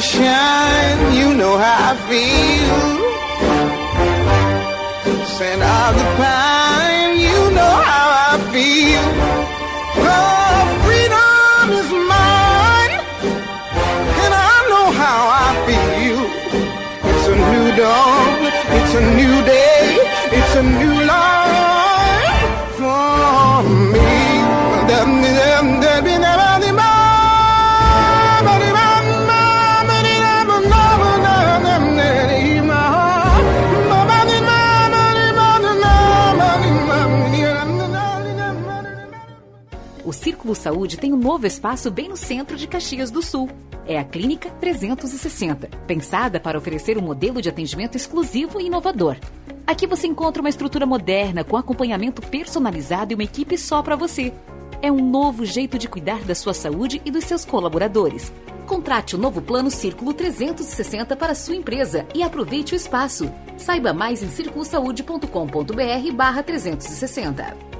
Shine, 0.00 1.12
you 1.14 1.34
know 1.34 1.58
how 1.58 1.92
I 1.92 1.96
feel. 2.08 2.80
Scent 5.26 5.62
of 5.62 5.94
the 5.98 6.04
pine, 6.16 7.20
you 7.20 7.50
know 7.52 7.74
how 7.90 8.06
I 8.28 8.38
feel. 8.52 9.04
Oh, 10.00 10.58
freedom 10.84 11.64
is 11.80 11.90
mine, 12.12 12.94
and 14.24 14.32
I 14.32 14.56
know 14.70 14.86
how 15.02 15.20
I 15.44 15.50
feel. 15.68 16.20
It's 17.10 17.26
a 17.28 17.36
new 17.52 17.66
dawn, 17.76 18.40
it's 18.78 18.94
a 18.94 19.02
new 19.20 19.36
day, 19.44 19.84
it's 20.32 20.54
a 20.56 20.62
new 20.62 20.99
Círculo 40.50 40.54
Saúde 40.54 40.96
tem 40.96 41.12
um 41.12 41.16
novo 41.16 41.46
espaço 41.46 41.90
bem 41.90 42.08
no 42.08 42.16
centro 42.16 42.56
de 42.56 42.66
Caxias 42.66 43.10
do 43.10 43.22
Sul. 43.22 43.48
É 43.86 43.98
a 43.98 44.04
Clínica 44.04 44.50
360, 44.60 45.68
pensada 45.86 46.40
para 46.40 46.58
oferecer 46.58 46.98
um 46.98 47.02
modelo 47.02 47.40
de 47.40 47.48
atendimento 47.48 47.96
exclusivo 47.96 48.60
e 48.60 48.66
inovador. 48.66 49.16
Aqui 49.66 49.86
você 49.86 50.06
encontra 50.06 50.42
uma 50.42 50.48
estrutura 50.48 50.86
moderna 50.86 51.44
com 51.44 51.56
acompanhamento 51.56 52.20
personalizado 52.22 53.12
e 53.12 53.14
uma 53.14 53.24
equipe 53.24 53.56
só 53.56 53.82
para 53.82 53.94
você. 53.94 54.32
É 54.82 54.90
um 54.90 55.10
novo 55.10 55.44
jeito 55.44 55.78
de 55.78 55.88
cuidar 55.88 56.22
da 56.24 56.34
sua 56.34 56.54
saúde 56.54 57.00
e 57.04 57.10
dos 57.10 57.24
seus 57.24 57.44
colaboradores. 57.44 58.32
Contrate 58.66 59.14
o 59.14 59.18
novo 59.18 59.40
plano 59.40 59.70
Círculo 59.70 60.12
360 60.12 61.14
para 61.16 61.34
sua 61.34 61.54
empresa 61.54 62.06
e 62.14 62.22
aproveite 62.22 62.74
o 62.74 62.76
espaço. 62.76 63.30
Saiba 63.56 63.92
mais 63.92 64.22
em 64.22 64.28
circulosaude.com.br 64.28 66.12
barra 66.14 66.42
360. 66.42 67.79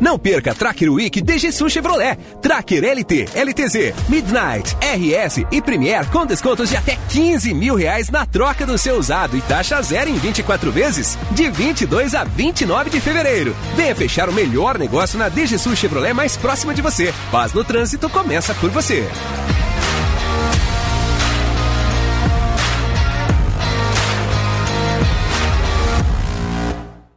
Não 0.00 0.18
perca 0.18 0.54
Tracker 0.54 0.92
Week 0.92 1.20
DG 1.20 1.52
Chevrolet, 1.52 2.16
Tracker 2.42 2.84
LT, 2.84 3.26
LTZ, 3.34 3.94
Midnight, 4.08 4.76
RS 4.80 5.44
e 5.50 5.62
Premier 5.62 6.06
com 6.10 6.26
descontos 6.26 6.70
de 6.70 6.76
até 6.76 6.98
15 7.08 7.54
mil 7.54 7.74
reais 7.74 8.10
na 8.10 8.26
troca 8.26 8.66
do 8.66 8.76
seu 8.76 8.96
usado 8.96 9.36
e 9.36 9.40
taxa 9.42 9.80
zero 9.82 10.10
em 10.10 10.16
24 10.16 10.70
vezes, 10.70 11.18
de 11.32 11.48
22 11.48 12.14
a 12.14 12.24
29 12.24 12.90
de 12.90 13.00
fevereiro. 13.00 13.56
Venha 13.74 13.94
fechar 13.94 14.28
o 14.28 14.32
melhor 14.32 14.78
negócio 14.78 15.18
na 15.18 15.28
DG 15.28 15.58
Chevrolet 15.58 16.12
mais 16.12 16.36
próxima 16.36 16.74
de 16.74 16.82
você. 16.82 17.12
Paz 17.30 17.52
no 17.52 17.64
trânsito 17.64 18.08
começa 18.08 18.54
por 18.54 18.70
você. 18.70 19.04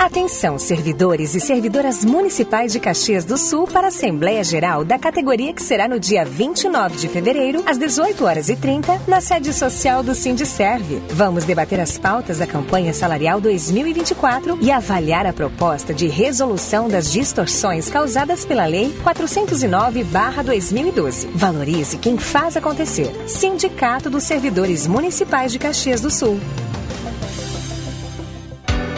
Atenção, 0.00 0.58
servidores 0.58 1.34
e 1.34 1.40
servidoras 1.40 2.06
municipais 2.06 2.72
de 2.72 2.80
Caxias 2.80 3.26
do 3.26 3.36
Sul 3.36 3.66
para 3.66 3.86
a 3.86 3.88
Assembleia 3.88 4.42
Geral 4.42 4.82
da 4.82 4.98
categoria 4.98 5.52
que 5.52 5.62
será 5.62 5.86
no 5.86 6.00
dia 6.00 6.24
29 6.24 6.96
de 6.96 7.06
fevereiro, 7.06 7.62
às 7.66 7.76
18 7.76 8.24
horas 8.24 8.48
e 8.48 8.56
30, 8.56 9.02
na 9.06 9.20
sede 9.20 9.52
social 9.52 10.02
do 10.02 10.14
Sindicerve. 10.14 11.02
Vamos 11.10 11.44
debater 11.44 11.78
as 11.78 11.98
pautas 11.98 12.38
da 12.38 12.46
campanha 12.46 12.94
salarial 12.94 13.42
2024 13.42 14.58
e 14.62 14.72
avaliar 14.72 15.26
a 15.26 15.34
proposta 15.34 15.92
de 15.92 16.08
resolução 16.08 16.88
das 16.88 17.12
distorções 17.12 17.90
causadas 17.90 18.42
pela 18.42 18.64
Lei 18.64 18.98
409/2012. 19.04 21.28
Valorize 21.34 21.98
quem 21.98 22.16
faz 22.16 22.56
acontecer. 22.56 23.28
Sindicato 23.28 24.08
dos 24.08 24.24
Servidores 24.24 24.86
Municipais 24.86 25.52
de 25.52 25.58
Caxias 25.58 26.00
do 26.00 26.10
Sul. 26.10 26.40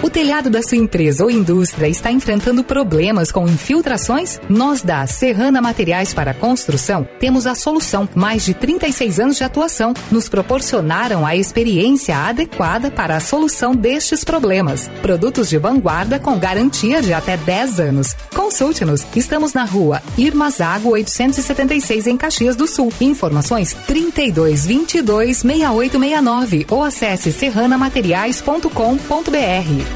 O 0.02 0.10
telhado 0.10 0.50
da 0.50 0.62
sua 0.64 0.78
empresa 0.78 1.22
ou 1.22 1.30
indústria 1.30 1.86
está 1.86 2.10
enfrentando 2.10 2.64
problemas 2.64 3.30
com 3.30 3.46
infiltrações? 3.46 4.40
Nós 4.48 4.82
da 4.82 5.06
Serrana 5.06 5.62
Materiais 5.62 6.12
para 6.12 6.34
Construção 6.34 7.06
temos 7.20 7.46
a 7.46 7.54
solução. 7.54 8.08
Mais 8.12 8.44
de 8.44 8.52
36 8.52 9.20
anos 9.20 9.36
de 9.36 9.44
atuação 9.44 9.94
nos 10.10 10.28
proporcionaram 10.28 11.24
a 11.24 11.36
experiência 11.36 12.16
adequada 12.16 12.90
para 12.90 13.16
a 13.16 13.20
solução 13.20 13.76
destes 13.76 14.24
problemas. 14.24 14.90
Produtos 15.00 15.48
de 15.48 15.56
vanguarda 15.56 16.18
com 16.18 16.36
garantia 16.36 17.00
de 17.00 17.12
até 17.12 17.36
10 17.36 17.78
anos. 17.78 18.16
Consulte-nos. 18.34 19.06
Estamos 19.14 19.52
na 19.52 19.64
rua 19.64 20.02
Irmazago 20.18 20.90
876 20.90 22.08
em 22.08 22.16
Caxias 22.16 22.56
do 22.56 22.66
Sul. 22.66 22.92
Informações 23.00 23.72
32 23.86 24.66
22 24.66 25.36
6869 25.36 26.66
ou 26.68 26.82
acesse 26.82 27.30
serranamateriais.com.br. 27.30 29.91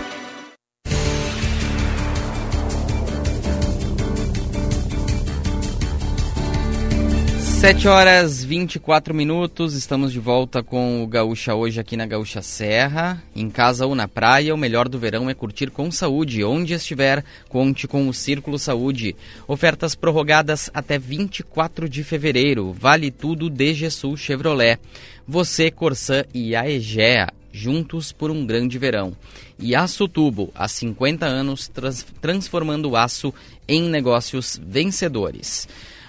Sete 7.66 7.88
horas 7.88 8.44
24 8.44 9.12
minutos, 9.12 9.74
estamos 9.74 10.12
de 10.12 10.20
volta 10.20 10.62
com 10.62 11.02
o 11.02 11.06
Gaúcha 11.08 11.52
hoje 11.52 11.80
aqui 11.80 11.96
na 11.96 12.06
Gaúcha 12.06 12.40
Serra. 12.40 13.20
Em 13.34 13.50
casa 13.50 13.84
ou 13.84 13.92
na 13.92 14.06
praia, 14.06 14.54
o 14.54 14.56
melhor 14.56 14.88
do 14.88 15.00
verão 15.00 15.28
é 15.28 15.34
curtir 15.34 15.72
com 15.72 15.90
saúde. 15.90 16.44
Onde 16.44 16.74
estiver, 16.74 17.24
conte 17.48 17.88
com 17.88 18.08
o 18.08 18.14
Círculo 18.14 18.56
Saúde. 18.56 19.16
Ofertas 19.48 19.96
prorrogadas 19.96 20.70
até 20.72 20.96
24 20.96 21.88
de 21.88 22.04
fevereiro. 22.04 22.72
Vale 22.72 23.10
tudo 23.10 23.50
DG 23.50 23.90
Sul 23.90 24.16
Chevrolet. 24.16 24.78
Você, 25.26 25.68
Corsã 25.68 26.22
e 26.32 26.54
a 26.54 26.70
Egea, 26.70 27.26
juntos 27.50 28.12
por 28.12 28.30
um 28.30 28.46
grande 28.46 28.78
verão. 28.78 29.12
E 29.58 29.74
Aço 29.74 30.06
Tubo, 30.06 30.52
há 30.54 30.68
50 30.68 31.26
anos, 31.26 31.66
trans 31.66 32.06
transformando 32.20 32.90
o 32.90 32.96
aço 32.96 33.34
em 33.66 33.88
negócios 33.88 34.56
vencedores. 34.64 35.66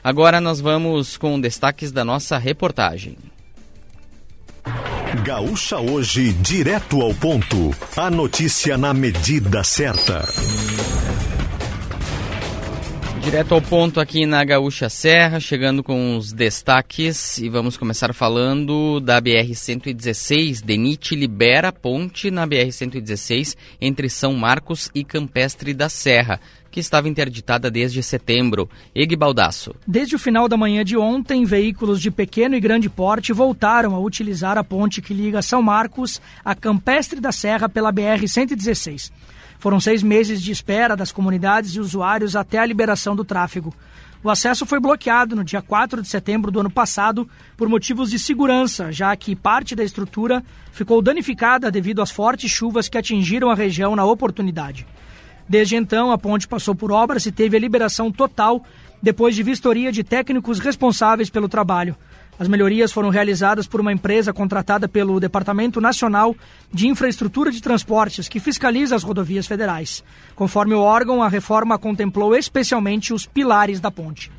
Agora 0.07 0.39
nós 0.39 0.61
vamos 0.61 1.17
com 1.17 1.37
destaques 1.37 1.91
da 1.91 2.05
nossa 2.05 2.37
reportagem. 2.37 3.17
Gaúcha 5.25 5.79
hoje, 5.79 6.31
direto 6.31 7.01
ao 7.01 7.13
ponto. 7.13 7.75
A 7.97 8.09
notícia 8.09 8.77
na 8.77 8.93
medida 8.93 9.65
certa. 9.65 10.23
Direto 13.21 13.53
ao 13.53 13.61
ponto 13.61 13.99
aqui 13.99 14.25
na 14.25 14.45
Gaúcha 14.45 14.87
Serra, 14.87 15.41
chegando 15.41 15.83
com 15.83 16.15
os 16.15 16.31
destaques 16.31 17.39
e 17.39 17.49
vamos 17.49 17.75
começar 17.75 18.13
falando 18.13 19.01
da 19.01 19.21
BR-116. 19.21 20.63
Denite 20.63 21.17
libera 21.17 21.73
ponte 21.73 22.31
na 22.31 22.47
BR-116 22.47 23.57
entre 23.81 24.09
São 24.09 24.31
Marcos 24.33 24.89
e 24.95 25.03
Campestre 25.03 25.73
da 25.73 25.89
Serra 25.89 26.39
que 26.77 26.81
estava 26.81 27.09
interditada 27.09 27.71
desde 27.71 28.03
setembro. 28.03 28.69
Eg 28.93 29.15
Baldasso. 29.15 29.73
Desde 29.87 30.15
o 30.15 30.19
final 30.19 30.47
da 30.47 30.55
manhã 30.55 30.85
de 30.85 30.95
ontem, 30.95 31.43
veículos 31.43 31.99
de 31.99 32.11
pequeno 32.11 32.55
e 32.55 32.59
grande 32.59 32.87
porte 32.87 33.33
voltaram 33.33 33.95
a 33.95 33.99
utilizar 33.99 34.59
a 34.59 34.63
ponte 34.63 35.01
que 35.01 35.11
liga 35.11 35.41
São 35.41 35.59
Marcos 35.63 36.21
a 36.45 36.53
Campestre 36.53 37.19
da 37.19 37.31
Serra 37.31 37.67
pela 37.67 37.91
BR-116. 37.91 39.11
Foram 39.57 39.79
seis 39.79 40.03
meses 40.03 40.39
de 40.39 40.51
espera 40.51 40.95
das 40.95 41.11
comunidades 41.11 41.71
e 41.71 41.79
usuários 41.79 42.35
até 42.35 42.59
a 42.59 42.65
liberação 42.67 43.15
do 43.15 43.25
tráfego. 43.25 43.73
O 44.23 44.29
acesso 44.29 44.63
foi 44.63 44.79
bloqueado 44.79 45.35
no 45.35 45.43
dia 45.43 45.63
4 45.63 45.99
de 46.03 46.07
setembro 46.07 46.51
do 46.51 46.59
ano 46.59 46.69
passado 46.69 47.27
por 47.57 47.67
motivos 47.67 48.11
de 48.11 48.19
segurança, 48.19 48.91
já 48.91 49.15
que 49.15 49.35
parte 49.35 49.75
da 49.75 49.83
estrutura 49.83 50.43
ficou 50.71 51.01
danificada 51.01 51.71
devido 51.71 52.03
às 52.03 52.11
fortes 52.11 52.51
chuvas 52.51 52.87
que 52.87 52.99
atingiram 52.99 53.49
a 53.49 53.55
região 53.55 53.95
na 53.95 54.05
oportunidade. 54.05 54.85
Desde 55.47 55.75
então, 55.75 56.11
a 56.11 56.17
ponte 56.17 56.47
passou 56.47 56.75
por 56.75 56.91
obras 56.91 57.25
e 57.25 57.31
teve 57.31 57.55
a 57.55 57.59
liberação 57.59 58.11
total 58.11 58.63
depois 59.01 59.35
de 59.35 59.43
vistoria 59.43 59.91
de 59.91 60.03
técnicos 60.03 60.59
responsáveis 60.59 61.29
pelo 61.29 61.47
trabalho. 61.47 61.95
As 62.39 62.47
melhorias 62.47 62.91
foram 62.91 63.09
realizadas 63.09 63.65
por 63.65 63.81
uma 63.81 63.91
empresa 63.91 64.31
contratada 64.31 64.87
pelo 64.87 65.19
Departamento 65.19 65.81
Nacional 65.81 66.35
de 66.71 66.87
Infraestrutura 66.87 67.51
de 67.51 67.61
Transportes, 67.61 68.27
que 68.27 68.39
fiscaliza 68.39 68.95
as 68.95 69.01
rodovias 69.01 69.47
federais. 69.47 70.03
Conforme 70.35 70.75
o 70.75 70.79
órgão, 70.79 71.23
a 71.23 71.29
reforma 71.29 71.79
contemplou 71.79 72.35
especialmente 72.35 73.11
os 73.11 73.25
pilares 73.25 73.79
da 73.79 73.89
ponte. 73.89 74.31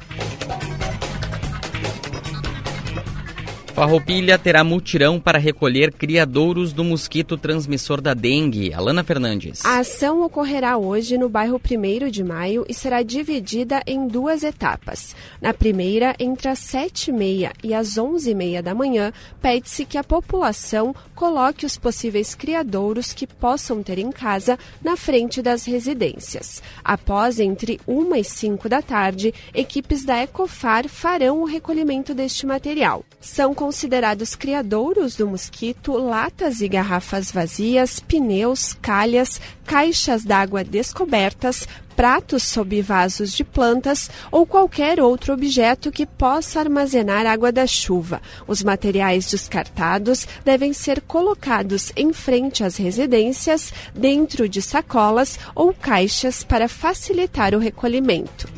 Farroupilha 3.79 4.37
terá 4.37 4.64
mutirão 4.64 5.20
para 5.20 5.39
recolher 5.39 5.93
criadouros 5.93 6.72
do 6.72 6.83
mosquito 6.83 7.37
transmissor 7.39 8.01
da 8.01 8.12
dengue. 8.12 8.74
Alana 8.74 9.05
Fernandes. 9.05 9.64
A 9.64 9.79
ação 9.79 10.20
ocorrerá 10.24 10.76
hoje 10.76 11.16
no 11.16 11.29
bairro 11.29 11.61
1 11.64 12.11
de 12.11 12.24
Maio 12.24 12.66
e 12.68 12.74
será 12.74 13.05
dividida 13.05 13.81
em 13.87 14.09
duas 14.09 14.43
etapas. 14.43 15.14
Na 15.41 15.55
primeira, 15.55 16.12
entre 16.18 16.49
as 16.49 16.59
7h30 16.59 17.53
e 17.62 17.72
as 17.72 17.91
11h30 17.91 18.62
da 18.62 18.74
manhã, 18.74 19.12
pede-se 19.41 19.85
que 19.85 19.97
a 19.97 20.03
população 20.03 20.93
coloque 21.14 21.64
os 21.64 21.79
possíveis 21.79 22.35
criadouros 22.35 23.12
que 23.12 23.29
possam 23.29 23.81
ter 23.81 24.01
em 24.01 24.11
casa 24.11 24.59
na 24.83 24.97
frente 24.97 25.41
das 25.41 25.64
residências. 25.64 26.61
Após, 26.83 27.39
entre 27.39 27.79
1 27.87 28.16
e 28.16 28.24
5 28.24 28.68
da 28.68 28.83
tarde, 28.83 29.33
equipes 29.55 30.05
da 30.05 30.20
Ecofar 30.20 30.89
farão 30.89 31.43
o 31.43 31.45
recolhimento 31.45 32.12
deste 32.12 32.45
material. 32.45 33.05
São 33.20 33.55
considerados 33.68 34.34
criadouros 34.34 35.14
do 35.14 35.26
mosquito 35.26 35.92
latas 35.92 36.62
e 36.62 36.68
garrafas 36.68 37.30
vazias, 37.30 38.00
pneus, 38.00 38.72
calhas, 38.80 39.38
caixas 39.66 40.24
d'água 40.24 40.64
descobertas, 40.64 41.68
pratos 41.94 42.44
sob 42.44 42.80
vasos 42.80 43.30
de 43.30 43.44
plantas 43.44 44.10
ou 44.32 44.46
qualquer 44.46 45.00
outro 45.00 45.34
objeto 45.34 45.92
que 45.92 46.06
possa 46.06 46.60
armazenar 46.60 47.26
água 47.26 47.52
da 47.52 47.66
chuva. 47.66 48.22
Os 48.46 48.62
materiais 48.62 49.30
descartados 49.30 50.26
devem 50.46 50.72
ser 50.72 51.02
colocados 51.02 51.92
em 51.94 52.10
frente 52.10 52.64
às 52.64 52.78
residências, 52.78 53.70
dentro 53.94 54.48
de 54.48 54.62
sacolas 54.62 55.38
ou 55.54 55.74
caixas 55.74 56.42
para 56.42 56.70
facilitar 56.70 57.54
o 57.54 57.58
recolhimento. 57.58 58.48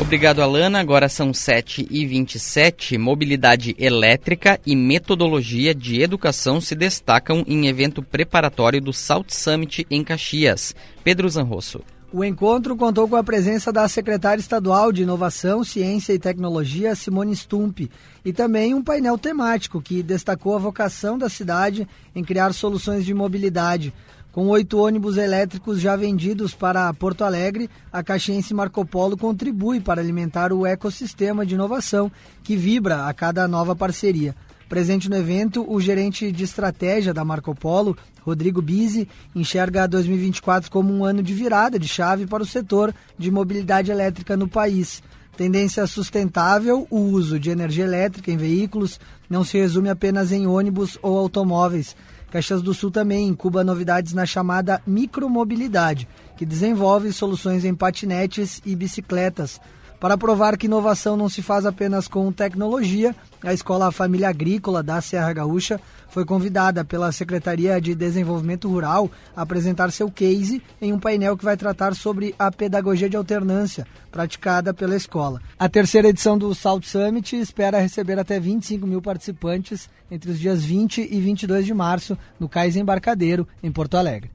Obrigado, 0.00 0.40
Alana. 0.40 0.78
Agora 0.78 1.08
são 1.08 1.32
7h27. 1.32 2.96
Mobilidade 2.96 3.74
elétrica 3.78 4.58
e 4.64 4.76
metodologia 4.76 5.74
de 5.74 6.00
educação 6.00 6.60
se 6.60 6.74
destacam 6.74 7.44
em 7.46 7.66
evento 7.66 8.02
preparatório 8.02 8.80
do 8.80 8.92
Salt 8.92 9.30
Summit 9.30 9.86
em 9.90 10.04
Caxias. 10.04 10.74
Pedro 11.02 11.28
Zanrosso. 11.28 11.82
O 12.10 12.24
encontro 12.24 12.74
contou 12.74 13.06
com 13.06 13.16
a 13.16 13.24
presença 13.24 13.70
da 13.70 13.86
secretária 13.86 14.40
estadual 14.40 14.90
de 14.90 15.02
Inovação, 15.02 15.62
Ciência 15.62 16.14
e 16.14 16.18
Tecnologia, 16.18 16.94
Simone 16.94 17.36
Stump, 17.36 17.90
e 18.24 18.32
também 18.32 18.72
um 18.74 18.82
painel 18.82 19.18
temático 19.18 19.82
que 19.82 20.02
destacou 20.02 20.56
a 20.56 20.58
vocação 20.58 21.18
da 21.18 21.28
cidade 21.28 21.86
em 22.14 22.24
criar 22.24 22.54
soluções 22.54 23.04
de 23.04 23.12
mobilidade. 23.12 23.92
Com 24.32 24.48
oito 24.48 24.78
ônibus 24.78 25.16
elétricos 25.16 25.80
já 25.80 25.96
vendidos 25.96 26.54
para 26.54 26.92
Porto 26.92 27.24
Alegre, 27.24 27.68
a 27.90 28.02
Caxiense 28.02 28.52
Marco 28.52 28.84
Polo 28.84 29.16
contribui 29.16 29.80
para 29.80 30.00
alimentar 30.00 30.52
o 30.52 30.66
ecossistema 30.66 31.46
de 31.46 31.54
inovação 31.54 32.12
que 32.44 32.54
vibra 32.54 33.06
a 33.06 33.14
cada 33.14 33.48
nova 33.48 33.74
parceria. 33.74 34.36
Presente 34.68 35.08
no 35.08 35.16
evento, 35.16 35.64
o 35.66 35.80
gerente 35.80 36.30
de 36.30 36.44
estratégia 36.44 37.14
da 37.14 37.24
Marco 37.24 37.54
Polo, 37.54 37.96
Rodrigo 38.20 38.60
Bizzi, 38.60 39.08
enxerga 39.34 39.88
2024 39.88 40.70
como 40.70 40.92
um 40.92 41.06
ano 41.06 41.22
de 41.22 41.32
virada 41.32 41.78
de 41.78 41.88
chave 41.88 42.26
para 42.26 42.42
o 42.42 42.46
setor 42.46 42.94
de 43.16 43.30
mobilidade 43.30 43.90
elétrica 43.90 44.36
no 44.36 44.46
país. 44.46 45.02
Tendência 45.38 45.86
sustentável, 45.86 46.86
o 46.90 46.98
uso 46.98 47.40
de 47.40 47.48
energia 47.48 47.84
elétrica 47.84 48.30
em 48.30 48.36
veículos 48.36 49.00
não 49.30 49.42
se 49.42 49.56
resume 49.56 49.88
apenas 49.88 50.32
em 50.32 50.46
ônibus 50.46 50.98
ou 51.00 51.16
automóveis. 51.16 51.96
Caxias 52.30 52.60
do 52.60 52.74
Sul 52.74 52.90
também 52.90 53.26
incuba 53.26 53.64
novidades 53.64 54.12
na 54.12 54.26
chamada 54.26 54.82
micromobilidade, 54.86 56.06
que 56.36 56.44
desenvolve 56.44 57.12
soluções 57.12 57.64
em 57.64 57.74
patinetes 57.74 58.60
e 58.66 58.76
bicicletas. 58.76 59.60
Para 60.00 60.16
provar 60.16 60.56
que 60.56 60.66
inovação 60.66 61.16
não 61.16 61.28
se 61.28 61.42
faz 61.42 61.66
apenas 61.66 62.06
com 62.06 62.30
tecnologia, 62.30 63.14
a 63.42 63.52
Escola 63.52 63.90
Família 63.90 64.28
Agrícola 64.28 64.80
da 64.80 65.00
Serra 65.00 65.32
Gaúcha 65.32 65.80
foi 66.08 66.24
convidada 66.24 66.84
pela 66.84 67.10
Secretaria 67.10 67.80
de 67.80 67.96
Desenvolvimento 67.96 68.68
Rural 68.68 69.10
a 69.36 69.42
apresentar 69.42 69.90
seu 69.90 70.08
case 70.08 70.62
em 70.80 70.92
um 70.92 71.00
painel 71.00 71.36
que 71.36 71.44
vai 71.44 71.56
tratar 71.56 71.96
sobre 71.96 72.32
a 72.38 72.50
pedagogia 72.50 73.10
de 73.10 73.16
alternância 73.16 73.86
praticada 74.10 74.72
pela 74.72 74.94
escola. 74.94 75.42
A 75.58 75.68
terceira 75.68 76.08
edição 76.08 76.38
do 76.38 76.54
Salt 76.54 76.84
Summit 76.84 77.36
espera 77.36 77.80
receber 77.80 78.20
até 78.20 78.38
25 78.38 78.86
mil 78.86 79.02
participantes 79.02 79.90
entre 80.08 80.30
os 80.30 80.38
dias 80.38 80.64
20 80.64 81.08
e 81.10 81.20
22 81.20 81.66
de 81.66 81.74
março 81.74 82.16
no 82.38 82.48
Cais 82.48 82.76
Embarcadeiro, 82.76 83.46
em 83.60 83.72
Porto 83.72 83.96
Alegre. 83.96 84.30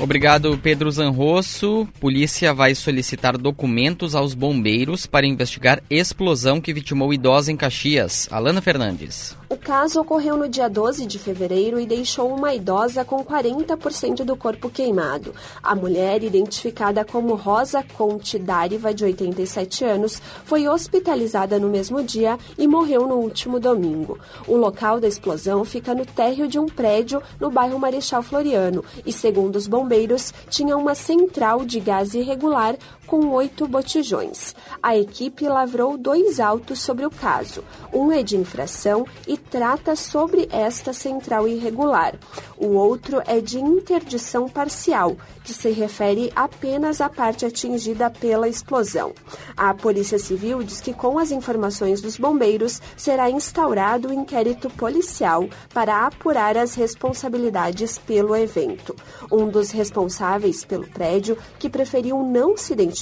Obrigado, 0.00 0.58
Pedro 0.62 0.90
Zanrosso. 0.90 1.88
Polícia 2.00 2.52
vai 2.52 2.74
solicitar 2.74 3.38
documentos 3.38 4.14
aos 4.14 4.34
bombeiros 4.34 5.06
para 5.06 5.26
investigar 5.26 5.82
explosão 5.88 6.60
que 6.60 6.74
vitimou 6.74 7.14
idosa 7.14 7.50
em 7.50 7.56
Caxias. 7.56 8.28
Alana 8.30 8.60
Fernandes. 8.60 9.36
O 9.54 9.56
caso 9.56 10.00
ocorreu 10.00 10.36
no 10.36 10.48
dia 10.48 10.68
12 10.68 11.06
de 11.06 11.16
fevereiro 11.16 11.78
e 11.78 11.86
deixou 11.86 12.28
uma 12.34 12.52
idosa 12.52 13.04
com 13.04 13.24
40% 13.24 14.24
do 14.24 14.34
corpo 14.34 14.68
queimado. 14.68 15.32
A 15.62 15.76
mulher, 15.76 16.24
identificada 16.24 17.04
como 17.04 17.36
Rosa 17.36 17.80
Conte 17.96 18.36
Dáriva, 18.36 18.92
de 18.92 19.04
87 19.04 19.84
anos, 19.84 20.20
foi 20.44 20.66
hospitalizada 20.66 21.56
no 21.56 21.68
mesmo 21.68 22.02
dia 22.02 22.36
e 22.58 22.66
morreu 22.66 23.06
no 23.06 23.14
último 23.14 23.60
domingo. 23.60 24.18
O 24.48 24.56
local 24.56 24.98
da 24.98 25.06
explosão 25.06 25.64
fica 25.64 25.94
no 25.94 26.04
térreo 26.04 26.48
de 26.48 26.58
um 26.58 26.66
prédio 26.66 27.22
no 27.38 27.48
bairro 27.48 27.78
Marechal 27.78 28.24
Floriano 28.24 28.84
e, 29.06 29.12
segundo 29.12 29.54
os 29.54 29.68
bombeiros, 29.68 30.34
tinha 30.50 30.76
uma 30.76 30.96
central 30.96 31.64
de 31.64 31.78
gás 31.78 32.12
irregular 32.12 32.74
com 33.06 33.28
oito 33.28 33.66
botijões. 33.66 34.54
A 34.82 34.96
equipe 34.96 35.46
lavrou 35.48 35.96
dois 35.96 36.40
autos 36.40 36.80
sobre 36.80 37.06
o 37.06 37.10
caso. 37.10 37.64
Um 37.92 38.10
é 38.10 38.22
de 38.22 38.36
infração 38.36 39.06
e 39.26 39.36
trata 39.36 39.94
sobre 39.96 40.48
esta 40.50 40.92
central 40.92 41.46
irregular. 41.46 42.14
O 42.56 42.74
outro 42.74 43.22
é 43.26 43.40
de 43.40 43.58
interdição 43.58 44.48
parcial, 44.48 45.16
que 45.42 45.52
se 45.52 45.70
refere 45.70 46.32
apenas 46.34 47.00
à 47.00 47.08
parte 47.08 47.44
atingida 47.44 48.10
pela 48.10 48.48
explosão. 48.48 49.12
A 49.56 49.74
Polícia 49.74 50.18
Civil 50.18 50.62
diz 50.62 50.80
que, 50.80 50.92
com 50.92 51.18
as 51.18 51.30
informações 51.30 52.00
dos 52.00 52.16
bombeiros, 52.16 52.80
será 52.96 53.30
instaurado 53.30 54.08
o 54.08 54.10
um 54.10 54.20
inquérito 54.22 54.70
policial 54.70 55.48
para 55.72 56.06
apurar 56.06 56.56
as 56.56 56.74
responsabilidades 56.74 57.98
pelo 57.98 58.34
evento. 58.34 58.94
Um 59.30 59.48
dos 59.48 59.70
responsáveis 59.70 60.64
pelo 60.64 60.86
prédio, 60.86 61.36
que 61.58 61.68
preferiu 61.68 62.22
não 62.22 62.56
se 62.56 62.72
identificar, 62.72 62.93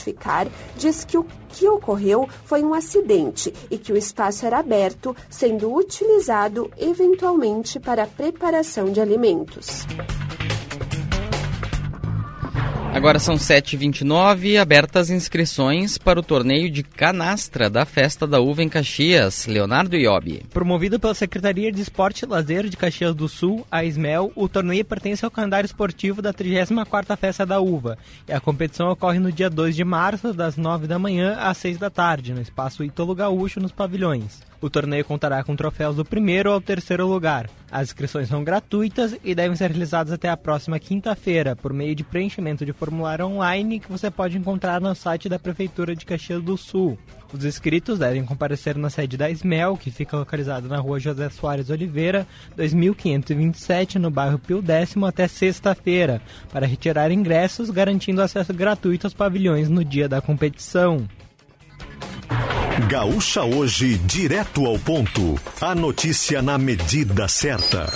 diz 0.77 1.05
que 1.05 1.19
o 1.19 1.27
que 1.49 1.69
ocorreu 1.69 2.29
foi 2.45 2.63
um 2.63 2.73
acidente 2.73 3.53
e 3.71 3.77
que 3.77 3.93
o 3.93 3.97
espaço 3.97 4.47
era 4.47 4.59
aberto, 4.59 5.15
sendo 5.29 5.75
utilizado 5.75 6.71
eventualmente 6.79 7.79
para 7.79 8.05
a 8.05 8.07
preparação 8.07 8.91
de 8.91 9.01
alimentos. 9.01 9.87
Agora 12.95 13.19
são 13.19 13.37
7h29, 13.37 14.61
abertas 14.61 15.09
inscrições 15.09 15.97
para 15.97 16.21
o 16.21 16.23
torneio 16.23 16.71
de 16.71 16.83
canastra 16.83 17.71
da 17.71 17.87
Festa 17.87 18.27
da 18.27 18.39
Uva 18.39 18.63
em 18.63 18.69
Caxias. 18.69 19.47
Leonardo 19.47 19.97
Iobi. 19.97 20.45
Promovido 20.51 21.01
pela 21.01 21.15
Secretaria 21.15 21.73
de 21.73 21.81
Esporte 21.81 22.25
e 22.25 22.29
Lazer 22.29 22.69
de 22.69 22.77
Caxias 22.77 23.15
do 23.15 23.31
Sul, 23.31 23.67
a 23.71 23.83
SMEL, 23.83 24.31
o 24.37 24.47
torneio 24.47 24.85
pertence 24.85 25.25
ao 25.25 25.31
calendário 25.31 25.67
esportivo 25.67 26.21
da 26.21 26.35
34ª 26.35 27.17
Festa 27.17 27.47
da 27.47 27.59
Uva. 27.61 27.97
E 28.29 28.33
a 28.33 28.41
competição 28.41 28.91
ocorre 28.91 29.19
no 29.19 29.33
dia 29.33 29.49
2 29.49 29.75
de 29.75 29.85
março, 29.85 30.35
das 30.35 30.59
9 30.59 30.87
da 30.87 30.99
manhã 30.99 31.39
às 31.41 31.57
6 31.57 31.79
da 31.79 31.89
tarde, 31.89 32.35
no 32.35 32.43
espaço 32.43 32.85
Itolo 32.85 33.15
Gaúcho, 33.15 33.59
nos 33.59 33.73
pavilhões. 33.73 34.52
O 34.63 34.71
torneio 34.71 35.05
contará 35.05 35.43
com 35.43 35.57
troféus 35.57 35.97
do 35.97 36.05
primeiro 36.05 36.53
ao 36.53 36.61
terceiro 36.61 37.05
lugar. 37.05 37.51
As 37.69 37.89
inscrições 37.89 38.29
são 38.29 38.45
gratuitas 38.45 39.17
e 39.25 39.35
devem 39.35 39.57
ser 39.57 39.71
realizadas 39.71 40.13
até 40.13 40.29
a 40.29 40.37
próxima 40.37 40.79
quinta-feira, 40.79 41.57
por 41.57 41.73
meio 41.73 41.97
de 41.97 42.05
preenchimento 42.05 42.65
de 42.65 42.73
formulário 42.73 43.27
online 43.27 43.81
que 43.81 43.91
você 43.91 44.09
pode 44.09 44.39
encontrar 44.39 44.81
no 44.81 44.95
site 44.95 45.29
da 45.29 45.37
Prefeitura 45.37 45.97
de 45.97 46.07
Caxias 46.07 46.41
do 46.41 46.57
Sul. 46.57 46.97
Os 47.33 47.45
inscritos 47.45 47.99
devem 47.99 48.25
comparecer 48.25 48.79
na 48.79 48.89
sede 48.89 49.17
da 49.17 49.29
SMEL, 49.31 49.77
que 49.77 49.91
fica 49.91 50.17
localizada 50.17 50.69
na 50.69 50.79
rua 50.79 51.01
José 51.01 51.29
Soares 51.31 51.69
Oliveira, 51.69 52.25
2527, 52.55 53.99
no 53.99 54.11
bairro 54.13 54.39
Pio 54.39 54.63
Décimo, 54.63 55.07
até 55.07 55.27
sexta-feira, 55.27 56.23
para 56.53 56.67
retirar 56.67 57.11
ingressos, 57.11 57.69
garantindo 57.69 58.23
acesso 58.23 58.55
gratuito 58.55 59.09
aos 59.09 59.15
pavilhões 59.15 59.69
no 59.69 59.85
dia 59.85 60.09
da 60.09 60.21
competição. 60.21 61.09
Gaúcha 62.89 63.43
hoje, 63.43 63.99
direto 63.99 64.67
ao 64.67 64.79
ponto. 64.79 65.39
A 65.61 65.75
notícia 65.75 66.43
na 66.43 66.59
medida 66.59 67.29
certa. 67.29 67.93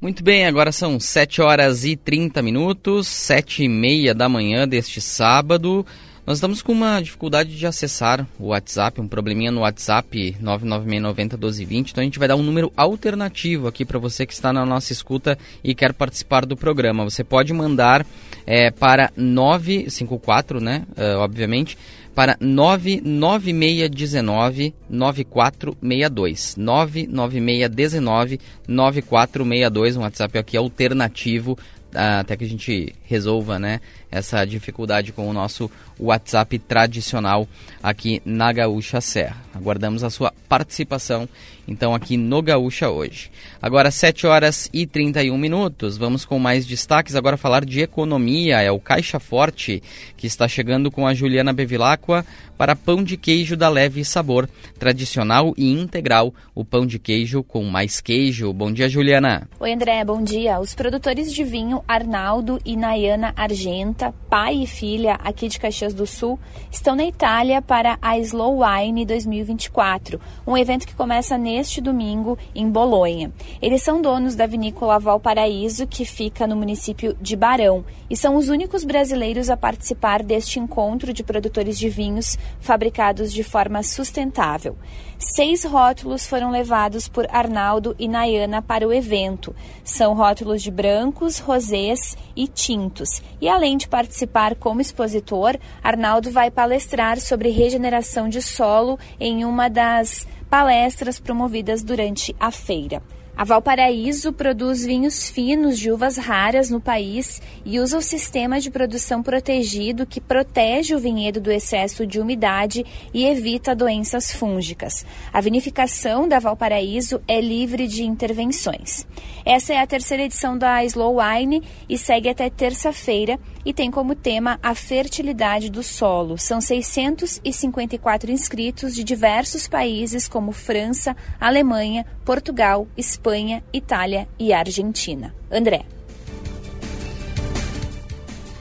Muito 0.00 0.24
bem, 0.24 0.46
agora 0.46 0.72
são 0.72 0.98
7 0.98 1.40
horas 1.40 1.84
e 1.84 1.94
30 1.94 2.42
minutos, 2.42 3.06
7 3.06 3.62
e 3.62 3.68
meia 3.68 4.12
da 4.12 4.28
manhã 4.28 4.66
deste 4.66 5.00
sábado. 5.00 5.86
Nós 6.24 6.38
estamos 6.38 6.62
com 6.62 6.70
uma 6.70 7.00
dificuldade 7.00 7.58
de 7.58 7.66
acessar 7.66 8.24
o 8.38 8.46
WhatsApp, 8.48 9.00
um 9.00 9.08
probleminha 9.08 9.50
no 9.50 9.62
WhatsApp 9.62 10.36
996901220. 10.40 11.90
Então 11.90 12.00
a 12.00 12.04
gente 12.04 12.20
vai 12.20 12.28
dar 12.28 12.36
um 12.36 12.44
número 12.44 12.72
alternativo 12.76 13.66
aqui 13.66 13.84
para 13.84 13.98
você 13.98 14.24
que 14.24 14.32
está 14.32 14.52
na 14.52 14.64
nossa 14.64 14.92
escuta 14.92 15.36
e 15.64 15.74
quer 15.74 15.92
participar 15.92 16.46
do 16.46 16.56
programa. 16.56 17.02
Você 17.02 17.24
pode 17.24 17.52
mandar 17.52 18.06
é, 18.46 18.70
para 18.70 19.10
954, 19.16 20.60
né? 20.60 20.86
Uh, 20.96 21.18
obviamente, 21.18 21.76
para 22.14 22.36
99619 22.40 24.72
9462. 24.88 26.54
99619 26.56 28.38
9462, 28.68 29.96
um 29.96 30.02
WhatsApp 30.02 30.38
aqui 30.38 30.56
alternativo 30.56 31.58
até 31.94 32.36
que 32.36 32.44
a 32.44 32.48
gente 32.48 32.94
resolva 33.04 33.58
né, 33.58 33.80
essa 34.12 34.44
dificuldade 34.44 35.12
com 35.12 35.28
o 35.28 35.32
nosso 35.32 35.70
WhatsApp 35.98 36.58
tradicional 36.58 37.48
aqui 37.82 38.20
na 38.24 38.52
Gaúcha 38.52 39.00
Serra. 39.00 39.36
Aguardamos 39.54 40.04
a 40.04 40.10
sua 40.10 40.32
participação 40.48 41.28
então 41.66 41.94
aqui 41.94 42.16
no 42.16 42.42
Gaúcha 42.42 42.90
hoje. 42.90 43.30
Agora 43.60 43.90
7 43.90 44.26
horas 44.26 44.68
e 44.72 44.86
31 44.86 45.36
minutos, 45.38 45.96
vamos 45.96 46.24
com 46.24 46.38
mais 46.38 46.66
destaques, 46.66 47.14
agora 47.14 47.36
falar 47.36 47.64
de 47.64 47.80
economia, 47.80 48.60
é 48.60 48.70
o 48.70 48.80
Caixa 48.80 49.20
Forte 49.20 49.82
que 50.16 50.26
está 50.26 50.48
chegando 50.48 50.90
com 50.90 51.06
a 51.06 51.14
Juliana 51.14 51.52
Bevilacqua 51.52 52.24
para 52.56 52.76
pão 52.76 53.02
de 53.02 53.16
queijo 53.16 53.56
da 53.56 53.68
leve 53.68 54.04
sabor, 54.04 54.48
tradicional 54.78 55.52
e 55.56 55.72
integral, 55.72 56.32
o 56.54 56.64
pão 56.64 56.86
de 56.86 56.98
queijo 56.98 57.42
com 57.42 57.64
mais 57.64 58.00
queijo. 58.00 58.52
Bom 58.52 58.70
dia, 58.70 58.88
Juliana. 58.88 59.48
Oi, 59.58 59.72
André, 59.72 60.04
bom 60.04 60.22
dia. 60.22 60.60
Os 60.60 60.74
produtores 60.74 61.32
de 61.32 61.42
vinho 61.42 61.82
Arnaldo 61.88 62.60
e 62.64 62.76
Nayana 62.76 63.32
Argenta, 63.36 64.01
pai 64.10 64.62
e 64.62 64.66
filha 64.66 65.16
aqui 65.22 65.46
de 65.46 65.60
Caxias 65.60 65.92
do 65.92 66.06
Sul, 66.06 66.38
estão 66.70 66.96
na 66.96 67.04
Itália 67.04 67.60
para 67.60 67.98
a 68.00 68.18
Slow 68.18 68.60
Wine 68.64 69.04
2024, 69.04 70.18
um 70.46 70.56
evento 70.56 70.86
que 70.86 70.94
começa 70.94 71.36
neste 71.36 71.80
domingo 71.80 72.38
em 72.54 72.68
Bolonha. 72.68 73.30
Eles 73.60 73.82
são 73.82 74.00
donos 74.00 74.34
da 74.34 74.46
vinícola 74.46 74.98
Valparaíso, 74.98 75.86
que 75.86 76.06
fica 76.06 76.46
no 76.46 76.56
município 76.56 77.14
de 77.20 77.36
Barão, 77.36 77.84
e 78.08 78.16
são 78.16 78.36
os 78.36 78.48
únicos 78.48 78.82
brasileiros 78.82 79.50
a 79.50 79.56
participar 79.56 80.22
deste 80.22 80.58
encontro 80.58 81.12
de 81.12 81.22
produtores 81.22 81.78
de 81.78 81.90
vinhos 81.90 82.38
fabricados 82.58 83.32
de 83.32 83.42
forma 83.42 83.82
sustentável. 83.82 84.76
Seis 85.24 85.64
rótulos 85.64 86.26
foram 86.26 86.50
levados 86.50 87.06
por 87.06 87.28
Arnaldo 87.30 87.94
e 87.96 88.08
Nayana 88.08 88.60
para 88.60 88.86
o 88.86 88.92
evento. 88.92 89.54
São 89.84 90.14
rótulos 90.14 90.60
de 90.60 90.70
brancos, 90.70 91.38
rosés 91.38 92.16
e 92.34 92.48
tintos. 92.48 93.22
E 93.40 93.48
além 93.48 93.76
de 93.76 93.88
participar 93.88 94.56
como 94.56 94.80
expositor, 94.80 95.56
Arnaldo 95.80 96.32
vai 96.32 96.50
palestrar 96.50 97.20
sobre 97.20 97.50
regeneração 97.50 98.28
de 98.28 98.42
solo 98.42 98.98
em 99.18 99.44
uma 99.44 99.70
das 99.70 100.26
palestras 100.50 101.20
promovidas 101.20 101.84
durante 101.84 102.34
a 102.38 102.50
feira. 102.50 103.00
A 103.42 103.44
Valparaíso 103.44 104.32
produz 104.32 104.84
vinhos 104.84 105.28
finos 105.28 105.76
de 105.76 105.90
uvas 105.90 106.16
raras 106.16 106.70
no 106.70 106.80
país 106.80 107.42
e 107.64 107.80
usa 107.80 107.98
o 107.98 108.00
sistema 108.00 108.60
de 108.60 108.70
produção 108.70 109.20
protegido 109.20 110.06
que 110.06 110.20
protege 110.20 110.94
o 110.94 110.98
vinhedo 111.00 111.40
do 111.40 111.50
excesso 111.50 112.06
de 112.06 112.20
umidade 112.20 112.86
e 113.12 113.24
evita 113.24 113.74
doenças 113.74 114.30
fúngicas. 114.30 115.04
A 115.32 115.40
vinificação 115.40 116.28
da 116.28 116.38
Valparaíso 116.38 117.20
é 117.26 117.40
livre 117.40 117.88
de 117.88 118.04
intervenções. 118.04 119.04
Essa 119.44 119.74
é 119.74 119.80
a 119.80 119.86
terceira 119.88 120.22
edição 120.22 120.56
da 120.56 120.84
Slow 120.84 121.16
Wine 121.16 121.64
e 121.88 121.98
segue 121.98 122.28
até 122.28 122.48
terça-feira 122.48 123.40
e 123.64 123.72
tem 123.72 123.90
como 123.90 124.14
tema 124.14 124.58
a 124.62 124.74
fertilidade 124.74 125.70
do 125.70 125.82
solo. 125.82 126.36
São 126.38 126.60
654 126.60 128.30
inscritos 128.30 128.94
de 128.94 129.04
diversos 129.04 129.68
países 129.68 130.28
como 130.28 130.52
França, 130.52 131.16
Alemanha, 131.40 132.06
Portugal, 132.24 132.86
Espanha, 132.96 133.62
Itália 133.72 134.28
e 134.38 134.52
Argentina. 134.52 135.34
André. 135.50 135.84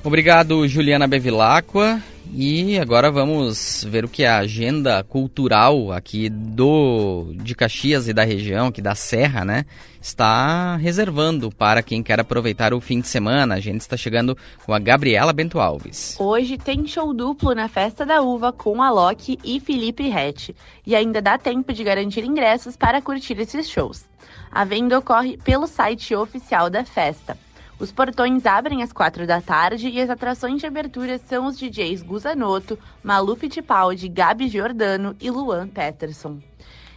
Obrigado, 0.03 0.67
Juliana 0.67 1.07
Bevilacqua. 1.07 2.01
E 2.33 2.79
agora 2.79 3.11
vamos 3.11 3.85
ver 3.89 4.05
o 4.05 4.07
que 4.07 4.23
a 4.23 4.37
agenda 4.37 5.03
cultural 5.03 5.91
aqui 5.91 6.29
do 6.29 7.33
de 7.35 7.53
Caxias 7.53 8.07
e 8.07 8.13
da 8.13 8.23
região, 8.23 8.67
aqui 8.67 8.81
da 8.81 8.95
Serra, 8.95 9.43
né, 9.43 9.65
está 10.01 10.77
reservando 10.77 11.51
para 11.51 11.83
quem 11.83 12.01
quer 12.01 12.21
aproveitar 12.21 12.73
o 12.73 12.79
fim 12.79 13.01
de 13.01 13.07
semana. 13.09 13.55
A 13.55 13.59
gente 13.59 13.81
está 13.81 13.97
chegando 13.97 14.37
com 14.65 14.73
a 14.73 14.79
Gabriela 14.79 15.33
Bento 15.33 15.59
Alves. 15.59 16.15
Hoje 16.19 16.57
tem 16.57 16.87
show 16.87 17.13
duplo 17.13 17.53
na 17.53 17.67
Festa 17.67 18.05
da 18.05 18.21
Uva 18.21 18.53
com 18.53 18.81
a 18.81 18.89
Loki 18.89 19.37
e 19.43 19.59
Felipe 19.59 20.07
Rett. 20.07 20.55
E 20.87 20.95
ainda 20.95 21.21
dá 21.21 21.37
tempo 21.37 21.73
de 21.73 21.83
garantir 21.83 22.23
ingressos 22.23 22.77
para 22.77 23.01
curtir 23.01 23.37
esses 23.41 23.69
shows. 23.69 24.05
A 24.49 24.63
venda 24.63 24.97
ocorre 24.97 25.37
pelo 25.37 25.67
site 25.67 26.15
oficial 26.15 26.69
da 26.69 26.85
festa. 26.85 27.37
Os 27.81 27.91
portões 27.91 28.45
abrem 28.45 28.83
às 28.83 28.93
quatro 28.93 29.25
da 29.25 29.41
tarde 29.41 29.89
e 29.89 29.99
as 29.99 30.07
atrações 30.07 30.59
de 30.59 30.67
abertura 30.67 31.17
são 31.17 31.47
os 31.47 31.57
DJs 31.57 32.03
Guzanoto, 32.03 32.77
Malu 33.03 33.35
Fittipaldi, 33.35 34.07
Gabi 34.07 34.47
Giordano 34.47 35.15
e 35.19 35.31
Luan 35.31 35.67
Peterson. 35.67 36.39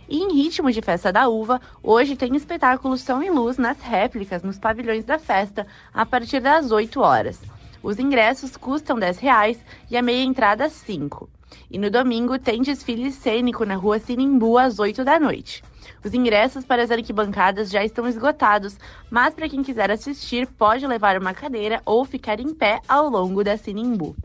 E 0.07 0.19
em 0.19 0.35
ritmo 0.35 0.71
de 0.71 0.83
festa 0.83 1.11
da 1.11 1.27
uva, 1.27 1.59
hoje 1.83 2.17
tem 2.17 2.37
espetáculo 2.37 2.99
Som 2.99 3.23
e 3.23 3.31
Luz 3.31 3.57
nas 3.57 3.81
réplicas 3.81 4.43
nos 4.43 4.59
pavilhões 4.59 5.07
da 5.07 5.19
festa 5.19 5.67
a 5.91 6.05
partir 6.05 6.41
das 6.41 6.71
8 6.71 7.01
horas. 7.01 7.41
Os 7.83 7.99
ingressos 7.99 8.55
custam 8.55 8.99
R$ 8.99 9.11
reais 9.19 9.59
e 9.91 9.97
a 9.97 10.03
meia 10.03 10.23
entrada 10.23 10.65
R$ 10.65 10.71
5. 10.71 11.31
E 11.71 11.79
no 11.79 11.91
domingo 11.91 12.39
tem 12.39 12.61
desfile 12.61 13.11
cênico 13.11 13.65
na 13.65 13.77
rua 13.77 13.99
Sinimbu 13.99 14.59
às 14.59 14.79
8 14.79 15.03
da 15.03 15.19
noite. 15.19 15.65
Os 16.05 16.15
ingressos 16.15 16.65
para 16.65 16.83
as 16.83 16.91
arquibancadas 16.91 17.71
já 17.71 17.85
estão 17.85 18.07
esgotados, 18.07 18.79
mas 19.11 19.35
para 19.35 19.49
quem 19.49 19.63
quiser 19.63 19.91
assistir, 19.91 20.47
pode 20.47 20.87
levar 20.87 21.19
uma 21.21 21.35
cadeira 21.35 21.83
ou 21.85 22.05
ficar 22.05 22.41
em 22.41 22.55
pé 22.55 22.81
ao 22.89 23.09
longo 23.09 23.43
da 23.43 23.57
Sinimbu. 23.57 24.17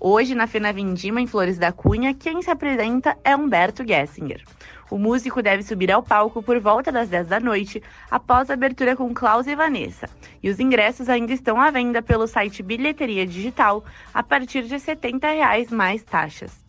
Hoje, 0.00 0.34
na 0.34 0.46
Fena 0.46 0.72
Vindima, 0.72 1.20
em 1.20 1.26
Flores 1.26 1.58
da 1.58 1.72
Cunha, 1.72 2.14
quem 2.14 2.40
se 2.40 2.50
apresenta 2.50 3.16
é 3.24 3.34
Humberto 3.34 3.84
Gessinger. 3.86 4.44
O 4.90 4.96
músico 4.96 5.42
deve 5.42 5.62
subir 5.62 5.90
ao 5.90 6.02
palco 6.02 6.42
por 6.42 6.58
volta 6.60 6.90
das 6.90 7.08
10 7.08 7.26
da 7.26 7.40
noite, 7.40 7.82
após 8.10 8.48
a 8.48 8.54
abertura 8.54 8.96
com 8.96 9.12
Klaus 9.12 9.46
e 9.46 9.54
Vanessa. 9.54 10.08
E 10.42 10.48
os 10.48 10.60
ingressos 10.60 11.08
ainda 11.08 11.32
estão 11.32 11.60
à 11.60 11.70
venda 11.70 12.00
pelo 12.00 12.26
site 12.26 12.62
Bilheteria 12.62 13.26
Digital, 13.26 13.84
a 14.14 14.22
partir 14.22 14.62
de 14.62 14.78
70 14.78 15.26
reais 15.26 15.70
mais 15.70 16.02
taxas. 16.02 16.67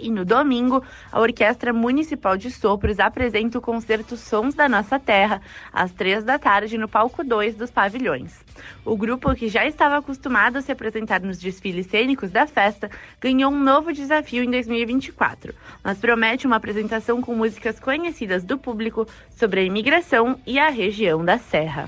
E 0.00 0.10
no 0.10 0.24
domingo, 0.24 0.82
a 1.10 1.20
Orquestra 1.20 1.72
Municipal 1.72 2.36
de 2.36 2.50
Sopros 2.50 2.98
apresenta 2.98 3.58
o 3.58 3.60
concerto 3.60 4.16
Sons 4.16 4.54
da 4.54 4.68
Nossa 4.68 4.98
Terra, 4.98 5.40
às 5.72 5.92
três 5.92 6.24
da 6.24 6.38
tarde, 6.38 6.78
no 6.78 6.88
palco 6.88 7.24
2 7.24 7.56
dos 7.56 7.70
pavilhões. 7.70 8.44
O 8.84 8.96
grupo, 8.96 9.34
que 9.34 9.48
já 9.48 9.66
estava 9.66 9.98
acostumado 9.98 10.56
a 10.56 10.62
se 10.62 10.72
apresentar 10.72 11.20
nos 11.20 11.38
desfiles 11.38 11.86
cênicos 11.86 12.30
da 12.30 12.46
festa, 12.46 12.90
ganhou 13.20 13.52
um 13.52 13.62
novo 13.62 13.92
desafio 13.92 14.42
em 14.42 14.50
2024, 14.50 15.54
mas 15.82 15.98
promete 15.98 16.46
uma 16.46 16.56
apresentação 16.56 17.20
com 17.20 17.34
músicas 17.34 17.78
conhecidas 17.78 18.44
do 18.44 18.58
público 18.58 19.06
sobre 19.30 19.60
a 19.60 19.64
imigração 19.64 20.38
e 20.46 20.58
a 20.58 20.68
região 20.68 21.24
da 21.24 21.38
Serra. 21.38 21.86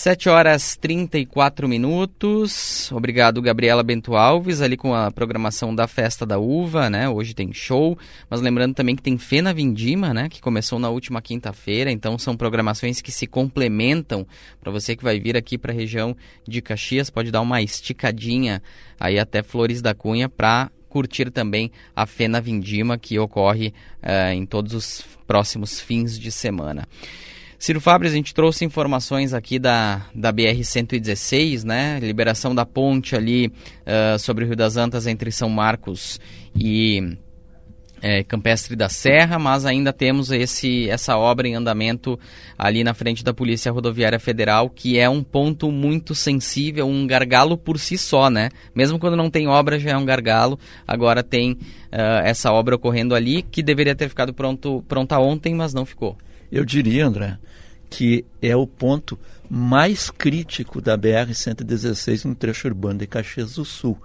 7 0.00 0.30
horas 0.30 0.76
34 0.76 1.68
minutos. 1.68 2.90
Obrigado, 2.90 3.42
Gabriela 3.42 3.82
Bento 3.82 4.16
Alves, 4.16 4.62
ali 4.62 4.74
com 4.74 4.94
a 4.94 5.10
programação 5.10 5.74
da 5.74 5.86
Festa 5.86 6.24
da 6.24 6.38
Uva, 6.38 6.88
né? 6.88 7.06
Hoje 7.06 7.34
tem 7.34 7.52
show, 7.52 7.98
mas 8.30 8.40
lembrando 8.40 8.74
também 8.74 8.96
que 8.96 9.02
tem 9.02 9.18
Fena 9.18 9.52
Vindima, 9.52 10.14
né? 10.14 10.30
Que 10.30 10.40
começou 10.40 10.78
na 10.78 10.88
última 10.88 11.20
quinta-feira, 11.20 11.90
então 11.90 12.18
são 12.18 12.34
programações 12.34 13.02
que 13.02 13.12
se 13.12 13.26
complementam. 13.26 14.26
Para 14.58 14.72
você 14.72 14.96
que 14.96 15.04
vai 15.04 15.20
vir 15.20 15.36
aqui 15.36 15.58
para 15.58 15.70
a 15.70 15.76
região 15.76 16.16
de 16.48 16.62
Caxias, 16.62 17.10
pode 17.10 17.30
dar 17.30 17.42
uma 17.42 17.60
esticadinha 17.60 18.62
aí 18.98 19.18
até 19.18 19.42
Flores 19.42 19.82
da 19.82 19.92
Cunha 19.92 20.30
para 20.30 20.70
curtir 20.88 21.30
também 21.30 21.70
a 21.94 22.06
Fena 22.06 22.40
Vindima, 22.40 22.96
que 22.96 23.18
ocorre 23.18 23.74
uh, 24.02 24.32
em 24.32 24.46
todos 24.46 24.72
os 24.72 25.04
próximos 25.26 25.78
fins 25.78 26.18
de 26.18 26.32
semana. 26.32 26.88
Ciro 27.60 27.78
Fabres, 27.78 28.12
a 28.12 28.16
gente 28.16 28.32
trouxe 28.32 28.64
informações 28.64 29.34
aqui 29.34 29.58
da, 29.58 30.06
da 30.14 30.32
BR-116, 30.32 31.62
né? 31.62 32.00
Liberação 32.00 32.54
da 32.54 32.64
ponte 32.64 33.14
ali 33.14 33.48
uh, 33.48 34.18
sobre 34.18 34.44
o 34.44 34.46
Rio 34.46 34.56
das 34.56 34.78
Antas 34.78 35.06
entre 35.06 35.30
São 35.30 35.50
Marcos 35.50 36.18
e 36.56 37.18
é, 38.00 38.24
Campestre 38.24 38.74
da 38.74 38.88
Serra, 38.88 39.38
mas 39.38 39.66
ainda 39.66 39.92
temos 39.92 40.30
esse, 40.30 40.88
essa 40.88 41.18
obra 41.18 41.46
em 41.46 41.54
andamento 41.54 42.18
ali 42.56 42.82
na 42.82 42.94
frente 42.94 43.22
da 43.22 43.34
Polícia 43.34 43.70
Rodoviária 43.70 44.18
Federal, 44.18 44.70
que 44.70 44.98
é 44.98 45.06
um 45.06 45.22
ponto 45.22 45.70
muito 45.70 46.14
sensível, 46.14 46.86
um 46.86 47.06
gargalo 47.06 47.58
por 47.58 47.78
si 47.78 47.98
só, 47.98 48.30
né? 48.30 48.48
Mesmo 48.74 48.98
quando 48.98 49.18
não 49.18 49.28
tem 49.28 49.46
obra, 49.46 49.78
já 49.78 49.90
é 49.90 49.96
um 49.98 50.06
gargalo. 50.06 50.58
Agora 50.88 51.22
tem 51.22 51.52
uh, 51.52 52.24
essa 52.24 52.50
obra 52.50 52.76
ocorrendo 52.76 53.14
ali, 53.14 53.42
que 53.42 53.62
deveria 53.62 53.94
ter 53.94 54.08
ficado 54.08 54.32
pronto, 54.32 54.82
pronta 54.88 55.18
ontem, 55.18 55.54
mas 55.54 55.74
não 55.74 55.84
ficou. 55.84 56.16
Eu 56.50 56.64
diria, 56.64 57.06
André, 57.06 57.38
que 57.88 58.24
é 58.40 58.54
o 58.56 58.66
ponto 58.66 59.18
mais 59.48 60.10
crítico 60.10 60.80
da 60.80 60.96
BR-116 60.96 62.24
no 62.24 62.34
trecho 62.34 62.68
urbano 62.68 63.00
de 63.00 63.06
Caxias 63.06 63.54
do 63.54 63.64
Sul. 63.64 64.00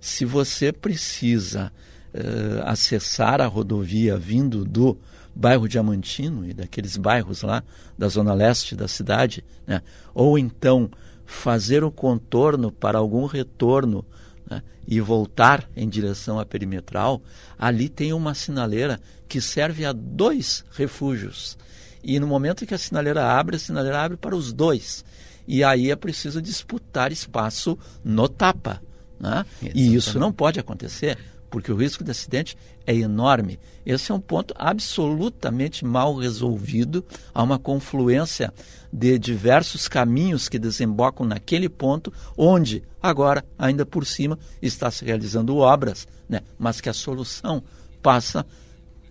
Se 0.00 0.24
você 0.24 0.72
precisa 0.72 1.72
uh, 2.14 2.62
acessar 2.64 3.40
a 3.40 3.46
rodovia 3.46 4.16
vindo 4.16 4.64
do 4.64 4.96
bairro 5.34 5.68
Diamantino 5.68 6.48
e 6.48 6.54
daqueles 6.54 6.96
bairros 6.96 7.42
lá 7.42 7.62
da 7.98 8.08
zona 8.08 8.32
leste 8.32 8.74
da 8.74 8.88
cidade, 8.88 9.44
né? 9.66 9.82
ou 10.14 10.38
então 10.38 10.90
fazer 11.24 11.84
o 11.84 11.90
contorno 11.90 12.72
para 12.72 12.98
algum 12.98 13.26
retorno 13.26 14.04
né? 14.48 14.62
e 14.86 15.00
voltar 15.00 15.68
em 15.76 15.88
direção 15.88 16.38
à 16.38 16.46
perimetral, 16.46 17.20
ali 17.58 17.88
tem 17.88 18.12
uma 18.12 18.34
sinaleira 18.34 19.00
que 19.28 19.40
serve 19.40 19.84
a 19.84 19.92
dois 19.92 20.64
refúgios 20.72 21.58
e 22.02 22.18
no 22.20 22.26
momento 22.26 22.64
em 22.64 22.66
que 22.66 22.74
a 22.74 22.78
sinaleira 22.78 23.24
abre, 23.24 23.56
a 23.56 23.58
sinaleira 23.58 24.00
abre 24.00 24.16
para 24.16 24.36
os 24.36 24.52
dois. 24.52 25.04
E 25.46 25.62
aí 25.62 25.90
é 25.90 25.96
preciso 25.96 26.42
disputar 26.42 27.12
espaço 27.12 27.78
no 28.04 28.28
tapa. 28.28 28.82
Né? 29.18 29.44
E 29.74 29.94
isso 29.94 30.18
não 30.18 30.32
pode 30.32 30.58
acontecer, 30.60 31.16
porque 31.48 31.72
o 31.72 31.76
risco 31.76 32.04
de 32.04 32.10
acidente 32.10 32.56
é 32.86 32.94
enorme. 32.94 33.58
Esse 33.84 34.10
é 34.10 34.14
um 34.14 34.20
ponto 34.20 34.52
absolutamente 34.56 35.84
mal 35.84 36.14
resolvido. 36.14 37.04
Há 37.32 37.42
uma 37.42 37.58
confluência 37.58 38.52
de 38.92 39.18
diversos 39.18 39.88
caminhos 39.88 40.48
que 40.48 40.58
desembocam 40.58 41.26
naquele 41.26 41.68
ponto, 41.68 42.12
onde 42.36 42.82
agora, 43.00 43.44
ainda 43.58 43.86
por 43.86 44.04
cima, 44.04 44.38
está 44.60 44.90
se 44.90 45.04
realizando 45.04 45.56
obras, 45.56 46.06
né? 46.28 46.40
mas 46.58 46.80
que 46.80 46.88
a 46.88 46.94
solução 46.94 47.62
passa 48.02 48.44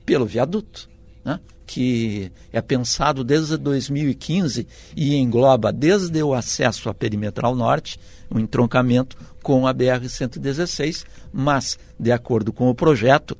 pelo 0.05 0.25
viaduto. 0.25 0.89
Né? 1.23 1.39
Que 1.65 2.31
é 2.51 2.61
pensado 2.61 3.23
desde 3.23 3.57
2015 3.57 4.67
e 4.95 5.15
engloba 5.15 5.71
desde 5.71 6.21
o 6.21 6.33
acesso 6.33 6.89
à 6.89 6.93
perimetral 6.93 7.55
norte, 7.55 7.99
o 8.29 8.37
um 8.37 8.39
entroncamento 8.39 9.17
com 9.41 9.67
a 9.67 9.73
BR-116, 9.73 11.05
mas, 11.31 11.77
de 11.99 12.11
acordo 12.11 12.51
com 12.51 12.69
o 12.69 12.75
projeto, 12.75 13.37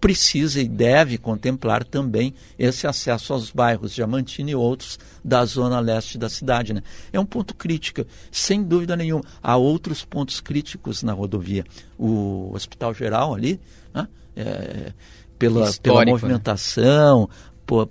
precisa 0.00 0.60
e 0.60 0.68
deve 0.68 1.18
contemplar 1.18 1.84
também 1.84 2.34
esse 2.58 2.86
acesso 2.86 3.32
aos 3.32 3.50
bairros 3.50 3.92
Diamantino 3.92 4.50
e 4.50 4.54
outros 4.54 4.98
da 5.24 5.44
zona 5.44 5.80
leste 5.80 6.16
da 6.16 6.28
cidade. 6.28 6.72
Né? 6.72 6.82
É 7.12 7.18
um 7.18 7.26
ponto 7.26 7.54
crítico, 7.54 8.04
sem 8.30 8.62
dúvida 8.62 8.96
nenhuma. 8.96 9.24
Há 9.42 9.56
outros 9.56 10.04
pontos 10.04 10.40
críticos 10.40 11.02
na 11.02 11.12
rodovia. 11.12 11.64
O 11.98 12.52
Hospital 12.54 12.94
Geral 12.94 13.34
ali, 13.34 13.60
né? 13.92 14.06
é, 14.36 14.92
pela, 15.38 15.72
pela 15.82 16.04
né? 16.04 16.10
movimentação, 16.10 17.22
né? 17.22 17.28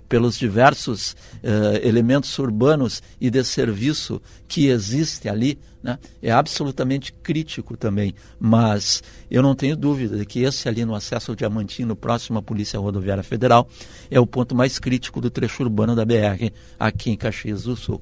Pelos 0.08 0.38
diversos 0.38 1.12
uh, 1.12 1.76
elementos 1.82 2.36
urbanos 2.38 3.02
e 3.20 3.30
de 3.30 3.44
serviço 3.44 4.20
que 4.46 4.68
existe 4.68 5.28
ali, 5.28 5.58
né, 5.88 5.98
é 6.22 6.30
absolutamente 6.30 7.12
crítico 7.12 7.76
também. 7.76 8.14
Mas 8.38 9.02
eu 9.30 9.42
não 9.42 9.54
tenho 9.54 9.76
dúvida 9.76 10.18
de 10.18 10.26
que 10.26 10.42
esse 10.42 10.68
ali 10.68 10.84
no 10.84 10.94
acesso 10.94 11.30
ao 11.30 11.34
Diamantino, 11.34 11.96
próximo 11.96 12.38
à 12.38 12.42
Polícia 12.42 12.78
Rodoviária 12.78 13.22
Federal, 13.22 13.68
é 14.10 14.20
o 14.20 14.26
ponto 14.26 14.54
mais 14.54 14.78
crítico 14.78 15.20
do 15.20 15.30
trecho 15.30 15.62
urbano 15.62 15.96
da 15.96 16.04
BR 16.04 16.52
aqui 16.78 17.10
em 17.10 17.16
Caxias 17.16 17.62
do 17.62 17.74
Sul. 17.74 18.00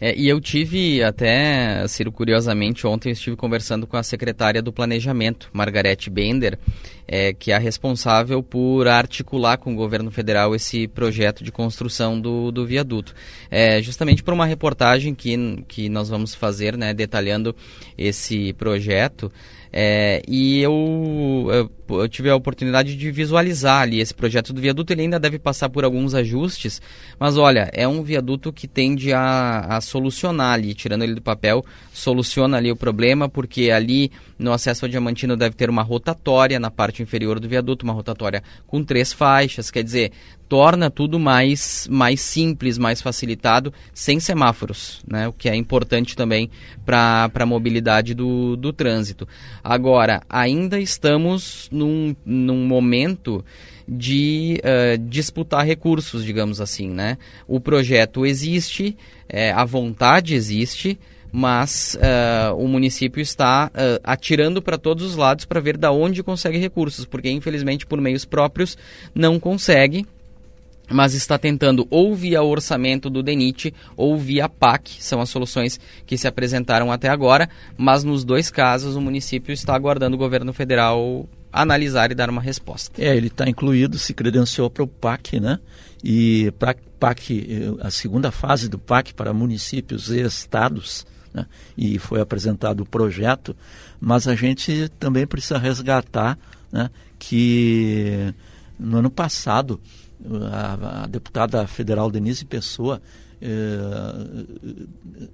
É, 0.00 0.16
e 0.16 0.28
eu 0.28 0.40
tive 0.40 1.02
até, 1.02 1.86
Ciro, 1.86 2.10
curiosamente, 2.10 2.86
ontem 2.86 3.12
estive 3.12 3.36
conversando 3.36 3.86
com 3.86 3.96
a 3.96 4.02
secretária 4.02 4.60
do 4.60 4.72
Planejamento, 4.72 5.48
Margarete 5.52 6.10
Bender, 6.10 6.58
é, 7.06 7.32
que 7.32 7.50
é 7.50 7.56
a 7.56 7.58
responsável 7.58 8.40
por 8.40 8.86
articular 8.86 9.58
com 9.58 9.72
o 9.72 9.76
governo 9.76 10.12
federal 10.12 10.54
esse 10.54 10.86
projeto 10.86 11.42
de 11.42 11.50
construção 11.50 12.20
do, 12.20 12.52
do 12.52 12.64
viaduto. 12.64 13.14
É, 13.50 13.82
justamente 13.82 14.22
por 14.22 14.32
uma 14.32 14.46
reportagem 14.46 15.12
que, 15.12 15.64
que 15.66 15.88
nós 15.88 16.08
vamos 16.08 16.34
fazer, 16.34 16.76
né, 16.76 16.94
detalhando 17.20 17.54
esse 17.96 18.52
projeto. 18.54 19.30
É, 19.72 20.20
e 20.26 20.60
eu, 20.60 21.46
eu, 21.48 21.96
eu, 22.00 22.08
tive 22.08 22.28
a 22.28 22.34
oportunidade 22.34 22.96
de 22.96 23.10
visualizar 23.12 23.82
ali 23.82 24.00
esse 24.00 24.12
projeto 24.12 24.52
do 24.52 24.60
viaduto. 24.60 24.92
Ele 24.92 25.02
ainda 25.02 25.20
deve 25.20 25.38
passar 25.38 25.68
por 25.68 25.84
alguns 25.84 26.12
ajustes, 26.12 26.82
mas 27.20 27.36
olha, 27.36 27.70
é 27.72 27.86
um 27.86 28.02
viaduto 28.02 28.52
que 28.52 28.66
tende 28.66 29.12
a, 29.12 29.60
a 29.76 29.80
solucionar 29.80 30.54
ali, 30.54 30.74
tirando 30.74 31.04
ele 31.04 31.14
do 31.14 31.22
papel, 31.22 31.64
soluciona 31.92 32.56
ali 32.56 32.72
o 32.72 32.76
problema, 32.76 33.28
porque 33.28 33.70
ali 33.70 34.10
no 34.36 34.52
acesso 34.52 34.86
ao 34.86 34.88
Diamantino 34.88 35.36
deve 35.36 35.54
ter 35.54 35.70
uma 35.70 35.82
rotatória 35.82 36.58
na 36.58 36.70
parte 36.70 37.00
inferior 37.00 37.38
do 37.38 37.48
viaduto, 37.48 37.84
uma 37.84 37.94
rotatória 37.94 38.42
com 38.66 38.82
três 38.82 39.12
faixas, 39.12 39.70
quer 39.70 39.84
dizer, 39.84 40.10
torna 40.50 40.90
tudo 40.90 41.16
mais, 41.20 41.86
mais 41.88 42.20
simples, 42.20 42.76
mais 42.76 43.00
facilitado, 43.00 43.72
sem 43.94 44.18
semáforos, 44.18 45.00
né? 45.06 45.28
o 45.28 45.32
que 45.32 45.48
é 45.48 45.54
importante 45.54 46.16
também 46.16 46.50
para 46.84 47.30
a 47.32 47.46
mobilidade 47.46 48.14
do, 48.14 48.56
do 48.56 48.72
trânsito. 48.72 49.28
Agora, 49.62 50.22
ainda 50.28 50.80
estamos 50.80 51.68
num, 51.70 52.16
num 52.26 52.66
momento 52.66 53.44
de 53.86 54.60
uh, 54.64 54.98
disputar 54.98 55.64
recursos, 55.64 56.24
digamos 56.24 56.60
assim. 56.60 56.90
Né? 56.90 57.16
O 57.46 57.60
projeto 57.60 58.26
existe, 58.26 58.96
é, 59.28 59.52
a 59.52 59.64
vontade 59.64 60.34
existe, 60.34 60.98
mas 61.30 61.96
uh, 61.96 62.56
o 62.56 62.66
município 62.66 63.20
está 63.20 63.68
uh, 63.68 64.00
atirando 64.02 64.60
para 64.60 64.76
todos 64.76 65.04
os 65.04 65.14
lados 65.14 65.44
para 65.44 65.60
ver 65.60 65.76
da 65.76 65.92
onde 65.92 66.24
consegue 66.24 66.58
recursos, 66.58 67.04
porque 67.04 67.30
infelizmente 67.30 67.86
por 67.86 68.00
meios 68.00 68.24
próprios 68.24 68.76
não 69.14 69.38
consegue 69.38 70.04
mas 70.90 71.14
está 71.14 71.38
tentando 71.38 71.86
ou 71.90 72.14
via 72.14 72.42
orçamento 72.42 73.08
do 73.08 73.22
DENIT 73.22 73.72
ou 73.96 74.18
via 74.18 74.48
PAC, 74.48 75.02
são 75.02 75.20
as 75.20 75.30
soluções 75.30 75.78
que 76.04 76.18
se 76.18 76.26
apresentaram 76.26 76.90
até 76.90 77.08
agora, 77.08 77.48
mas 77.76 78.04
nos 78.04 78.24
dois 78.24 78.50
casos 78.50 78.96
o 78.96 79.00
município 79.00 79.52
está 79.52 79.74
aguardando 79.74 80.16
o 80.16 80.18
governo 80.18 80.52
federal 80.52 81.28
analisar 81.52 82.10
e 82.10 82.14
dar 82.14 82.30
uma 82.30 82.40
resposta. 82.40 83.02
É, 83.02 83.16
ele 83.16 83.26
está 83.26 83.48
incluído, 83.48 83.98
se 83.98 84.14
credenciou 84.14 84.70
para 84.70 84.84
o 84.84 84.86
PAC, 84.86 85.40
né? 85.40 85.58
E 86.02 86.52
para 86.58 86.76
PAC, 86.98 87.46
eh, 87.48 87.86
a 87.86 87.90
segunda 87.90 88.30
fase 88.30 88.68
do 88.68 88.78
PAC 88.78 89.14
para 89.14 89.32
municípios 89.32 90.10
e 90.10 90.20
estados, 90.20 91.06
né? 91.32 91.46
e 91.76 91.98
foi 91.98 92.20
apresentado 92.20 92.82
o 92.82 92.86
projeto, 92.86 93.56
mas 93.98 94.28
a 94.28 94.34
gente 94.34 94.88
também 94.98 95.26
precisa 95.26 95.58
resgatar 95.58 96.38
né, 96.70 96.90
que 97.18 98.32
no 98.78 98.98
ano 98.98 99.10
passado 99.10 99.80
a, 100.52 101.02
a 101.02 101.06
deputada 101.06 101.66
federal 101.66 102.10
Denise 102.10 102.44
Pessoa 102.44 103.00
eh, 103.40 104.46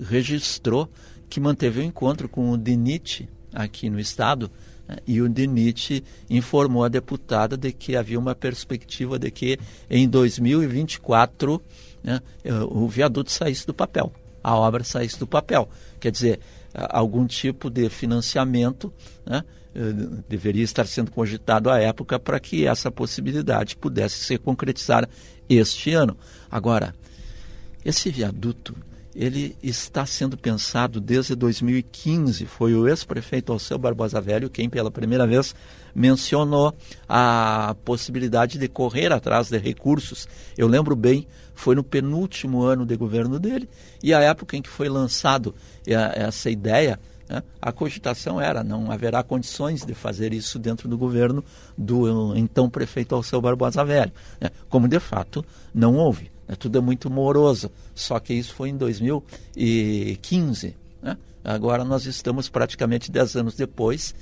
registrou 0.09 0.89
que 1.29 1.41
manteve 1.41 1.81
um 1.81 1.85
encontro 1.85 2.29
com 2.29 2.51
o 2.51 2.57
DENIT 2.57 3.29
aqui 3.53 3.91
no 3.91 3.99
estado 3.99 4.51
né, 4.89 4.97
e 5.07 5.21
o 5.21 5.29
DENIT 5.29 6.05
informou 6.31 6.85
a 6.85 6.89
deputada 6.89 7.57
de 7.57 7.73
que 7.73 7.97
havia 7.97 8.19
uma 8.19 8.35
perspectiva 8.35 9.19
de 9.19 9.31
que 9.31 9.59
em 9.91 10.09
2024 10.09 11.61
né, 12.03 12.21
eh, 12.45 12.53
o 12.69 12.87
viaduto 12.87 13.33
saísse 13.33 13.67
do 13.67 13.75
papel, 13.75 14.13
a 14.43 14.55
obra 14.55 14.85
saísse 14.85 15.19
do 15.19 15.27
papel. 15.27 15.69
Quer 15.99 16.13
dizer, 16.13 16.41
algum 16.73 17.27
tipo 17.27 17.71
de 17.71 17.89
financiamento 17.89 18.93
né, 19.25 19.43
deveria 20.29 20.65
estar 20.65 20.87
sendo 20.87 21.11
cogitado 21.11 21.71
à 21.71 21.79
época 21.79 22.19
para 22.19 22.41
que 22.41 22.67
essa 22.67 22.91
possibilidade 22.91 23.77
pudesse 23.77 24.17
ser 24.17 24.39
concretizada 24.39 25.09
este 25.49 25.93
ano. 25.93 26.17
Agora, 26.51 26.95
esse 27.85 28.11
viaduto 28.11 28.75
ele 29.15 29.57
está 29.63 30.05
sendo 30.05 30.37
pensado 30.37 31.01
desde 31.01 31.35
2015. 31.35 32.45
Foi 32.45 32.75
o 32.75 32.87
ex-prefeito 32.87 33.51
Alceu 33.51 33.79
Barbosa 33.79 34.21
Velho 34.21 34.51
quem, 34.51 34.69
pela 34.69 34.91
primeira 34.91 35.27
vez, 35.27 35.55
mencionou 35.95 36.77
a 37.09 37.75
possibilidade 37.83 38.59
de 38.59 38.69
correr 38.69 39.11
atrás 39.11 39.49
de 39.49 39.57
recursos. 39.57 40.29
Eu 40.57 40.69
lembro 40.69 40.95
bem, 40.95 41.27
foi 41.55 41.75
no 41.75 41.83
penúltimo 41.83 42.63
ano 42.63 42.85
de 42.85 42.95
governo 42.95 43.39
dele 43.39 43.67
e 44.03 44.13
a 44.13 44.21
época 44.21 44.55
em 44.55 44.61
que 44.61 44.69
foi 44.69 44.91
lançado 44.91 45.55
essa 45.87 46.51
ideia 46.51 47.01
né? 47.29 47.43
A 47.61 47.73
cogitação 47.73 48.41
era 48.41 48.63
não 48.63 48.91
haverá 48.91 49.23
condições 49.23 49.85
de 49.85 49.95
fazer 49.95 50.33
isso 50.33 50.59
dentro 50.59 50.89
do 50.89 50.97
governo 50.97 51.45
do 51.77 52.35
então 52.37 52.71
prefeito 52.71 53.15
Alceu 53.15 53.41
Barbosa 53.41 53.85
Velho, 53.85 54.13
né? 54.41 54.51
como 54.69 54.89
de 54.89 55.01
fato 55.01 55.45
não 55.75 55.97
houve. 55.97 56.31
Né? 56.49 56.55
Tudo 56.57 56.79
é 56.79 56.81
muito 56.81 57.11
moroso, 57.11 57.71
só 57.95 58.19
que 58.21 58.33
isso 58.33 58.55
foi 58.55 58.71
em 58.71 58.77
2015. 58.77 60.77
Né? 61.03 61.17
Agora 61.45 61.85
nós 61.85 62.07
estamos 62.07 62.49
praticamente 62.49 63.11
10 63.11 63.37
anos 63.37 63.55
depois 63.55 64.15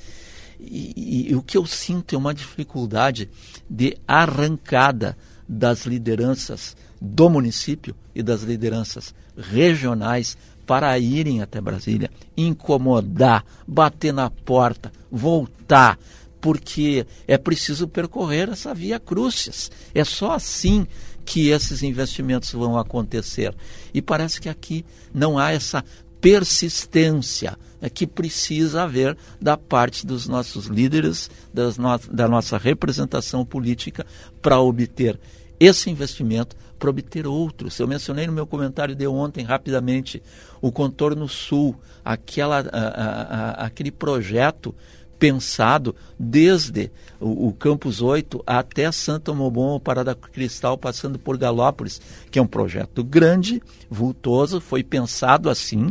e, 0.58 0.92
e, 0.96 1.30
e 1.30 1.36
o 1.36 1.42
que 1.42 1.56
eu 1.56 1.66
sinto 1.66 2.14
é 2.14 2.18
uma 2.18 2.34
dificuldade 2.34 3.28
de 3.68 3.96
arrancada 4.06 5.16
das 5.46 5.84
lideranças 5.84 6.76
do 7.00 7.28
município 7.28 7.94
e 8.14 8.22
das 8.22 8.42
lideranças 8.42 9.14
regionais 9.36 10.38
para 10.66 10.98
irem 10.98 11.42
até 11.42 11.60
Brasília, 11.60 12.10
incomodar, 12.36 13.44
bater 13.66 14.12
na 14.12 14.30
porta, 14.30 14.92
voltar, 15.10 15.98
porque 16.40 17.06
é 17.26 17.38
preciso 17.38 17.88
percorrer 17.88 18.50
essa 18.50 18.74
via 18.74 18.98
crucis. 18.98 19.70
É 19.94 20.04
só 20.04 20.32
assim 20.32 20.86
que 21.24 21.48
esses 21.48 21.82
investimentos 21.82 22.52
vão 22.52 22.78
acontecer. 22.78 23.54
E 23.92 24.02
parece 24.02 24.40
que 24.40 24.48
aqui 24.48 24.84
não 25.12 25.38
há 25.38 25.52
essa 25.52 25.84
persistência 26.20 27.56
é 27.82 27.90
que 27.90 28.06
precisa 28.06 28.84
haver 28.84 29.14
da 29.38 29.58
parte 29.58 30.06
dos 30.06 30.26
nossos 30.26 30.68
líderes, 30.68 31.30
no 31.52 31.98
da 32.10 32.26
nossa 32.26 32.56
representação 32.56 33.44
política, 33.44 34.06
para 34.40 34.58
obter 34.58 35.20
esse 35.60 35.90
investimento 35.90 36.56
para 36.84 36.90
obter 36.90 37.26
outros. 37.26 37.78
Eu 37.78 37.88
mencionei 37.88 38.26
no 38.26 38.32
meu 38.34 38.46
comentário 38.46 38.94
de 38.94 39.06
ontem, 39.06 39.42
rapidamente, 39.42 40.22
o 40.60 40.70
Contorno 40.70 41.26
Sul, 41.26 41.74
aquela, 42.04 42.58
a, 42.60 43.62
a, 43.62 43.64
aquele 43.64 43.90
projeto 43.90 44.74
pensado 45.18 45.96
desde 46.18 46.90
o, 47.18 47.48
o, 47.48 47.52
Campus 47.54 48.02
8 48.02 48.42
até 48.46 48.92
Santo 48.92 49.34
Mobon, 49.34 49.80
Parada 49.80 50.14
Cristal, 50.14 50.76
passando 50.76 51.18
por 51.18 51.38
Galópolis, 51.38 52.02
que 52.30 52.38
é 52.38 52.42
um 52.42 52.46
projeto 52.46 53.02
grande, 53.02 53.62
vultoso, 53.88 54.60
foi 54.60 54.82
pensado 54.84 55.48
assim, 55.48 55.88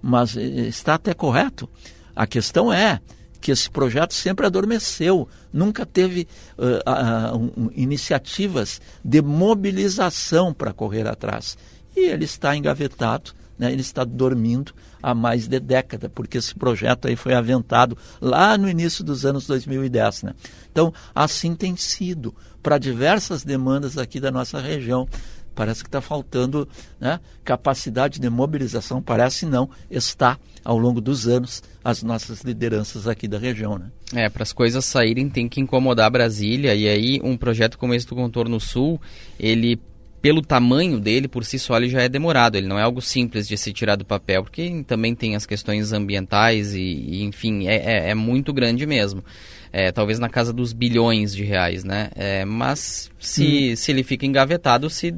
mas 0.00 0.38
eh, 0.38 0.42
está 0.68 0.94
até 0.94 1.12
correto. 1.12 1.68
A 2.16 2.26
questão 2.26 2.72
é, 2.72 2.98
que 3.40 3.50
esse 3.50 3.70
projeto 3.70 4.12
sempre 4.12 4.46
adormeceu, 4.46 5.28
nunca 5.52 5.86
teve 5.86 6.28
uh, 6.58 7.36
uh, 7.36 7.52
um, 7.56 7.70
iniciativas 7.74 8.80
de 9.04 9.22
mobilização 9.22 10.52
para 10.52 10.72
correr 10.72 11.06
atrás. 11.06 11.56
E 11.96 12.00
ele 12.00 12.24
está 12.24 12.56
engavetado, 12.56 13.32
né? 13.58 13.72
ele 13.72 13.80
está 13.80 14.04
dormindo 14.04 14.72
há 15.02 15.14
mais 15.14 15.48
de 15.48 15.58
década, 15.58 16.08
porque 16.08 16.38
esse 16.38 16.54
projeto 16.54 17.08
aí 17.08 17.16
foi 17.16 17.34
aventado 17.34 17.96
lá 18.20 18.56
no 18.56 18.68
início 18.68 19.02
dos 19.02 19.24
anos 19.24 19.46
2010. 19.46 20.24
Né? 20.24 20.34
Então, 20.70 20.92
assim 21.14 21.54
tem 21.54 21.76
sido 21.76 22.34
para 22.62 22.78
diversas 22.78 23.42
demandas 23.42 23.96
aqui 23.96 24.20
da 24.20 24.30
nossa 24.30 24.60
região 24.60 25.08
Parece 25.54 25.82
que 25.82 25.88
está 25.88 26.00
faltando 26.00 26.68
né, 26.98 27.20
capacidade 27.44 28.18
de 28.18 28.30
mobilização, 28.30 29.02
parece 29.02 29.44
não, 29.44 29.68
está 29.90 30.38
ao 30.64 30.78
longo 30.78 31.00
dos 31.00 31.26
anos 31.26 31.62
as 31.82 32.02
nossas 32.02 32.42
lideranças 32.42 33.08
aqui 33.08 33.26
da 33.26 33.38
região. 33.38 33.78
Né? 33.78 33.90
É, 34.14 34.28
para 34.28 34.42
as 34.42 34.52
coisas 34.52 34.84
saírem 34.84 35.28
tem 35.28 35.48
que 35.48 35.60
incomodar 35.60 36.10
Brasília, 36.10 36.74
e 36.74 36.88
aí 36.88 37.20
um 37.22 37.36
projeto 37.36 37.78
como 37.78 37.94
esse 37.94 38.06
do 38.06 38.14
Contorno 38.14 38.60
Sul, 38.60 39.00
ele 39.38 39.80
pelo 40.20 40.42
tamanho 40.42 41.00
dele, 41.00 41.26
por 41.26 41.44
si 41.44 41.58
só, 41.58 41.76
ele 41.76 41.88
já 41.88 42.02
é 42.02 42.08
demorado. 42.08 42.56
Ele 42.56 42.66
não 42.66 42.78
é 42.78 42.82
algo 42.82 43.00
simples 43.00 43.48
de 43.48 43.56
se 43.56 43.72
tirar 43.72 43.96
do 43.96 44.04
papel, 44.04 44.42
porque 44.42 44.84
também 44.86 45.14
tem 45.14 45.34
as 45.34 45.46
questões 45.46 45.92
ambientais 45.92 46.74
e, 46.74 46.80
e 46.80 47.22
enfim, 47.24 47.66
é, 47.66 47.76
é, 47.76 48.10
é, 48.10 48.14
muito 48.14 48.52
grande 48.52 48.86
mesmo. 48.86 49.24
É, 49.72 49.90
talvez 49.92 50.18
na 50.18 50.28
casa 50.28 50.52
dos 50.52 50.72
bilhões 50.72 51.34
de 51.34 51.44
reais, 51.44 51.84
né? 51.84 52.10
É, 52.14 52.44
mas 52.44 53.10
se, 53.18 53.72
hum. 53.72 53.76
se 53.76 53.90
ele 53.92 54.02
fica 54.02 54.26
engavetado, 54.26 54.90
se 54.90 55.14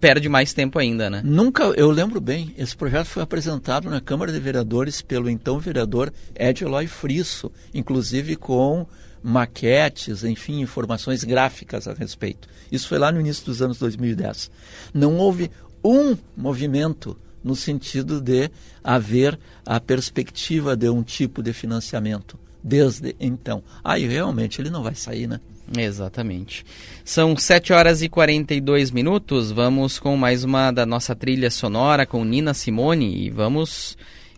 perde 0.00 0.28
mais 0.28 0.52
tempo 0.52 0.78
ainda, 0.78 1.10
né? 1.10 1.22
Nunca, 1.24 1.64
eu 1.76 1.90
lembro 1.90 2.20
bem, 2.20 2.54
esse 2.56 2.76
projeto 2.76 3.06
foi 3.06 3.22
apresentado 3.22 3.88
na 3.90 4.00
Câmara 4.00 4.32
de 4.32 4.40
Vereadores 4.40 5.02
pelo 5.02 5.28
então 5.28 5.58
vereador 5.58 6.12
Ed 6.34 6.64
Eloy 6.64 6.86
Frisso, 6.86 7.50
inclusive 7.72 8.36
com 8.36 8.86
maquetes, 9.22 10.22
enfim, 10.22 10.60
informações 10.60 11.24
gráficas 11.24 11.88
a 11.88 11.94
respeito. 11.94 12.48
Isso 12.70 12.88
foi 12.88 12.98
lá 12.98 13.10
no 13.10 13.20
início 13.20 13.44
dos 13.44 13.62
anos 13.62 13.78
2010. 13.78 14.50
Não 14.92 15.16
houve 15.16 15.50
um 15.82 16.16
movimento 16.36 17.16
no 17.42 17.54
sentido 17.54 18.20
de 18.20 18.50
haver 18.82 19.38
a 19.64 19.78
perspectiva 19.78 20.76
de 20.76 20.88
um 20.88 21.02
tipo 21.02 21.42
de 21.42 21.52
financiamento 21.52 22.38
desde 22.62 23.14
então. 23.20 23.62
Aí 23.82 24.06
realmente 24.06 24.60
ele 24.60 24.70
não 24.70 24.82
vai 24.82 24.94
sair, 24.94 25.26
né? 25.26 25.40
Exatamente. 25.76 26.64
São 27.04 27.36
7 27.36 27.72
horas 27.72 28.02
e 28.02 28.08
42 28.08 28.90
minutos. 28.90 29.50
Vamos 29.50 29.98
com 29.98 30.16
mais 30.16 30.44
uma 30.44 30.70
da 30.70 30.84
nossa 30.84 31.14
trilha 31.14 31.50
sonora 31.50 32.04
com 32.06 32.24
Nina 32.24 32.52
Simone 32.52 33.26
e 33.26 33.30
vamos 33.30 33.96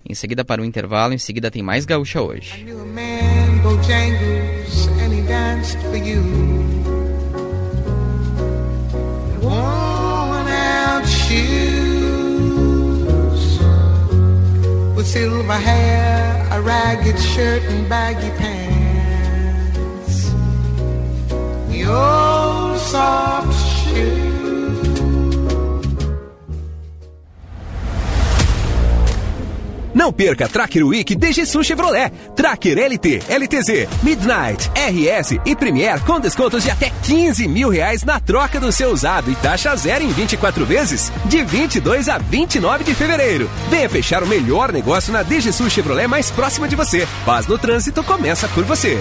em 0.09 0.14
seguida 0.14 0.45
para 0.45 0.62
o 0.62 0.64
intervalo. 0.64 1.14
Em 1.14 1.18
seguida 1.18 1.51
tem 1.51 1.62
mais 1.62 1.85
gaúcha 1.85 2.22
hoje. 2.22 2.64
Silver 15.07 15.57
hair, 15.57 16.47
a 16.51 16.61
ragged 16.61 17.18
shirt 17.18 17.62
and 17.70 17.89
baggy 17.89 18.29
pants. 18.37 18.55
Old 21.89 22.78
soft 22.78 23.53
shoe. 23.53 24.37
Não 29.97 30.12
perca 30.12 30.47
Tracker 30.47 30.87
Week 30.87 31.16
DGSU 31.16 31.64
Chevrolet, 31.64 32.12
Tracker 32.37 32.78
LT, 32.78 33.22
LTZ, 33.30 33.89
Midnight, 34.03 34.70
RS 34.74 35.41
e 35.47 35.57
Premier 35.57 35.99
com 36.05 36.20
descontos 36.20 36.62
de 36.62 36.70
até 36.70 36.93
15 37.03 37.49
mil 37.49 37.70
reais 37.70 38.05
na 38.05 38.20
troca 38.20 38.61
do 38.61 38.70
seu 38.70 38.91
usado 38.91 39.30
e 39.30 39.34
taxa 39.37 39.74
zero 39.74 40.05
em 40.05 40.09
24 40.09 40.66
vezes, 40.66 41.11
de 41.24 41.43
22 41.43 42.11
a 42.11 42.18
29 42.18 42.84
de 42.84 42.95
fevereiro. 42.95 43.49
Venha 43.70 43.89
fechar 43.89 44.22
o 44.22 44.26
melhor 44.26 44.70
negócio 44.70 45.12
na 45.14 45.22
DGSU 45.22 45.70
Chevrolet 45.70 46.07
mais 46.07 46.30
próxima 46.30 46.68
de 46.68 46.76
você. 46.76 47.09
Paz 47.24 47.47
no 47.47 47.57
trânsito 47.57 48.05
começa 48.05 48.47
por 48.49 48.64
você. 48.64 49.01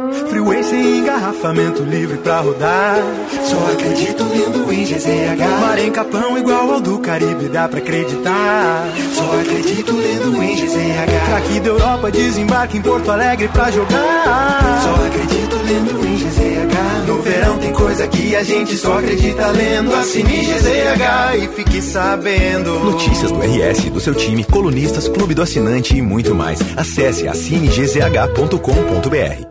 Freeway 0.29 0.63
sem 0.63 0.99
engarrafamento 0.99 1.83
livre 1.83 2.17
pra 2.17 2.39
rodar. 2.39 2.97
Só 3.45 3.57
acredito 3.71 4.23
lendo 4.23 4.71
em 4.71 4.83
GZH. 4.83 5.59
Mar 5.61 5.77
em 5.79 5.91
Capão 5.91 6.37
igual 6.37 6.73
ao 6.73 6.81
do 6.81 6.99
Caribe, 6.99 7.47
dá 7.49 7.67
pra 7.67 7.79
acreditar. 7.79 8.85
Só 9.13 9.39
acredito 9.39 9.93
lendo 9.95 10.41
em 10.43 10.55
GZH. 10.55 11.25
Craque 11.27 11.59
da 11.59 11.69
Europa 11.69 12.11
desembarque 12.11 12.77
em 12.77 12.81
Porto 12.81 13.11
Alegre 13.11 13.47
pra 13.49 13.69
jogar. 13.71 14.81
Só 14.83 14.93
acredito 15.05 15.55
lendo 15.65 16.05
em 16.07 16.15
GZH. 16.17 17.07
No 17.07 17.21
verão 17.21 17.57
tem 17.57 17.73
coisa 17.73 18.07
que 18.07 18.35
a 18.35 18.43
gente 18.43 18.77
só 18.77 18.99
acredita 18.99 19.47
lendo. 19.47 19.93
Assine 19.95 20.45
GZH 20.45 21.35
e 21.43 21.47
fique 21.49 21.81
sabendo. 21.81 22.79
Notícias 22.79 23.31
do 23.31 23.39
RS, 23.39 23.89
do 23.89 23.99
seu 23.99 24.13
time, 24.13 24.43
colunistas, 24.43 25.07
clube 25.07 25.33
do 25.33 25.41
assinante 25.41 25.97
e 25.97 26.01
muito 26.01 26.35
mais. 26.35 26.59
Acesse 26.77 27.27
assinegzh.com.br. 27.27 29.50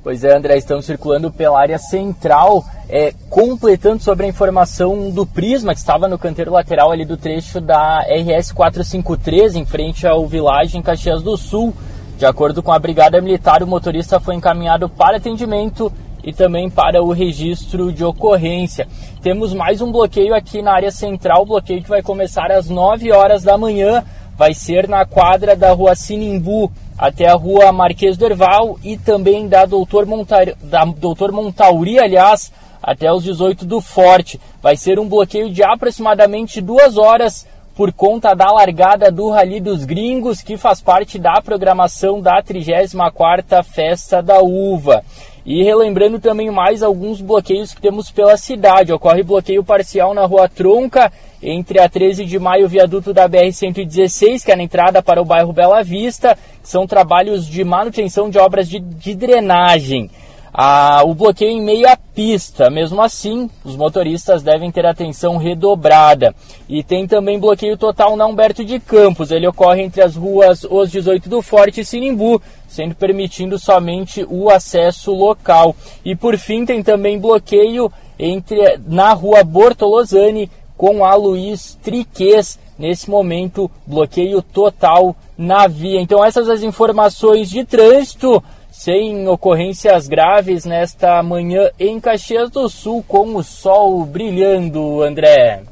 Pois 0.03 0.25
é, 0.25 0.35
André, 0.35 0.57
estamos 0.57 0.85
circulando 0.85 1.31
pela 1.31 1.61
área 1.61 1.79
central, 1.79 2.65
é, 2.89 3.15
completando 3.31 4.03
sobre 4.03 4.27
a 4.27 4.29
informação 4.29 5.11
do 5.11 5.25
Prisma, 5.25 5.73
que 5.75 5.79
estava 5.79 6.09
no 6.09 6.19
canteiro 6.19 6.51
lateral 6.51 6.91
ali 6.91 7.05
do 7.05 7.17
trecho 7.17 7.61
da 7.61 8.01
RS 8.01 8.51
453, 8.51 9.55
em 9.55 9.65
frente 9.65 10.05
ao 10.05 10.27
Village, 10.27 10.77
em 10.77 10.83
Caxias 10.83 11.23
do 11.23 11.37
Sul. 11.37 11.73
De 12.19 12.27
acordo 12.27 12.65
com 12.65 12.73
a 12.73 12.79
Brigada 12.81 13.21
Militar, 13.21 13.63
o 13.63 13.67
motorista 13.67 14.19
foi 14.19 14.35
encaminhado 14.35 14.89
para 14.89 15.19
atendimento 15.19 15.93
e 16.25 16.33
também 16.33 16.69
para 16.69 17.01
o 17.01 17.13
registro 17.13 17.93
de 17.93 18.05
ocorrência. 18.05 18.89
Temos 19.23 19.55
mais 19.55 19.81
um 19.81 19.93
bloqueio 19.93 20.35
aqui 20.35 20.63
na 20.63 20.73
área 20.73 20.91
central, 20.91 21.47
bloqueio 21.47 21.81
que 21.81 21.89
vai 21.89 22.03
começar 22.03 22.51
às 22.51 22.69
9 22.69 23.13
horas 23.13 23.45
da 23.45 23.57
manhã, 23.57 24.03
vai 24.37 24.53
ser 24.53 24.89
na 24.89 25.05
quadra 25.05 25.55
da 25.55 25.71
rua 25.71 25.95
Sinimbu 25.95 26.73
até 27.03 27.27
a 27.27 27.35
rua 27.35 27.73
Marquês 27.73 28.17
do 28.17 28.25
Erval 28.25 28.79
e 28.81 28.97
também 28.97 29.49
da 29.49 29.67
Doutor, 29.67 30.07
Montar... 30.07 30.55
da 30.63 30.85
Doutor 30.85 31.33
Montauri, 31.33 31.99
aliás, 31.99 32.53
até 32.81 33.13
os 33.13 33.25
18 33.25 33.67
do 33.67 33.81
Forte. 33.81 34.41
Vai 34.63 34.77
ser 34.77 35.01
um 35.01 35.09
bloqueio 35.09 35.51
de 35.51 35.65
aproximadamente 35.65 36.61
duas 36.61 36.97
horas 36.97 37.45
por 37.75 37.93
conta 37.93 38.35
da 38.35 38.53
largada 38.53 39.11
do 39.11 39.31
Rally 39.31 39.59
dos 39.59 39.85
Gringos, 39.85 40.43
que 40.43 40.57
faz 40.57 40.81
parte 40.81 41.19
da 41.19 41.43
programação 41.43 42.21
da 42.21 42.41
34ª 42.41 43.65
Festa 43.65 44.23
da 44.23 44.41
Uva. 44.41 45.03
E 45.45 45.63
relembrando 45.63 46.21
também 46.21 46.51
mais 46.51 46.83
alguns 46.83 47.21
bloqueios 47.21 47.75
que 47.75 47.81
temos 47.81 48.11
pela 48.11 48.37
cidade. 48.37 48.93
Ocorre 48.93 49.23
bloqueio 49.23 49.65
parcial 49.65 50.15
na 50.15 50.25
Rua 50.25 50.49
Tronca, 50.49 51.13
entre 51.43 51.81
a 51.81 51.89
13 51.89 52.25
de 52.25 52.39
maio 52.39 52.63
e 52.63 52.65
o 52.65 52.69
viaduto 52.69 53.13
da 53.13 53.29
BR-116, 53.29 54.45
que 54.45 54.53
é 54.53 54.57
na 54.57 54.63
entrada 54.63 55.03
para 55.03 55.21
o 55.21 55.25
bairro 55.25 55.53
Bela 55.53 55.83
Vista. 55.83 56.39
São 56.63 56.87
trabalhos 56.87 57.47
de 57.47 57.65
manutenção 57.65 58.31
de 58.31 58.39
obras 58.39 58.69
de, 58.69 58.79
de 58.79 59.15
drenagem. 59.15 60.09
Ah, 60.55 61.01
o 61.05 61.15
bloqueio 61.15 61.51
em 61.51 61.63
meia 61.63 61.97
pista, 61.97 62.69
mesmo 62.69 63.01
assim, 63.01 63.49
os 63.65 63.75
motoristas 63.75 64.43
devem 64.43 64.71
ter 64.71 64.85
atenção 64.85 65.39
redobrada. 65.39 66.35
E 66.69 66.83
tem 66.83 67.07
também 67.07 67.41
bloqueio 67.41 67.75
total 67.77 68.17
na 68.17 68.27
Humberto 68.27 68.63
de 68.63 68.79
Campos. 68.79 69.31
Ele 69.31 69.47
ocorre 69.47 69.83
entre 69.83 70.03
as 70.03 70.15
ruas 70.15 70.63
Os 70.65 70.91
18 70.91 71.27
do 71.31 71.41
Forte 71.41 71.81
e 71.81 71.85
Sinimbu, 71.87 72.41
sendo 72.73 72.95
permitindo 72.95 73.59
somente 73.59 74.27
o 74.29 74.49
acesso 74.49 75.13
local. 75.13 75.77
E 76.05 76.17
por 76.17 76.39
fim, 76.39 76.65
tem 76.65 76.83
também 76.83 77.19
bloqueio 77.19 77.93
entre 78.19 78.79
na 78.87 79.13
rua 79.13 79.45
Bortolozani 79.45 80.51
com 80.77 81.05
a 81.05 81.15
Luiz 81.15 81.79
Triques. 81.83 82.59
Nesse 82.79 83.11
momento, 83.11 83.71
bloqueio 83.87 84.41
total 84.43 85.15
na 85.37 85.67
via. 85.67 86.01
Então, 86.01 86.25
essas 86.25 86.49
as 86.49 86.63
informações 86.63 87.51
de 87.51 87.65
trânsito 87.65 88.43
sem 88.71 89.29
ocorrências 89.29 90.09
graves 90.09 90.65
nesta 90.65 91.23
manhã 91.23 91.71
em 91.79 92.01
Caxias 92.01 92.51
do 92.51 92.69
Sul, 92.71 93.05
com 93.07 93.37
o 93.37 93.45
sol 93.45 94.05
brilhando, 94.07 95.03
André. 95.03 95.63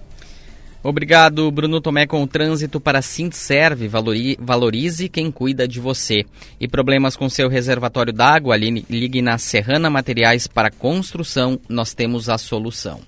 Obrigado, 0.82 1.51
Bruno 1.51 1.78
Tomé, 1.78 2.07
com 2.07 2.23
o 2.23 2.27
trânsito 2.27 2.81
para 2.81 3.02
Sintserve. 3.02 3.90
Valorize 4.39 5.11
quem 5.11 5.31
cuida 5.31 5.69
de 5.69 5.78
você. 5.78 6.24
E 6.59 6.66
problemas 6.66 7.16
com 7.16 7.28
seu 7.28 7.51
reservatório 7.51 8.15
d'água? 8.15 8.57
Ligue 8.57 9.20
na 9.20 9.36
Serrana 9.36 9.90
Materiais 9.90 10.47
para 10.47 10.70
Construção, 10.70 11.61
nós 11.69 11.93
temos 11.93 12.31
a 12.31 12.39
solução. 12.39 13.01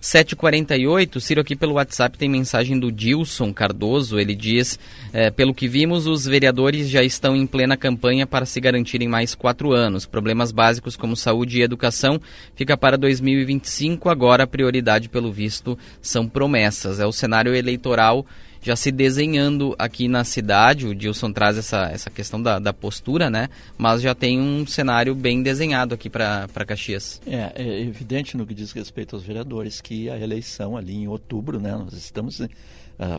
748, 0.00 1.20
Ciro 1.20 1.42
aqui 1.42 1.54
pelo 1.54 1.74
WhatsApp 1.74 2.16
tem 2.16 2.28
mensagem 2.28 2.78
do 2.78 2.90
Dilson 2.90 3.52
Cardoso. 3.52 4.18
Ele 4.18 4.34
diz: 4.34 4.78
é, 5.12 5.30
pelo 5.30 5.54
que 5.54 5.68
vimos, 5.68 6.06
os 6.06 6.24
vereadores 6.24 6.88
já 6.88 7.02
estão 7.02 7.36
em 7.36 7.46
plena 7.46 7.76
campanha 7.76 8.26
para 8.26 8.46
se 8.46 8.60
garantirem 8.60 9.08
mais 9.08 9.34
quatro 9.34 9.72
anos. 9.72 10.06
Problemas 10.06 10.52
básicos 10.52 10.96
como 10.96 11.14
saúde 11.14 11.58
e 11.58 11.62
educação 11.62 12.18
fica 12.54 12.76
para 12.76 12.96
2025. 12.96 14.08
Agora, 14.08 14.44
a 14.44 14.46
prioridade, 14.46 15.08
pelo 15.08 15.30
visto, 15.30 15.78
são 16.00 16.26
promessas. 16.26 16.98
É 16.98 17.06
o 17.06 17.12
cenário 17.12 17.54
eleitoral 17.54 18.24
já 18.62 18.76
se 18.76 18.92
desenhando 18.92 19.74
aqui 19.78 20.08
na 20.08 20.24
cidade. 20.24 20.86
O 20.86 20.94
Dilson 20.94 21.32
traz 21.32 21.56
essa, 21.56 21.90
essa 21.90 22.10
questão 22.10 22.40
da, 22.40 22.58
da 22.58 22.72
postura, 22.72 23.30
né? 23.30 23.48
Mas 23.76 24.02
já 24.02 24.14
tem 24.14 24.40
um 24.40 24.66
cenário 24.66 25.14
bem 25.14 25.42
desenhado 25.42 25.94
aqui 25.94 26.10
para 26.10 26.46
Caxias. 26.66 27.20
É, 27.26 27.52
é 27.54 27.80
evidente 27.80 28.36
no 28.36 28.46
que 28.46 28.54
diz 28.54 28.72
respeito 28.72 29.16
aos 29.16 29.24
vereadores 29.24 29.80
que 29.80 30.10
a 30.10 30.18
eleição 30.18 30.76
ali 30.76 30.94
em 30.94 31.08
outubro, 31.08 31.58
né? 31.58 31.72
Nós 31.72 31.94
estamos 31.94 32.40
uh, 32.40 32.48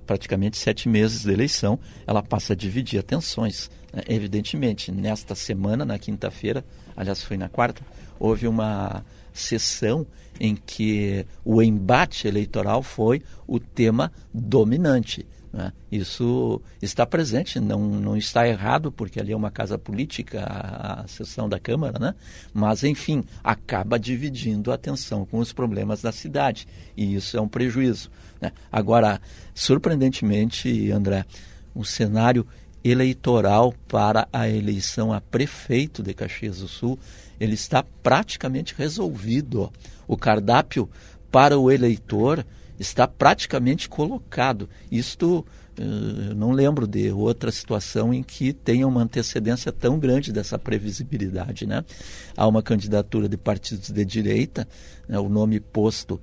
praticamente 0.06 0.58
sete 0.58 0.88
meses 0.88 1.24
de 1.24 1.32
eleição, 1.32 1.80
ela 2.06 2.22
passa 2.22 2.54
a 2.54 2.56
dividir 2.56 3.00
atenções. 3.00 3.70
Né? 3.92 4.04
Evidentemente, 4.08 4.92
nesta 4.92 5.34
semana, 5.34 5.84
na 5.84 5.98
quinta-feira, 5.98 6.64
aliás, 6.96 7.24
foi 7.24 7.38
na 7.38 7.50
quarta, 7.50 7.82
houve 8.20 8.48
uma 8.48 9.04
sessão 9.34 10.06
em 10.40 10.56
que 10.56 11.26
o 11.46 11.62
embate 11.62 12.28
eleitoral 12.28 12.82
foi 12.82 13.22
o 13.48 13.60
tema 13.60 14.12
dominante. 14.34 15.26
Né? 15.54 15.74
Isso 15.92 16.62
está 16.82 17.06
presente, 17.06 17.60
não, 17.60 17.80
não 17.80 18.16
está 18.16 18.48
errado, 18.48 18.92
porque 18.92 19.20
ali 19.20 19.34
é 19.34 19.36
uma 19.36 19.52
casa 19.52 19.78
política, 19.78 20.44
a, 20.44 21.02
a 21.02 21.08
sessão 21.08 21.50
da 21.50 21.60
Câmara, 21.60 22.00
né? 22.00 22.16
mas, 22.54 22.84
enfim, 22.84 23.24
acaba 23.44 24.00
dividindo 24.00 24.72
a 24.72 24.76
atenção 24.76 25.26
com 25.26 25.40
os 25.40 25.52
problemas 25.52 26.02
da 26.02 26.12
cidade, 26.12 26.68
e 26.96 27.16
isso 27.16 27.38
é 27.38 27.42
um 27.42 27.50
prejuízo. 27.50 28.10
Né? 28.40 28.52
Agora, 28.72 29.22
surpreendentemente, 29.54 30.90
André, 30.92 31.26
o 31.76 31.84
cenário 31.84 32.48
eleitoral 32.84 33.74
para 33.88 34.28
a 34.34 34.50
eleição 34.50 35.14
a 35.14 35.22
prefeito 35.22 36.02
de 36.02 36.14
Caxias 36.14 36.60
do 36.60 36.68
Sul, 36.68 36.98
ele 37.42 37.56
está 37.56 37.84
praticamente 38.04 38.76
resolvido 38.78 39.74
o 40.08 40.16
cardápio 40.16 40.88
para 41.32 41.58
o 41.58 41.72
eleitor 41.72 42.46
está 42.78 43.08
praticamente 43.08 43.90
colocado. 43.90 44.70
Isto 44.92 45.44
eu 45.78 46.36
não 46.36 46.52
lembro 46.52 46.86
de 46.86 47.12
outra 47.12 47.52
situação 47.52 48.14
em 48.14 48.22
que 48.22 48.52
tenha 48.54 48.88
uma 48.88 49.02
antecedência 49.02 49.72
tão 49.72 49.98
grande 49.98 50.32
dessa 50.32 50.60
previsibilidade. 50.60 51.66
Né? 51.66 51.84
Há 52.36 52.48
uma 52.48 52.62
candidatura 52.62 53.30
de 53.30 53.38
partidos 53.38 53.90
de 53.90 54.06
direita, 54.06 54.68
né, 55.08 55.20
o 55.20 55.28
nome 55.28 55.60
posto 55.60 56.20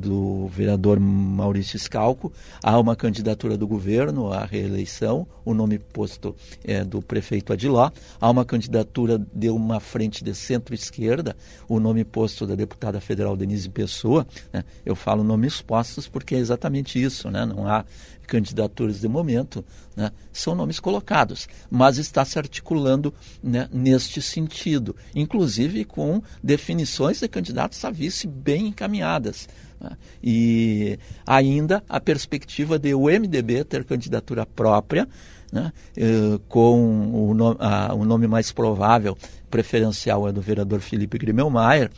do 0.00 0.48
vereador 0.48 0.98
Maurício 0.98 1.78
Scalco, 1.78 2.32
há 2.62 2.78
uma 2.78 2.96
candidatura 2.96 3.56
do 3.56 3.66
governo 3.66 4.32
à 4.32 4.44
reeleição, 4.44 5.26
o 5.44 5.52
nome 5.52 5.78
posto 5.78 6.34
é 6.64 6.84
do 6.84 7.02
prefeito 7.02 7.52
Adiló, 7.52 7.90
há 8.20 8.30
uma 8.30 8.44
candidatura 8.44 9.20
de 9.34 9.50
uma 9.50 9.80
frente 9.80 10.22
de 10.22 10.34
centro-esquerda, 10.34 11.36
o 11.68 11.80
nome 11.80 12.04
posto 12.04 12.46
da 12.46 12.54
deputada 12.54 13.00
federal 13.00 13.36
Denise 13.36 13.68
Pessoa. 13.68 14.26
Né? 14.52 14.64
Eu 14.86 14.94
falo 14.94 15.22
nomes 15.22 15.60
postos 15.60 16.08
porque 16.08 16.34
é 16.34 16.38
exatamente 16.38 17.02
isso, 17.02 17.30
né? 17.30 17.44
não 17.44 17.66
há 17.66 17.84
candidaturas 18.30 19.00
de 19.00 19.08
momento, 19.08 19.64
né, 19.96 20.12
são 20.32 20.54
nomes 20.54 20.78
colocados, 20.78 21.48
mas 21.68 21.98
está 21.98 22.24
se 22.24 22.38
articulando 22.38 23.12
né, 23.42 23.68
neste 23.72 24.22
sentido, 24.22 24.94
inclusive 25.12 25.84
com 25.84 26.22
definições 26.40 27.18
de 27.18 27.26
candidatos 27.26 27.84
a 27.84 27.90
vice 27.90 28.28
bem 28.28 28.68
encaminhadas. 28.68 29.48
Né, 29.80 29.90
e 30.22 30.98
ainda 31.26 31.82
a 31.88 31.98
perspectiva 31.98 32.78
de 32.78 32.94
o 32.94 33.06
MDB 33.06 33.64
ter 33.64 33.84
candidatura 33.84 34.46
própria, 34.46 35.08
né, 35.52 35.72
eh, 35.96 36.38
com 36.48 37.10
o, 37.12 37.34
no, 37.34 37.56
a, 37.58 37.92
o 37.92 38.04
nome 38.04 38.28
mais 38.28 38.52
provável, 38.52 39.18
preferencial, 39.50 40.28
é 40.28 40.32
do 40.32 40.40
vereador 40.40 40.80
Felipe 40.80 41.18
Grimmelmaier, 41.18 41.90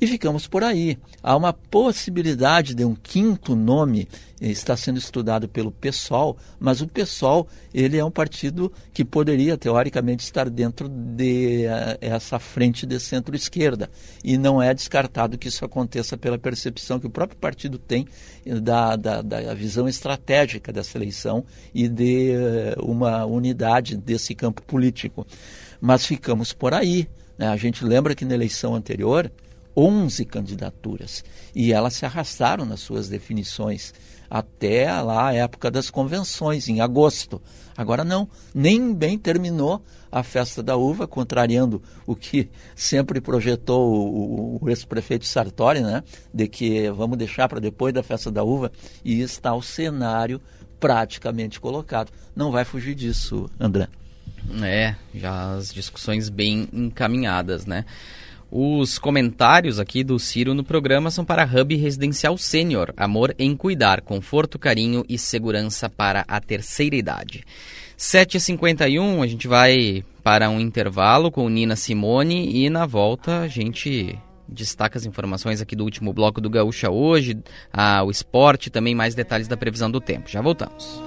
e 0.00 0.06
ficamos 0.06 0.46
por 0.46 0.62
aí. 0.62 0.98
Há 1.22 1.36
uma 1.36 1.52
possibilidade 1.52 2.74
de 2.74 2.84
um 2.84 2.94
quinto 2.94 3.54
nome 3.54 4.08
eh, 4.40 4.48
está 4.48 4.76
sendo 4.76 4.98
estudado 4.98 5.48
pelo 5.48 5.70
PSOL, 5.70 6.36
mas 6.58 6.80
o 6.80 6.88
PSOL 6.88 7.46
ele 7.72 7.96
é 7.96 8.04
um 8.04 8.10
partido 8.10 8.72
que 8.92 9.04
poderia 9.04 9.56
teoricamente 9.56 10.24
estar 10.24 10.50
dentro 10.50 10.88
de 10.88 11.66
uh, 11.66 11.98
essa 12.00 12.38
frente 12.38 12.84
de 12.84 12.98
centro-esquerda 12.98 13.88
e 14.22 14.36
não 14.36 14.60
é 14.60 14.74
descartado 14.74 15.38
que 15.38 15.48
isso 15.48 15.64
aconteça 15.64 16.16
pela 16.16 16.38
percepção 16.38 17.00
que 17.00 17.06
o 17.06 17.10
próprio 17.10 17.38
partido 17.38 17.78
tem 17.78 18.06
eh, 18.44 18.60
da, 18.60 18.96
da, 18.96 19.22
da 19.22 19.54
visão 19.54 19.88
estratégica 19.88 20.72
dessa 20.72 20.98
eleição 20.98 21.44
e 21.74 21.88
de 21.88 22.32
uma 22.82 23.24
unidade 23.24 23.96
desse 23.96 24.34
campo 24.34 24.62
político. 24.62 25.26
Mas 25.80 26.06
ficamos 26.06 26.52
por 26.52 26.74
aí. 26.74 27.08
Né? 27.38 27.48
A 27.48 27.56
gente 27.56 27.84
lembra 27.84 28.14
que 28.14 28.24
na 28.24 28.34
eleição 28.34 28.74
anterior 28.74 29.30
11 29.76 30.24
candidaturas 30.24 31.24
e 31.54 31.72
elas 31.72 31.94
se 31.94 32.06
arrastaram 32.06 32.64
nas 32.64 32.80
suas 32.80 33.08
definições 33.08 33.92
até 34.30 34.90
lá 35.00 35.28
a 35.28 35.34
época 35.34 35.70
das 35.70 35.90
convenções, 35.90 36.68
em 36.68 36.80
agosto. 36.80 37.40
Agora 37.76 38.04
não, 38.04 38.28
nem 38.54 38.94
bem 38.94 39.18
terminou 39.18 39.82
a 40.10 40.22
festa 40.22 40.62
da 40.62 40.76
uva, 40.76 41.06
contrariando 41.06 41.82
o 42.06 42.14
que 42.14 42.48
sempre 42.74 43.20
projetou 43.20 43.92
o, 43.92 44.58
o 44.60 44.70
ex-prefeito 44.70 45.26
Sartori, 45.26 45.80
né? 45.80 46.02
De 46.32 46.48
que 46.48 46.90
vamos 46.90 47.18
deixar 47.18 47.48
para 47.48 47.60
depois 47.60 47.92
da 47.92 48.02
festa 48.02 48.30
da 48.30 48.42
uva, 48.42 48.72
e 49.04 49.20
está 49.20 49.54
o 49.54 49.62
cenário 49.62 50.40
praticamente 50.78 51.60
colocado. 51.60 52.12
Não 52.34 52.50
vai 52.50 52.64
fugir 52.64 52.94
disso, 52.94 53.48
André. 53.58 53.88
É, 54.62 54.94
já 55.14 55.54
as 55.54 55.72
discussões 55.72 56.28
bem 56.28 56.68
encaminhadas, 56.72 57.66
né? 57.66 57.84
Os 58.56 59.00
comentários 59.00 59.80
aqui 59.80 60.04
do 60.04 60.16
Ciro 60.16 60.54
no 60.54 60.62
programa 60.62 61.10
são 61.10 61.24
para 61.24 61.42
Hub 61.44 61.74
Residencial 61.74 62.38
Sênior, 62.38 62.94
amor 62.96 63.34
em 63.36 63.56
cuidar, 63.56 64.00
conforto, 64.00 64.60
carinho 64.60 65.04
e 65.08 65.18
segurança 65.18 65.90
para 65.90 66.24
a 66.28 66.38
terceira 66.38 66.94
idade. 66.94 67.44
7h51, 67.98 69.24
a 69.24 69.26
gente 69.26 69.48
vai 69.48 70.04
para 70.22 70.48
um 70.48 70.60
intervalo 70.60 71.32
com 71.32 71.48
Nina 71.48 71.74
Simone 71.74 72.48
e 72.64 72.70
na 72.70 72.86
volta 72.86 73.40
a 73.40 73.48
gente 73.48 74.16
destaca 74.48 74.96
as 74.96 75.04
informações 75.04 75.60
aqui 75.60 75.74
do 75.74 75.82
último 75.82 76.12
bloco 76.12 76.40
do 76.40 76.48
Gaúcha 76.48 76.88
hoje, 76.88 77.36
a, 77.72 78.04
o 78.04 78.10
esporte 78.10 78.70
também 78.70 78.94
mais 78.94 79.16
detalhes 79.16 79.48
da 79.48 79.56
previsão 79.56 79.90
do 79.90 80.00
tempo. 80.00 80.30
Já 80.30 80.40
voltamos. 80.40 81.02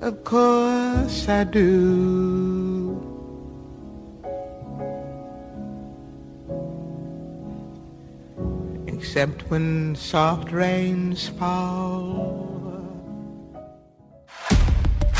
Of 0.00 0.18
course 0.22 1.28
I 1.28 1.44
do. 1.44 2.57
Except 8.98 9.44
when 9.50 9.94
soft 9.94 10.52
rains 10.52 11.28
fall. 11.38 12.58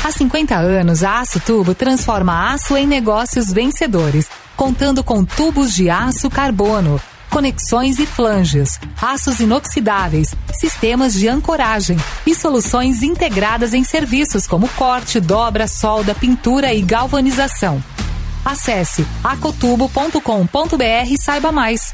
Há 0.03 0.11
50 0.11 0.55
anos, 0.55 1.03
a 1.03 1.19
Aço 1.19 1.39
Tubo 1.39 1.75
transforma 1.75 2.51
aço 2.53 2.75
em 2.75 2.87
negócios 2.87 3.51
vencedores, 3.51 4.27
contando 4.57 5.03
com 5.03 5.23
tubos 5.23 5.73
de 5.73 5.89
aço 5.89 6.29
carbono, 6.29 6.99
conexões 7.29 7.99
e 7.99 8.05
flanges, 8.05 8.79
aços 8.99 9.39
inoxidáveis, 9.39 10.33
sistemas 10.59 11.13
de 11.13 11.27
ancoragem 11.27 11.97
e 12.25 12.33
soluções 12.33 13.03
integradas 13.03 13.73
em 13.73 13.83
serviços 13.83 14.47
como 14.47 14.67
corte, 14.69 15.19
dobra, 15.19 15.67
solda, 15.67 16.15
pintura 16.15 16.73
e 16.73 16.81
galvanização. 16.81 17.81
Acesse 18.43 19.05
acotubo.com.br 19.23 21.11
e 21.11 21.17
saiba 21.21 21.51
mais. 21.51 21.93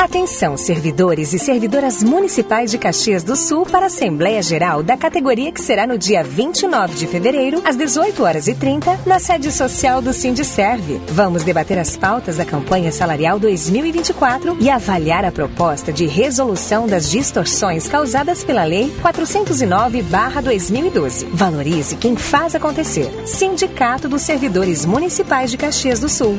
Atenção, 0.00 0.56
servidores 0.56 1.34
e 1.34 1.38
servidoras 1.38 2.02
municipais 2.02 2.70
de 2.70 2.78
Caxias 2.78 3.22
do 3.22 3.36
Sul 3.36 3.66
para 3.66 3.84
a 3.84 3.88
Assembleia 3.88 4.40
Geral 4.40 4.82
da 4.82 4.96
categoria 4.96 5.52
que 5.52 5.60
será 5.60 5.86
no 5.86 5.98
dia 5.98 6.24
29 6.24 6.94
de 6.94 7.06
fevereiro, 7.06 7.60
às 7.66 7.76
18 7.76 8.22
horas 8.22 8.48
e 8.48 8.54
30, 8.54 9.00
na 9.04 9.18
sede 9.18 9.52
social 9.52 10.00
do 10.00 10.14
Sindicerve. 10.14 11.02
Vamos 11.08 11.44
debater 11.44 11.78
as 11.78 11.98
pautas 11.98 12.38
da 12.38 12.46
campanha 12.46 12.90
salarial 12.90 13.38
2024 13.38 14.56
e 14.58 14.70
avaliar 14.70 15.22
a 15.22 15.30
proposta 15.30 15.92
de 15.92 16.06
resolução 16.06 16.86
das 16.86 17.10
distorções 17.10 17.86
causadas 17.86 18.42
pela 18.42 18.64
Lei 18.64 18.90
409/2012. 19.02 21.26
Valorize 21.30 21.96
quem 21.96 22.16
faz 22.16 22.54
acontecer. 22.54 23.10
Sindicato 23.26 24.08
dos 24.08 24.22
Servidores 24.22 24.86
Municipais 24.86 25.50
de 25.50 25.58
Caxias 25.58 26.00
do 26.00 26.08
Sul. 26.08 26.38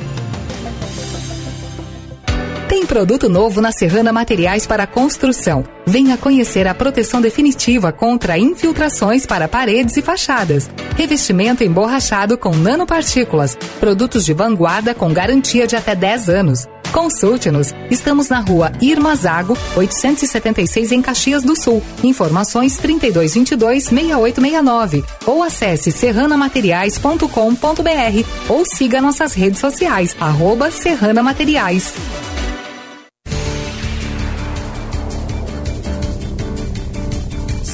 Tem 2.71 2.83
produto 2.85 3.27
novo 3.27 3.59
na 3.59 3.69
Serrana 3.69 4.13
Materiais 4.13 4.65
para 4.65 4.87
Construção. 4.87 5.65
Venha 5.85 6.15
conhecer 6.15 6.65
a 6.69 6.73
proteção 6.73 7.19
definitiva 7.19 7.91
contra 7.91 8.39
infiltrações 8.39 9.25
para 9.25 9.49
paredes 9.49 9.97
e 9.97 10.01
fachadas. 10.01 10.71
Revestimento 10.95 11.65
emborrachado 11.65 12.37
com 12.37 12.55
nanopartículas. 12.55 13.57
Produtos 13.77 14.23
de 14.23 14.33
vanguarda 14.33 14.95
com 14.95 15.11
garantia 15.11 15.67
de 15.67 15.75
até 15.75 15.93
10 15.93 16.29
anos. 16.29 16.65
Consulte-nos. 16.93 17.73
Estamos 17.89 18.29
na 18.29 18.39
rua 18.39 18.71
Irma 18.81 19.17
Zago, 19.17 19.57
876 19.75 20.93
em 20.93 21.01
Caxias 21.01 21.43
do 21.43 21.61
Sul. 21.61 21.83
Informações 22.01 22.79
3222-6869. 22.79 25.03
Ou 25.25 25.43
acesse 25.43 25.91
serranamateriais.com.br 25.91 28.25
ou 28.47 28.63
siga 28.63 29.01
nossas 29.01 29.33
redes 29.33 29.59
sociais, 29.59 30.15
arroba 30.21 30.71
Serrana 30.71 31.21
Materiais. 31.21 31.93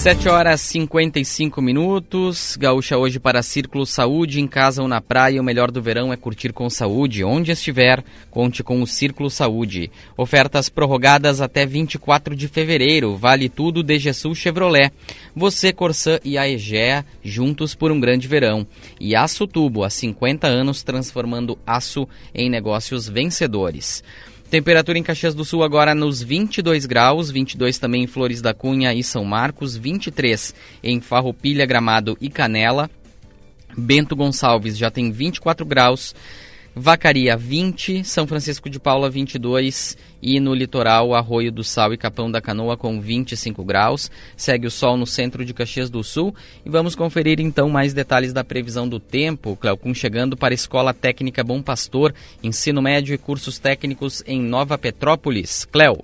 7 0.07 0.29
horas 0.29 0.61
55 0.61 1.61
minutos. 1.61 2.55
Gaúcha 2.55 2.97
hoje 2.97 3.19
para 3.19 3.43
Círculo 3.43 3.85
Saúde, 3.85 4.39
em 4.39 4.47
casa 4.47 4.81
ou 4.81 4.87
na 4.87 5.01
praia. 5.01 5.41
O 5.41 5.43
melhor 5.43 5.69
do 5.69 5.81
verão 5.81 6.13
é 6.13 6.15
curtir 6.15 6.53
com 6.53 6.69
saúde. 6.69 7.25
Onde 7.25 7.51
estiver, 7.51 8.01
conte 8.31 8.63
com 8.63 8.81
o 8.81 8.87
Círculo 8.87 9.29
Saúde. 9.29 9.91
Ofertas 10.15 10.69
prorrogadas 10.69 11.41
até 11.41 11.65
24 11.65 12.37
de 12.37 12.47
fevereiro. 12.47 13.17
Vale 13.17 13.49
tudo 13.49 13.83
de 13.83 14.13
Sul 14.13 14.33
Chevrolet. 14.33 14.93
Você, 15.35 15.73
Corsã 15.73 16.17
e 16.23 16.37
a 16.37 16.47
Egea, 16.47 17.05
juntos 17.21 17.75
por 17.75 17.91
um 17.91 17.99
grande 17.99 18.29
verão. 18.29 18.65
E 19.01 19.13
Aço 19.13 19.45
Tubo, 19.45 19.83
há 19.83 19.89
50 19.89 20.47
anos 20.47 20.83
transformando 20.83 21.59
aço 21.67 22.07
em 22.33 22.49
negócios 22.49 23.09
vencedores. 23.09 24.01
Temperatura 24.49 24.97
em 24.97 25.03
Caxias 25.03 25.35
do 25.35 25.43
Sul 25.43 25.61
agora 25.61 25.93
nos 25.93 26.23
22 26.23 26.85
graus, 26.85 27.29
22 27.29 27.77
também 27.77 28.03
em 28.03 28.07
Flores 28.07 28.41
da 28.41 28.53
Cunha 28.53 28.93
e 28.93 29.03
São 29.03 29.25
Marcos, 29.25 29.75
23 29.75 30.55
em 30.81 31.01
Farroupilha, 31.01 31.65
Gramado 31.65 32.17
e 32.21 32.29
Canela. 32.29 32.89
Bento 33.77 34.15
Gonçalves 34.15 34.77
já 34.77 34.89
tem 34.89 35.11
24 35.11 35.65
graus. 35.65 36.15
Vacaria 36.79 37.35
20, 37.35 38.03
São 38.03 38.27
Francisco 38.27 38.69
de 38.69 38.79
Paula 38.79 39.09
22 39.09 39.97
e 40.21 40.39
no 40.39 40.53
litoral 40.53 41.15
Arroio 41.15 41.51
do 41.51 41.63
Sal 41.63 41.91
e 41.91 41.97
Capão 41.97 42.29
da 42.29 42.39
Canoa 42.39 42.77
com 42.77 43.01
25 43.01 43.65
graus. 43.65 44.11
Segue 44.35 44.67
o 44.67 44.71
sol 44.71 44.95
no 44.95 45.07
centro 45.07 45.43
de 45.43 45.55
Caxias 45.55 45.89
do 45.89 46.03
Sul 46.03 46.35
e 46.63 46.69
vamos 46.69 46.93
conferir 46.93 47.39
então 47.39 47.67
mais 47.67 47.95
detalhes 47.95 48.31
da 48.31 48.43
previsão 48.43 48.87
do 48.87 48.99
tempo. 48.99 49.55
Cleocum 49.55 49.91
chegando 49.91 50.37
para 50.37 50.53
a 50.53 50.55
Escola 50.55 50.93
Técnica 50.93 51.43
Bom 51.43 51.63
Pastor, 51.63 52.13
ensino 52.43 52.79
médio 52.79 53.15
e 53.15 53.17
cursos 53.17 53.57
técnicos 53.57 54.23
em 54.27 54.39
Nova 54.39 54.77
Petrópolis. 54.77 55.65
Cleo. 55.65 55.97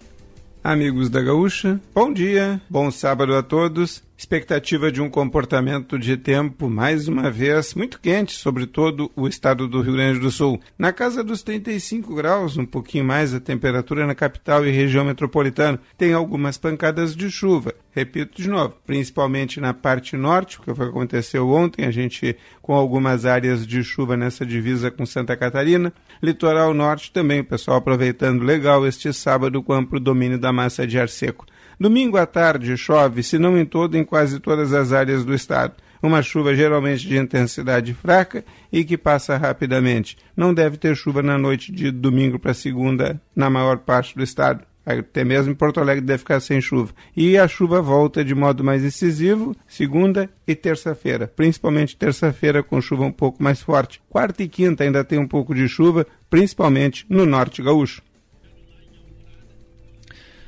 Amigos 0.64 1.08
da 1.08 1.22
Gaúcha, 1.22 1.80
bom 1.94 2.12
dia, 2.12 2.60
bom 2.68 2.90
sábado 2.90 3.36
a 3.36 3.44
todos. 3.44 4.02
Expectativa 4.24 4.90
de 4.90 5.02
um 5.02 5.10
comportamento 5.10 6.00
de 6.00 6.16
tempo, 6.16 6.70
mais 6.70 7.10
uma 7.10 7.30
vez, 7.30 7.74
muito 7.74 8.00
quente, 8.00 8.32
sobre 8.32 8.66
todo 8.66 9.12
o 9.18 9.28
estado 9.28 9.68
do 9.68 9.82
Rio 9.82 9.94
Grande 9.94 10.20
do 10.20 10.32
Sul. 10.32 10.62
Na 10.78 10.94
casa 10.94 11.22
dos 11.22 11.44
35 11.44 12.16
graus, 12.16 12.56
um 12.56 12.66
pouquinho 12.66 13.04
mais 13.04 13.34
a 13.34 13.40
temperatura 13.40 14.08
na 14.08 14.16
capital 14.16 14.66
e 14.66 14.72
região 14.72 15.04
metropolitana. 15.04 15.78
Tem 15.98 16.14
algumas 16.14 16.58
pancadas 16.58 17.14
de 17.14 17.30
chuva. 17.30 17.74
Repito 17.92 18.42
de 18.42 18.50
novo, 18.50 18.76
principalmente 18.88 19.60
na 19.60 19.74
parte 19.74 20.16
norte, 20.16 20.58
o 20.58 20.64
que 20.64 20.72
aconteceu 20.72 21.50
ontem, 21.50 21.86
a 21.86 21.92
gente 21.92 22.36
com 22.62 22.74
algumas 22.74 23.26
áreas 23.26 23.68
de 23.68 23.84
chuva 23.84 24.16
nessa 24.16 24.46
divisa 24.46 24.90
com 24.90 25.06
Santa 25.06 25.36
Catarina. 25.36 25.94
Litoral 26.22 26.74
norte 26.74 27.12
também, 27.12 27.42
o 27.42 27.46
pessoal 27.46 27.78
aproveitando 27.78 28.42
legal 28.42 28.88
este 28.88 29.12
sábado 29.14 29.62
com 29.62 29.74
amplo 29.74 30.00
domínio 30.00 30.40
da 30.40 30.54
massa 30.54 30.88
de 30.88 30.98
ar 30.98 31.10
seco. 31.10 31.46
Domingo 31.80 32.18
à 32.18 32.26
tarde 32.26 32.78
chove, 32.78 33.24
se 33.24 33.38
não 33.38 33.58
em 33.58 33.66
todo, 33.66 33.98
em 33.98 34.04
quase 34.04 34.40
todas 34.40 34.74
as 34.74 34.94
áreas 34.94 35.26
do 35.26 35.34
estado. 35.34 35.74
Uma 36.02 36.22
chuva 36.22 36.54
geralmente 36.54 37.08
de 37.08 37.18
intensidade 37.18 37.94
fraca 37.94 38.44
e 38.72 38.84
que 38.84 38.98
passa 38.98 39.38
rapidamente. 39.38 40.18
Não 40.36 40.54
deve 40.54 40.78
ter 40.78 40.96
chuva 40.96 41.24
na 41.24 41.38
noite 41.38 41.72
de 41.72 41.92
domingo 41.92 42.38
para 42.38 42.54
segunda 42.54 43.22
na 43.36 43.50
maior 43.50 43.78
parte 43.78 44.16
do 44.16 44.24
estado. 44.24 44.66
Até 44.86 45.24
mesmo 45.24 45.52
em 45.52 45.56
Porto 45.56 45.80
Alegre 45.80 46.04
deve 46.04 46.20
ficar 46.20 46.42
sem 46.42 46.60
chuva. 46.60 46.94
E 47.16 47.38
a 47.38 47.48
chuva 47.48 47.82
volta 47.82 48.24
de 48.24 48.36
modo 48.36 48.64
mais 48.64 48.84
incisivo 48.84 49.56
segunda 49.66 50.30
e 50.46 50.54
terça-feira, 50.54 51.26
principalmente 51.26 51.96
terça-feira 51.96 52.62
com 52.62 52.82
chuva 52.82 53.06
um 53.06 53.12
pouco 53.12 53.42
mais 53.42 53.62
forte. 53.62 54.02
Quarta 54.10 54.44
e 54.44 54.50
quinta 54.50 54.84
ainda 54.84 55.04
tem 55.04 55.18
um 55.18 55.28
pouco 55.28 55.56
de 55.56 55.70
chuva, 55.70 56.06
principalmente 56.30 57.06
no 57.08 57.26
norte 57.26 57.62
gaúcho. 57.62 58.02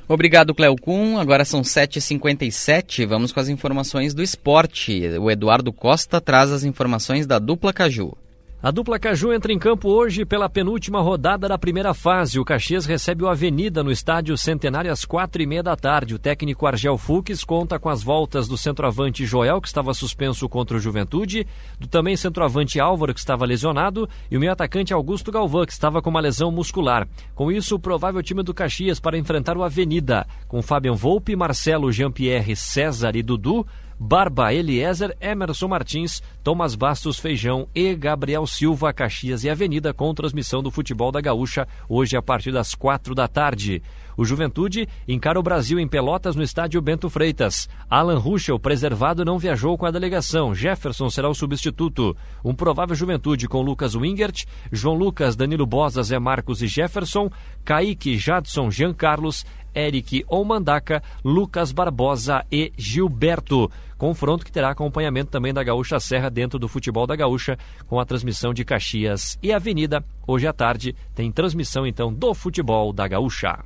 Obrigado, 0.07 0.53
Cleo 0.53 0.75
Kuhn. 0.75 1.17
Agora 1.17 1.43
são 1.43 1.61
7h57. 1.61 3.05
Vamos 3.05 3.31
com 3.31 3.39
as 3.39 3.49
informações 3.49 4.13
do 4.13 4.21
esporte. 4.21 5.01
O 5.19 5.31
Eduardo 5.31 5.73
Costa 5.73 6.21
traz 6.21 6.51
as 6.51 6.63
informações 6.63 7.25
da 7.25 7.39
dupla 7.39 7.73
Caju. 7.73 8.15
A 8.63 8.71
dupla 8.71 8.97
Caju 8.97 9.31
entra 9.31 9.53
em 9.53 9.59
campo 9.59 9.89
hoje 9.89 10.25
pela 10.25 10.49
penúltima 10.49 10.99
rodada 10.99 11.47
da 11.47 11.57
primeira 11.57 11.93
fase. 11.93 12.39
O 12.39 12.45
Caxias 12.45 12.85
recebe 12.85 13.23
o 13.23 13.27
Avenida 13.27 13.83
no 13.83 13.91
estádio 13.91 14.35
Centenário 14.37 14.91
às 14.91 15.05
quatro 15.05 15.41
e 15.41 15.45
meia 15.45 15.61
da 15.61 15.75
tarde. 15.75 16.15
O 16.15 16.19
técnico 16.19 16.65
Argel 16.65 16.97
Fux 16.97 17.43
conta 17.43 17.77
com 17.77 17.89
as 17.89 18.01
voltas 18.01 18.47
do 18.47 18.57
centroavante 18.57 19.23
Joel, 19.23 19.61
que 19.61 19.67
estava 19.67 19.93
suspenso 19.93 20.49
contra 20.49 20.77
o 20.77 20.79
Juventude, 20.79 21.45
do 21.79 21.87
também 21.87 22.15
centroavante 22.15 22.79
Álvaro, 22.79 23.13
que 23.13 23.19
estava 23.19 23.45
lesionado, 23.45 24.09
e 24.31 24.37
o 24.37 24.39
meio 24.39 24.53
atacante 24.53 24.93
Augusto 24.93 25.31
Galvão, 25.31 25.65
que 25.65 25.73
estava 25.73 26.01
com 26.01 26.09
uma 26.09 26.21
lesão 26.21 26.49
muscular. 26.49 27.07
Com 27.35 27.51
isso, 27.51 27.75
o 27.75 27.79
provável 27.79 28.23
time 28.23 28.41
do 28.41 28.53
Caxias 28.53 28.99
para 28.99 29.17
enfrentar 29.17 29.57
o 29.57 29.63
Avenida, 29.63 30.25
com 30.47 30.63
Fabian 30.63 30.95
Volpe, 30.95 31.35
Marcelo, 31.35 31.91
Jean-Pierre, 31.91 32.55
César 32.55 33.15
e 33.15 33.21
Dudu, 33.21 33.65
Barba 33.99 34.53
Eliezer, 34.53 35.15
Emerson 35.21 35.67
Martins, 35.67 36.21
Thomas 36.43 36.75
Bastos 36.75 37.17
Feijão 37.17 37.67
e 37.73 37.95
Gabriel 37.95 38.45
Silva, 38.45 38.91
Caxias 38.91 39.43
e 39.43 39.49
Avenida 39.49 39.93
com 39.93 40.13
transmissão 40.13 40.61
do 40.61 40.69
futebol 40.69 41.11
da 41.11 41.21
Gaúcha, 41.21 41.67
hoje 41.87 42.17
a 42.17 42.21
partir 42.21 42.51
das 42.51 42.75
quatro 42.75 43.15
da 43.15 43.27
tarde. 43.27 43.81
O 44.17 44.23
Juventude 44.23 44.87
encara 45.07 45.39
o 45.39 45.43
Brasil 45.43 45.79
em 45.79 45.87
Pelotas 45.87 46.35
no 46.35 46.43
estádio 46.43 46.81
Bento 46.81 47.09
Freitas. 47.09 47.67
Alan 47.89 48.17
Ruschel, 48.17 48.59
preservado, 48.59 49.25
não 49.25 49.37
viajou 49.37 49.77
com 49.77 49.85
a 49.85 49.91
delegação. 49.91 50.55
Jefferson 50.55 51.09
será 51.09 51.29
o 51.29 51.35
substituto. 51.35 52.15
Um 52.43 52.53
provável 52.53 52.95
Juventude 52.95 53.47
com 53.47 53.61
Lucas 53.61 53.95
Wingert, 53.95 54.45
João 54.71 54.95
Lucas, 54.95 55.35
Danilo 55.35 55.65
Bosa, 55.65 56.01
Zé 56.01 56.17
Marcos 56.17 56.61
e 56.61 56.67
Jefferson, 56.67 57.29
Kaique, 57.63 58.17
Jadson, 58.17 58.71
Jean 58.71 58.93
Carlos, 58.93 59.45
Eric 59.75 60.23
Omandaca, 60.29 61.03
Lucas 61.23 61.73
Barbosa 61.73 62.45
e 62.49 62.71
Gilberto. 62.77 63.69
Confronto 63.97 64.43
que 64.43 64.51
terá 64.51 64.69
acompanhamento 64.69 65.31
também 65.31 65.53
da 65.53 65.63
Gaúcha 65.63 65.99
Serra 65.99 66.29
dentro 66.29 66.59
do 66.59 66.67
futebol 66.67 67.07
da 67.07 67.15
Gaúcha, 67.15 67.57
com 67.87 67.99
a 67.99 68.05
transmissão 68.05 68.53
de 68.53 68.65
Caxias 68.65 69.37
e 69.41 69.53
Avenida. 69.53 70.03
Hoje 70.27 70.47
à 70.47 70.53
tarde 70.53 70.95
tem 71.13 71.31
transmissão 71.31 71.87
então 71.87 72.13
do 72.13 72.33
futebol 72.33 72.91
da 72.91 73.07
Gaúcha. 73.07 73.63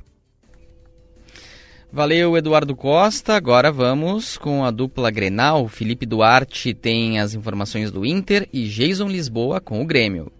Valeu, 1.92 2.36
Eduardo 2.36 2.76
Costa. 2.76 3.34
Agora 3.34 3.72
vamos 3.72 4.38
com 4.38 4.64
a 4.64 4.70
dupla 4.70 5.10
Grenal. 5.10 5.66
Felipe 5.66 6.06
Duarte 6.06 6.72
tem 6.72 7.18
as 7.18 7.34
informações 7.34 7.90
do 7.90 8.06
Inter 8.06 8.48
e 8.52 8.68
Jason 8.68 9.08
Lisboa 9.08 9.60
com 9.60 9.82
o 9.82 9.86
Grêmio. 9.86 10.30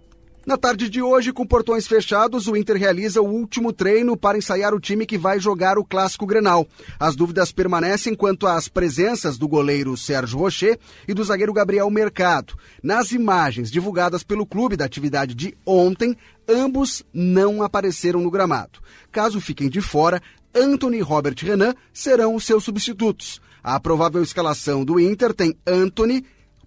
Na 0.50 0.58
tarde 0.58 0.90
de 0.90 1.00
hoje, 1.00 1.32
com 1.32 1.46
portões 1.46 1.86
fechados, 1.86 2.48
o 2.48 2.56
Inter 2.56 2.76
realiza 2.76 3.22
o 3.22 3.24
último 3.24 3.72
treino 3.72 4.16
para 4.16 4.36
ensaiar 4.36 4.74
o 4.74 4.80
time 4.80 5.06
que 5.06 5.16
vai 5.16 5.38
jogar 5.38 5.78
o 5.78 5.84
Clássico 5.84 6.26
Grenal. 6.26 6.66
As 6.98 7.14
dúvidas 7.14 7.52
permanecem 7.52 8.16
quanto 8.16 8.48
às 8.48 8.66
presenças 8.66 9.38
do 9.38 9.46
goleiro 9.46 9.96
Sérgio 9.96 10.40
Rocher 10.40 10.76
e 11.06 11.14
do 11.14 11.22
zagueiro 11.22 11.52
Gabriel 11.52 11.88
Mercado. 11.88 12.54
Nas 12.82 13.12
imagens 13.12 13.70
divulgadas 13.70 14.24
pelo 14.24 14.44
clube 14.44 14.76
da 14.76 14.84
atividade 14.84 15.36
de 15.36 15.56
ontem, 15.64 16.16
ambos 16.48 17.04
não 17.14 17.62
apareceram 17.62 18.20
no 18.20 18.28
gramado. 18.28 18.80
Caso 19.12 19.40
fiquem 19.40 19.70
de 19.70 19.80
fora, 19.80 20.20
Anthony 20.52 20.96
e 20.96 21.00
Robert 21.00 21.36
Renan 21.38 21.76
serão 21.92 22.34
os 22.34 22.44
seus 22.44 22.64
substitutos. 22.64 23.40
A 23.62 23.78
provável 23.78 24.20
escalação 24.20 24.84
do 24.84 24.98
Inter 24.98 25.32
tem 25.32 25.56
Anthony, 25.64 26.24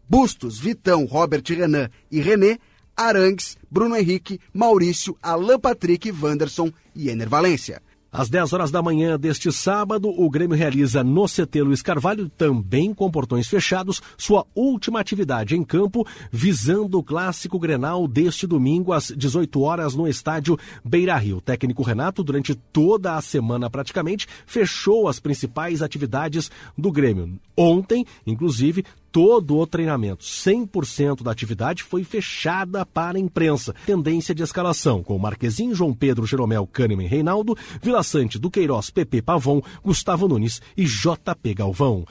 Bustos, 0.08 0.58
Vitão, 0.58 1.04
Robert 1.04 1.44
Renan 1.50 1.90
e 2.10 2.22
René, 2.22 2.60
Arangues, 2.96 3.58
Bruno 3.70 3.96
Henrique, 3.96 4.40
Maurício, 4.54 5.18
Alan 5.22 5.60
Patrick, 5.60 6.12
Wanderson 6.12 6.72
e 6.96 7.10
Ener 7.10 7.30
Valência. 7.30 7.82
Às 8.16 8.30
10 8.30 8.54
horas 8.54 8.70
da 8.70 8.80
manhã 8.80 9.18
deste 9.18 9.52
sábado, 9.52 10.08
o 10.08 10.30
Grêmio 10.30 10.56
realiza 10.56 11.04
no 11.04 11.26
CT 11.26 11.64
Luiz 11.64 11.82
Carvalho, 11.82 12.30
também 12.30 12.94
com 12.94 13.10
portões 13.10 13.48
fechados, 13.48 14.04
sua 14.16 14.46
última 14.54 15.00
atividade 15.00 15.56
em 15.56 15.64
campo, 15.64 16.06
visando 16.32 17.00
o 17.00 17.04
clássico 17.04 17.58
Grenal 17.58 18.08
deste 18.08 18.46
domingo 18.46 18.94
às 18.94 19.08
18 19.08 19.60
horas 19.62 19.96
no 19.96 20.08
estádio 20.08 20.60
Beira 20.86 21.18
Rio. 21.18 21.38
O 21.38 21.42
técnico 21.42 21.82
Renato, 21.82 22.24
durante 22.24 22.54
toda 22.54 23.16
a 23.16 23.22
semana 23.22 23.68
praticamente, 23.68 24.28
fechou 24.46 25.08
as 25.08 25.20
principais 25.20 25.82
atividades 25.82 26.52
do 26.78 26.92
Grêmio. 26.92 27.40
Ontem, 27.58 28.06
inclusive, 28.28 28.86
todo 29.14 29.60
o 29.60 29.68
treinamento, 29.68 30.26
100% 30.26 31.22
da 31.22 31.32
atividade 31.32 31.84
foi 31.84 32.04
fechada 32.04 32.84
para 32.84 33.16
a 33.16 33.22
imprensa. 33.22 33.76
Tendência 33.86 34.34
de 34.34 34.42
escalação 34.42 35.04
com 35.04 35.20
Marquezinho, 35.20 35.76
João 35.76 35.94
Pedro, 35.94 36.26
Jeromel, 36.26 36.66
Kahneman, 36.66 37.08
Reinaldo, 37.08 37.56
Vila 37.80 38.02
Sante, 38.02 38.40
Duqueiroz, 38.40 38.90
PP 38.90 39.22
Pavon, 39.22 39.62
Gustavo 39.84 40.28
Nunes 40.28 40.60
e 40.76 40.84
JP 40.84 41.54
Galvão. 41.54 42.06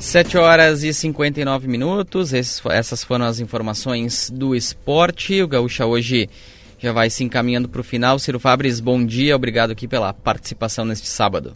7 0.00 0.38
horas 0.38 0.82
e 0.84 0.94
59 0.94 1.68
minutos, 1.68 2.32
essas 2.32 3.04
foram 3.04 3.26
as 3.26 3.40
informações 3.40 4.30
do 4.30 4.54
esporte. 4.54 5.42
O 5.42 5.48
Gaúcha 5.48 5.84
hoje 5.84 6.30
já 6.78 6.92
vai 6.92 7.10
se 7.10 7.22
encaminhando 7.24 7.68
para 7.68 7.80
o 7.80 7.84
final. 7.84 8.18
Ciro 8.18 8.40
Fabres, 8.40 8.80
bom 8.80 9.04
dia, 9.04 9.36
obrigado 9.36 9.72
aqui 9.72 9.86
pela 9.86 10.14
participação 10.14 10.86
neste 10.86 11.08
sábado. 11.08 11.52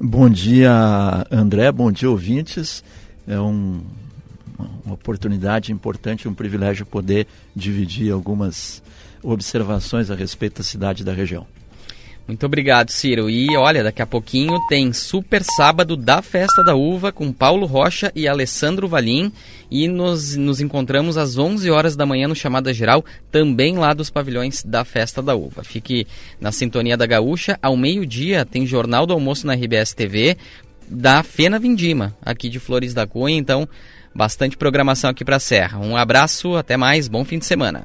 Bom 0.00 0.30
dia, 0.30 1.26
André. 1.28 1.72
Bom 1.72 1.90
dia, 1.90 2.08
ouvintes. 2.08 2.84
É 3.26 3.40
um, 3.40 3.82
uma 4.84 4.94
oportunidade 4.94 5.72
importante, 5.72 6.28
um 6.28 6.34
privilégio 6.34 6.86
poder 6.86 7.26
dividir 7.54 8.12
algumas 8.12 8.80
observações 9.24 10.08
a 10.08 10.14
respeito 10.14 10.58
da 10.58 10.62
cidade 10.62 11.02
e 11.02 11.04
da 11.04 11.12
região. 11.12 11.48
Muito 12.28 12.44
obrigado, 12.44 12.90
Ciro. 12.90 13.30
E 13.30 13.56
olha, 13.56 13.82
daqui 13.82 14.02
a 14.02 14.06
pouquinho 14.06 14.60
tem 14.68 14.92
Super 14.92 15.42
Sábado 15.42 15.96
da 15.96 16.20
Festa 16.20 16.62
da 16.62 16.74
Uva 16.74 17.10
com 17.10 17.32
Paulo 17.32 17.64
Rocha 17.64 18.12
e 18.14 18.28
Alessandro 18.28 18.86
Valim. 18.86 19.32
E 19.70 19.88
nos, 19.88 20.36
nos 20.36 20.60
encontramos 20.60 21.16
às 21.16 21.38
11 21.38 21.70
horas 21.70 21.96
da 21.96 22.04
manhã 22.04 22.28
no 22.28 22.36
Chamada 22.36 22.72
Geral, 22.72 23.02
também 23.32 23.78
lá 23.78 23.94
dos 23.94 24.10
pavilhões 24.10 24.62
da 24.62 24.84
Festa 24.84 25.22
da 25.22 25.34
Uva. 25.34 25.64
Fique 25.64 26.06
na 26.38 26.52
sintonia 26.52 26.98
da 26.98 27.06
Gaúcha. 27.06 27.58
Ao 27.62 27.74
meio-dia 27.74 28.44
tem 28.44 28.66
Jornal 28.66 29.06
do 29.06 29.14
Almoço 29.14 29.46
na 29.46 29.54
RBS 29.54 29.94
TV 29.94 30.36
da 30.86 31.22
Fena 31.22 31.58
Vindima, 31.58 32.14
aqui 32.22 32.50
de 32.50 32.58
Flores 32.58 32.92
da 32.92 33.06
Cunha. 33.06 33.38
Então, 33.38 33.66
bastante 34.14 34.54
programação 34.54 35.08
aqui 35.08 35.24
para 35.24 35.36
a 35.36 35.40
Serra. 35.40 35.78
Um 35.78 35.96
abraço, 35.96 36.56
até 36.56 36.76
mais, 36.76 37.08
bom 37.08 37.24
fim 37.24 37.38
de 37.38 37.46
semana. 37.46 37.84